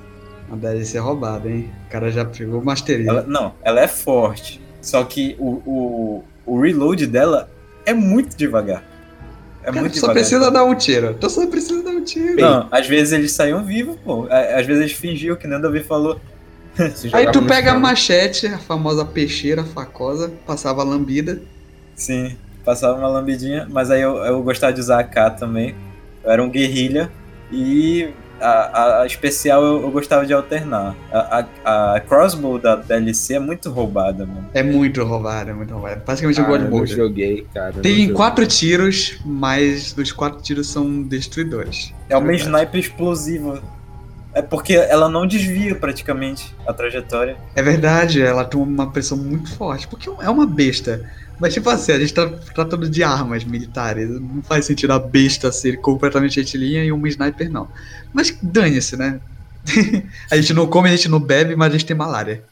A 0.52 0.56
DLC 0.56 0.98
roubada, 1.00 1.50
hein? 1.50 1.72
O 1.88 1.92
cara 1.92 2.12
já 2.12 2.26
pegou 2.26 2.62
masteria. 2.62 3.10
Ela, 3.10 3.24
não, 3.24 3.54
ela 3.64 3.80
é 3.80 3.88
forte. 3.88 4.62
Só 4.82 5.04
que 5.04 5.36
o, 5.40 5.62
o, 5.66 6.24
o 6.50 6.60
reload 6.60 7.06
dela 7.08 7.50
é 7.86 7.94
muito 7.94 8.36
devagar. 8.36 8.84
É 9.62 9.66
Cara, 9.66 9.82
muito 9.82 9.94
tu 9.94 10.00
só 10.00 10.08
devagar. 10.08 10.22
precisa 10.22 10.52
dar 10.52 10.64
um 10.64 10.76
tiro. 10.76 11.14
Tu 11.14 11.30
só 11.30 11.46
precisa 11.48 11.84
dar 11.84 11.92
um 11.92 12.04
tiro. 12.04 12.40
Não, 12.40 12.68
às 12.72 12.88
vezes 12.88 13.14
eles 13.14 13.32
saíam 13.32 13.64
vivos, 13.64 13.98
pô. 14.04 14.28
Às 14.30 14.66
vezes 14.66 14.82
eles 14.82 14.94
fingiam, 14.94 15.36
que 15.36 15.48
nem 15.48 15.58
o 15.58 15.62
Davi 15.62 15.82
falou. 15.82 16.20
Aí 17.14 17.32
tu 17.32 17.42
pega 17.44 17.74
a 17.74 17.80
machete, 17.80 18.48
a 18.48 18.58
famosa 18.58 19.04
peixeira 19.04 19.64
facosa, 19.64 20.32
passava 20.46 20.82
a 20.82 20.86
lambida. 20.86 21.42
Sim, 21.96 22.38
passava 22.64 22.98
uma 22.98 23.10
lambidinha, 23.10 23.68
mas 23.70 23.92
aí 23.92 24.02
eu, 24.02 24.16
eu 24.18 24.42
gostava 24.42 24.72
de 24.72 24.80
usar 24.80 25.00
a 25.00 25.04
K 25.04 25.32
também. 25.32 25.76
Eu 26.24 26.32
era 26.32 26.42
um 26.42 26.50
guerrilha 26.50 27.12
e 27.52 28.10
a, 28.42 29.02
a- 29.02 29.06
especial 29.06 29.64
eu, 29.64 29.82
eu 29.82 29.92
gostava 29.92 30.26
de 30.26 30.34
alternar. 30.34 30.96
A, 31.12 31.46
a, 31.66 31.96
a 31.96 32.00
crossbow 32.00 32.58
da 32.60 32.76
DLC 32.76 33.36
é 33.36 33.40
muito 33.40 33.70
roubada, 33.70 34.26
mano. 34.26 34.48
É 34.54 34.64
muito 34.64 35.04
roubado, 35.04 35.50
é 35.50 35.54
muito 35.54 35.74
roubado. 35.74 36.02
Basicamente 36.06 36.40
Ah, 36.40 36.44
eu 36.44 36.68
gosto 36.70 36.86
de 36.96 37.00
eu 37.02 37.08
joguei, 37.08 37.48
cara. 37.54 37.74
Tem 37.74 37.92
joguei. 38.02 38.14
quatro 38.14 38.46
tiros, 38.48 39.20
mas 39.26 39.96
os 39.98 40.12
quatro 40.12 40.42
tiros 40.42 40.68
são 40.68 41.02
destruidores. 41.04 41.94
É 42.10 42.16
uma 42.18 42.28
Verdade. 42.28 42.50
sniper 42.50 42.80
explosiva. 42.80 43.62
É 44.34 44.42
porque 44.44 44.74
ela 44.76 45.10
não 45.10 45.26
desvia 45.26 45.74
praticamente 45.76 46.56
a 46.68 46.72
trajetória. 46.72 47.36
É 47.56 47.64
verdade, 47.64 48.22
ela 48.22 48.46
tem 48.46 48.62
uma 48.62 48.92
pressão 48.92 49.18
muito 49.18 49.52
forte, 49.56 49.88
porque 49.88 50.08
é 50.08 50.30
uma 50.30 50.46
besta. 50.46 51.10
Mas 51.40 51.54
tipo 51.54 51.70
assim, 51.70 51.92
a 51.92 52.00
gente 52.00 52.14
tá 52.14 52.28
tratando 52.54 52.90
de 52.90 53.04
armas 53.04 53.44
militares. 53.44 54.10
Não 54.10 54.42
faz 54.42 54.66
sentido 54.66 54.92
a 54.92 55.00
besta 55.00 55.52
ser 55.52 55.78
completamente 55.78 56.40
retilínea 56.40 56.84
e 56.84 56.92
uma 56.92 57.08
sniper 57.08 57.50
não. 57.50 57.68
Mas 58.14 58.38
dane-se, 58.42 58.98
né? 58.98 59.20
a 60.30 60.36
gente 60.36 60.54
não 60.54 60.68
come, 60.68 60.90
a 60.90 60.96
gente 60.96 61.10
não 61.10 61.20
bebe, 61.20 61.56
mas 61.56 61.70
a 61.70 61.72
gente 61.72 61.86
tem 61.86 61.96
malária. 61.96 62.44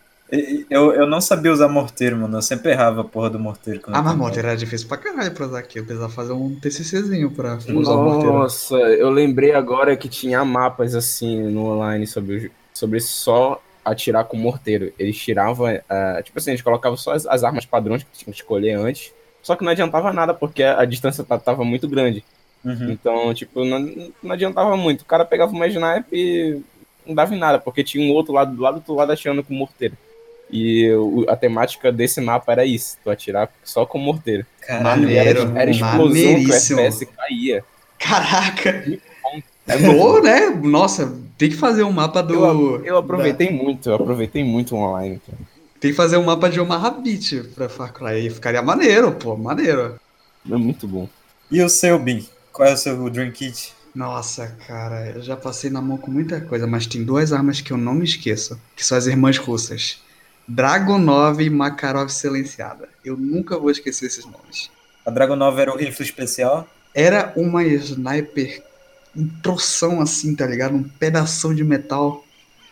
Eu, 0.69 0.91
eu 0.91 1.07
não 1.07 1.21
sabia 1.21 1.53
usar 1.53 1.69
morteiro, 1.69 2.17
mano. 2.17 2.37
Eu 2.37 2.41
sempre 2.41 2.71
errava 2.71 3.01
a 3.01 3.03
porra 3.03 3.29
do 3.29 3.39
morteiro. 3.39 3.79
quando 3.79 3.95
Ah, 3.95 4.01
mas 4.01 4.15
morteiro 4.15 4.47
era 4.47 4.57
difícil 4.57 4.87
pra 4.87 4.97
caralho 4.97 5.31
pra 5.31 5.45
usar 5.45 5.59
aqui. 5.59 5.79
Eu 5.79 5.85
precisava 5.85 6.11
fazer 6.11 6.33
um 6.33 6.53
TCCzinho 6.55 7.31
pra 7.31 7.55
usar 7.55 7.93
o 7.93 8.03
morteiro. 8.03 8.33
Nossa, 8.33 8.75
eu 8.75 9.09
lembrei 9.09 9.53
agora 9.53 9.95
que 9.95 10.09
tinha 10.09 10.43
mapas 10.43 10.95
assim 10.95 11.43
no 11.43 11.67
online 11.67 12.05
sobre, 12.05 12.51
sobre 12.73 12.99
só 12.99 13.61
atirar 13.91 14.23
com 14.25 14.37
morteiro. 14.37 14.93
Eles 14.97 15.17
tiravam, 15.17 15.65
ah, 15.89 16.21
tipo 16.23 16.37
assim, 16.37 16.51
eles 16.51 16.61
colocavam 16.61 16.97
só 16.97 17.13
as, 17.13 17.25
as 17.25 17.43
armas 17.43 17.65
padrões 17.65 18.03
que 18.03 18.09
tinham 18.17 18.31
que 18.33 18.39
escolher 18.39 18.73
antes. 18.73 19.13
Só 19.41 19.55
que 19.55 19.63
não 19.63 19.71
adiantava 19.71 20.11
nada, 20.11 20.33
porque 20.33 20.63
a, 20.63 20.81
a 20.81 20.85
distância 20.85 21.23
ta- 21.23 21.37
tava 21.39 21.63
muito 21.63 21.87
grande. 21.87 22.23
Uhum. 22.65 22.91
Então, 22.91 23.33
tipo, 23.33 23.63
não, 23.63 23.79
não 24.21 24.31
adiantava 24.33 24.75
muito. 24.75 25.01
O 25.01 25.05
cara 25.05 25.23
pegava 25.23 25.51
uma 25.53 25.67
sniper 25.67 26.05
e 26.11 26.59
não 27.05 27.15
dava 27.15 27.33
em 27.33 27.37
nada, 27.39 27.57
porque 27.59 27.83
tinha 27.83 28.05
um 28.05 28.13
outro 28.13 28.33
lado 28.33 28.53
do 28.55 28.61
lado 28.61 28.73
do 28.75 28.77
outro 28.79 28.95
lado 28.95 29.11
atirando 29.11 29.43
com 29.43 29.53
morteiro. 29.53 29.95
E 30.51 30.91
o- 30.93 31.25
a 31.29 31.35
temática 31.35 31.91
desse 31.91 32.19
mapa 32.21 32.51
era 32.51 32.65
isso, 32.65 32.97
tu 33.03 33.09
atirar 33.09 33.49
só 33.63 33.85
com 33.85 33.97
morteiro. 33.97 34.45
Caralho, 34.61 35.09
era, 35.09 35.39
era 35.61 35.71
explosão 35.71 36.35
que 36.35 36.51
o. 36.51 36.53
FPS 36.53 37.05
caía. 37.05 37.63
Caraca! 37.97 38.83
É 39.67 39.77
Boa, 39.77 40.21
né? 40.21 40.49
Nossa, 40.49 41.13
tem 41.37 41.49
que 41.49 41.55
fazer 41.55 41.83
um 41.83 41.91
mapa 41.91 42.23
do. 42.23 42.33
Eu, 42.33 42.85
eu 42.85 42.97
aproveitei 42.97 43.51
muito, 43.51 43.89
eu 43.89 43.95
aproveitei 43.95 44.43
muito 44.43 44.75
o 44.75 44.79
online. 44.79 45.21
cara. 45.25 45.37
Tem 45.79 45.91
que 45.91 45.97
fazer 45.97 46.17
um 46.17 46.23
mapa 46.23 46.49
de 46.49 46.59
Omar 46.59 46.81
Rabbit 46.81 47.49
pra 47.53 47.69
Far 47.69 47.93
Cry. 47.93 48.07
Aí 48.07 48.29
ficaria 48.29 48.61
maneiro, 48.61 49.11
pô, 49.11 49.35
maneiro. 49.35 49.99
É 50.49 50.55
muito 50.55 50.87
bom. 50.87 51.07
E 51.51 51.61
o 51.61 51.69
seu, 51.69 51.99
Bin? 51.99 52.25
Qual 52.51 52.67
é 52.67 52.73
o 52.73 52.77
seu 52.77 53.09
Dream 53.09 53.31
Kit? 53.31 53.73
Nossa, 53.93 54.55
cara, 54.67 55.11
eu 55.11 55.21
já 55.21 55.35
passei 55.35 55.69
na 55.69 55.81
mão 55.81 55.97
com 55.97 56.09
muita 56.09 56.41
coisa, 56.41 56.65
mas 56.65 56.87
tem 56.87 57.03
duas 57.03 57.33
armas 57.33 57.61
que 57.61 57.71
eu 57.71 57.77
não 57.77 57.93
me 57.93 58.05
esqueço, 58.05 58.59
que 58.75 58.85
são 58.85 58.97
as 58.97 59.07
irmãs 59.07 59.37
russas. 59.37 59.99
Dragonov 60.47 61.41
e 61.41 61.49
Makarov 61.49 62.09
Silenciada. 62.09 62.87
Eu 63.03 63.17
nunca 63.17 63.57
vou 63.57 63.69
esquecer 63.69 64.05
esses 64.05 64.25
nomes. 64.25 64.71
A 65.05 65.11
Dragonova 65.11 65.61
era 65.61 65.73
o 65.73 65.77
rifle 65.77 66.05
especial? 66.05 66.67
Era 66.93 67.33
uma 67.35 67.63
sniper 67.63 68.63
em 69.17 69.27
troção 69.41 69.99
assim, 70.01 70.35
tá 70.35 70.45
ligado? 70.45 70.75
Um 70.75 70.83
pedação 70.83 71.53
de 71.53 71.63
metal. 71.63 72.23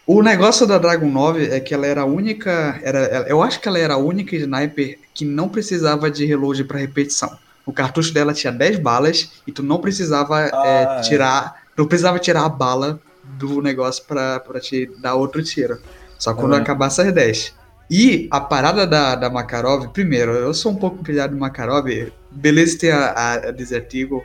O 0.07 0.21
negócio 0.21 0.67
da 0.67 0.77
Dragon 0.77 1.09
9 1.09 1.47
é 1.47 1.59
que 1.59 1.73
ela 1.73 1.87
era 1.87 2.01
a 2.01 2.05
única. 2.05 2.79
Era, 2.83 3.25
eu 3.27 3.41
acho 3.41 3.59
que 3.59 3.67
ela 3.67 3.79
era 3.79 3.95
a 3.95 3.97
única 3.97 4.35
sniper 4.35 4.99
que 5.13 5.25
não 5.25 5.49
precisava 5.49 6.11
de 6.11 6.25
reload 6.25 6.63
pra 6.65 6.77
repetição. 6.79 7.35
O 7.65 7.73
cartucho 7.73 8.13
dela 8.13 8.31
tinha 8.33 8.53
10 8.53 8.77
balas 8.79 9.31
e 9.47 9.51
tu 9.51 9.63
não 9.63 9.79
precisava 9.79 10.41
é, 10.41 10.51
Ah, 10.53 10.97
é. 10.99 11.01
tirar. 11.01 11.63
Não 11.75 11.87
precisava 11.87 12.19
tirar 12.19 12.45
a 12.45 12.49
bala 12.49 12.99
do 13.23 13.61
negócio 13.61 14.03
pra, 14.05 14.39
pra 14.39 14.59
te 14.59 14.89
dar 14.99 15.15
outro 15.15 15.41
tiro. 15.43 15.79
Só 16.19 16.33
quando 16.35 16.53
Uhum. 16.53 16.59
acabasse 16.59 17.01
as 17.01 17.11
10. 17.11 17.53
E 17.89 18.27
a 18.31 18.39
parada 18.39 18.85
da, 18.87 19.15
da 19.15 19.29
Makarov, 19.29 19.87
primeiro, 19.89 20.31
eu 20.31 20.53
sou 20.53 20.71
um 20.71 20.75
pouco 20.75 21.03
pilhado 21.03 21.33
de 21.33 21.39
Makarov. 21.39 21.87
Beleza 22.31 22.77
ter 22.77 22.91
a, 22.91 23.07
a, 23.11 23.33
a 23.33 23.51
Desert 23.51 23.91
Eagle, 23.93 24.23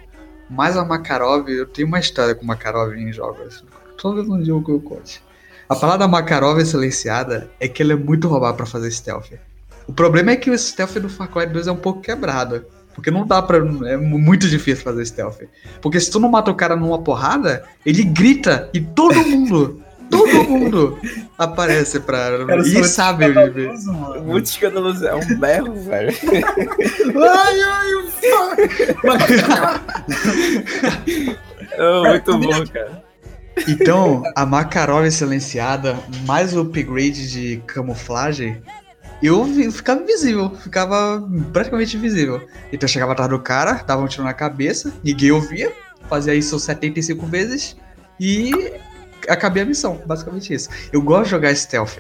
mas 0.50 0.76
a 0.76 0.84
Makarov, 0.84 1.48
eu 1.48 1.66
tenho 1.66 1.86
uma 1.86 2.00
história 2.00 2.34
com 2.34 2.44
Makarov 2.44 2.92
em 2.94 3.12
jogos. 3.12 3.64
Talvez 4.00 4.28
um 4.28 4.44
jogo 4.44 4.64
que 4.64 4.72
eu 4.72 4.80
conte. 4.80 5.22
A 5.68 5.76
parada 5.76 5.98
da 5.98 6.08
Makarov 6.08 6.60
silenciada 6.64 7.48
é 7.60 7.68
que 7.68 7.82
ela 7.82 7.92
é 7.92 7.96
muito 7.96 8.26
roubada 8.26 8.56
pra 8.56 8.66
fazer 8.66 8.90
stealth. 8.90 9.30
O 9.86 9.92
problema 9.92 10.32
é 10.32 10.36
que 10.36 10.50
o 10.50 10.58
stealth 10.58 10.98
do 10.98 11.08
Far 11.08 11.28
Cry 11.28 11.46
2 11.46 11.68
é 11.68 11.72
um 11.72 11.76
pouco 11.76 12.00
quebrado. 12.00 12.64
Porque 12.94 13.10
não 13.10 13.24
dá 13.24 13.40
pra. 13.40 13.58
É 13.86 13.96
muito 13.96 14.48
difícil 14.48 14.82
fazer 14.82 15.06
stealth. 15.06 15.42
Porque 15.80 16.00
se 16.00 16.10
tu 16.10 16.18
não 16.18 16.28
mata 16.28 16.50
o 16.50 16.54
cara 16.54 16.74
numa 16.74 17.00
porrada, 17.00 17.64
ele 17.86 18.02
grita 18.02 18.68
e 18.74 18.80
todo 18.80 19.14
mundo, 19.24 19.79
todo 20.10 20.48
mundo 20.48 20.98
aparece 21.38 22.00
pra. 22.00 22.44
Cara, 22.46 22.60
e 22.60 22.84
sabe 22.84 23.26
escandaloso, 23.26 23.92
mano. 23.92 24.24
Muito 24.24 24.46
escandaloso, 24.46 25.06
é 25.06 25.14
um 25.14 25.38
berro, 25.38 25.74
velho. 25.74 26.12
Ai, 27.16 27.62
ai, 27.62 27.94
o 27.94 28.10
É 31.72 32.08
muito 32.10 32.38
bom, 32.38 32.66
cara. 32.66 33.04
Então, 33.68 34.22
a 34.34 34.46
Makarov 34.46 35.10
silenciada, 35.10 35.98
mais 36.26 36.56
o 36.56 36.60
upgrade 36.60 37.30
de 37.30 37.62
camuflagem, 37.66 38.62
eu 39.22 39.44
ficava 39.70 40.02
invisível, 40.02 40.50
ficava 40.56 41.28
praticamente 41.52 41.96
invisível. 41.96 42.40
Então 42.72 42.86
eu 42.86 42.88
chegava 42.88 43.12
atrás 43.12 43.30
do 43.30 43.38
cara, 43.38 43.74
dava 43.86 44.02
um 44.02 44.06
tiro 44.06 44.24
na 44.24 44.32
cabeça, 44.32 44.92
ninguém 45.04 45.30
ouvia, 45.30 45.72
fazia 46.08 46.34
isso 46.34 46.58
75 46.58 47.26
vezes 47.26 47.76
e 48.18 48.72
acabei 49.30 49.62
a 49.62 49.66
missão, 49.66 50.00
basicamente 50.06 50.52
isso. 50.52 50.68
Eu 50.92 51.00
gosto 51.02 51.24
de 51.24 51.30
jogar 51.30 51.54
stealth. 51.54 51.98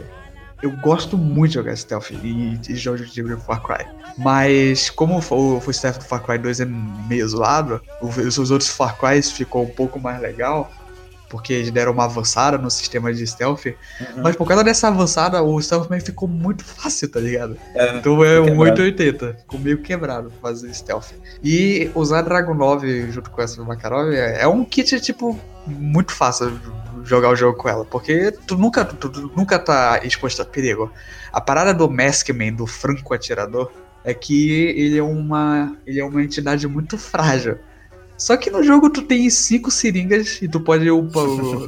Eu 0.62 0.70
gosto 0.72 1.16
muito 1.16 1.52
de 1.52 1.54
jogar 1.54 1.74
stealth 1.76 2.10
e, 2.10 2.60
e 2.68 2.74
jogos 2.76 3.10
de 3.12 3.22
Far 3.38 3.62
Cry. 3.62 3.86
Mas 4.18 4.90
como 4.90 5.18
o, 5.18 5.56
o 5.66 5.72
stealth 5.72 5.98
do 5.98 6.04
Far 6.04 6.22
Cry 6.22 6.36
2 6.38 6.60
é 6.60 6.64
meio 6.66 7.26
zoado, 7.26 7.80
o- 8.02 8.06
os 8.08 8.50
outros 8.50 8.68
Far 8.68 8.98
Cry 8.98 9.22
ficou 9.22 9.62
um 9.64 9.68
pouco 9.70 9.98
mais 9.98 10.20
legal 10.20 10.70
porque 11.30 11.52
eles 11.52 11.70
deram 11.70 11.92
uma 11.92 12.06
avançada 12.06 12.58
no 12.58 12.68
sistema 12.68 13.14
de 13.14 13.24
stealth. 13.24 13.66
Uhum. 13.66 13.76
Mas 14.20 14.34
por 14.34 14.48
causa 14.48 14.64
dessa 14.64 14.88
avançada, 14.88 15.40
o 15.40 15.62
stealth 15.62 15.88
meio 15.88 16.02
ficou 16.04 16.26
muito 16.28 16.64
fácil, 16.64 17.08
tá 17.08 17.20
ligado? 17.20 17.56
É, 17.72 17.96
Então 17.98 18.22
é 18.24 18.40
um 18.40 18.46
quebrado. 18.46 18.62
880. 18.82 19.36
Ficou 19.38 19.60
meio 19.60 19.78
quebrado 19.78 20.32
fazer 20.42 20.74
stealth. 20.74 21.12
E 21.42 21.88
usar 21.94 22.22
Dragon 22.22 22.52
9 22.52 23.12
junto 23.12 23.30
com 23.30 23.40
essa 23.40 23.62
Makarov 23.62 24.12
é 24.12 24.42
é 24.42 24.48
um 24.48 24.64
kit, 24.64 25.00
tipo, 25.00 25.38
muito 25.66 26.12
fácil 26.12 26.58
jogar 27.04 27.30
o 27.30 27.36
jogo 27.36 27.56
com 27.56 27.68
ela. 27.68 27.84
Porque 27.84 28.32
tu 28.46 28.56
nunca, 28.56 28.84
tu, 28.84 29.08
tu 29.08 29.32
nunca 29.36 29.58
tá 29.58 30.00
exposto 30.02 30.42
a 30.42 30.44
perigo. 30.44 30.92
A 31.32 31.40
parada 31.40 31.72
do 31.72 31.88
Maskman, 31.90 32.52
do 32.52 32.66
franco 32.66 33.14
atirador, 33.14 33.70
é 34.04 34.14
que 34.14 34.50
ele 34.76 34.98
é 34.98 35.02
uma. 35.02 35.76
ele 35.86 36.00
é 36.00 36.04
uma 36.04 36.22
entidade 36.22 36.66
muito 36.66 36.96
frágil. 36.98 37.58
Só 38.16 38.36
que 38.36 38.50
no 38.50 38.62
jogo 38.62 38.90
tu 38.90 39.00
tem 39.00 39.30
cinco 39.30 39.70
seringas 39.70 40.42
e 40.42 40.48
tu 40.48 40.60
pode 40.60 40.90
upa, 40.90 41.20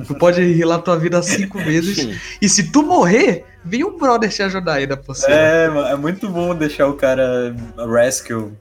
tu 0.07 0.15
pode 0.15 0.43
healar 0.43 0.83
tua 0.83 0.99
vida 0.99 1.23
cinco 1.23 1.57
vezes. 1.65 2.19
E 2.43 2.49
se 2.49 2.71
tu 2.71 2.83
morrer, 2.83 3.47
vem 3.65 3.83
um 3.85 3.97
brother 3.97 4.29
te 4.29 4.43
ajudar 4.43 4.75
ainda 4.75 4.95
por 4.95 5.17
cima. 5.17 5.35
É, 5.35 5.93
é 5.93 5.97
muito 5.97 6.29
bom 6.29 6.55
deixar 6.55 6.89
o 6.89 6.95
cara 6.95 7.57
rescue. 7.91 8.53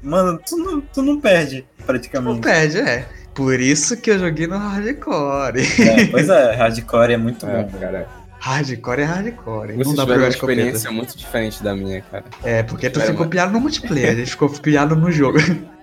Mano, 0.00 0.38
tu 0.46 0.56
não, 0.56 0.80
tu 0.80 1.02
não 1.02 1.20
perde, 1.20 1.66
Não 1.80 1.86
praticamente. 1.86 2.40
perde, 2.40 2.78
é. 2.78 3.08
Por 3.38 3.60
isso 3.60 3.96
que 3.96 4.10
eu 4.10 4.18
joguei 4.18 4.48
no 4.48 4.58
hardcore. 4.58 5.60
É, 5.80 6.06
pois 6.06 6.28
é, 6.28 6.56
hardcore 6.58 7.12
é 7.12 7.16
muito 7.16 7.46
É, 7.46 7.62
bom. 7.62 7.78
cara. 7.78 8.08
Hardcore 8.40 9.00
é 9.00 9.04
hardcore. 9.04 9.72
Vocês 9.74 9.86
não 9.86 9.94
dá 9.94 10.04
pra 10.04 10.14
uma 10.14 10.18
jogar 10.22 10.28
escopeta. 10.30 10.60
experiência 10.60 10.90
muito 10.90 11.16
diferente 11.16 11.62
da 11.62 11.72
minha, 11.76 12.00
cara. 12.02 12.24
É, 12.42 12.64
porque 12.64 12.90
tu 12.90 13.00
ficou 13.00 13.22
uma- 13.22 13.28
pilhado 13.28 13.52
no 13.52 13.60
multiplayer, 13.60 14.10
a 14.10 14.14
gente 14.16 14.32
ficou 14.32 14.48
pilhado 14.50 14.96
no 14.96 15.10
jogo. 15.12 15.38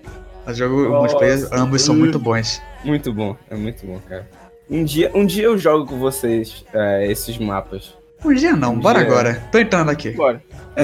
O 0.47 0.53
jogo 0.53 0.75
o 0.75 0.89
Nossa. 0.89 0.99
multiplayer, 1.15 1.47
ambos 1.53 1.81
são 1.81 1.95
muito 1.95 2.19
bons. 2.19 2.61
Muito 2.83 3.11
bom, 3.11 3.35
é 3.49 3.55
muito 3.55 3.83
bom, 3.83 3.99
cara. 4.07 4.29
Um 4.69 4.83
dia, 4.83 5.09
um 5.15 5.25
dia 5.25 5.45
eu 5.45 5.57
jogo 5.57 5.87
com 5.87 5.97
vocês 5.97 6.63
é, 6.71 7.09
esses 7.09 7.37
mapas. 7.39 7.95
Um 8.23 8.31
dia 8.31 8.53
não, 8.55 8.73
Um 8.73 8.79
bora 8.79 8.99
dia. 8.99 9.07
agora. 9.07 9.43
Tô 9.51 9.57
entrando 9.57 9.89
aqui. 9.89 10.11
Bora. 10.11 10.39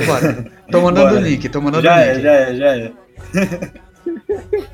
Bora. 0.08 0.46
Tô 0.72 0.82
mandando 0.82 1.16
o 1.16 1.20
link, 1.20 1.48
tô 1.48 1.62
mandando 1.62 1.84
Já 1.84 1.96
o 1.96 2.00
é, 2.00 2.14
link. 2.14 2.24
já 2.24 2.32
é, 2.32 2.56
já 2.56 2.76
é. 2.76 2.92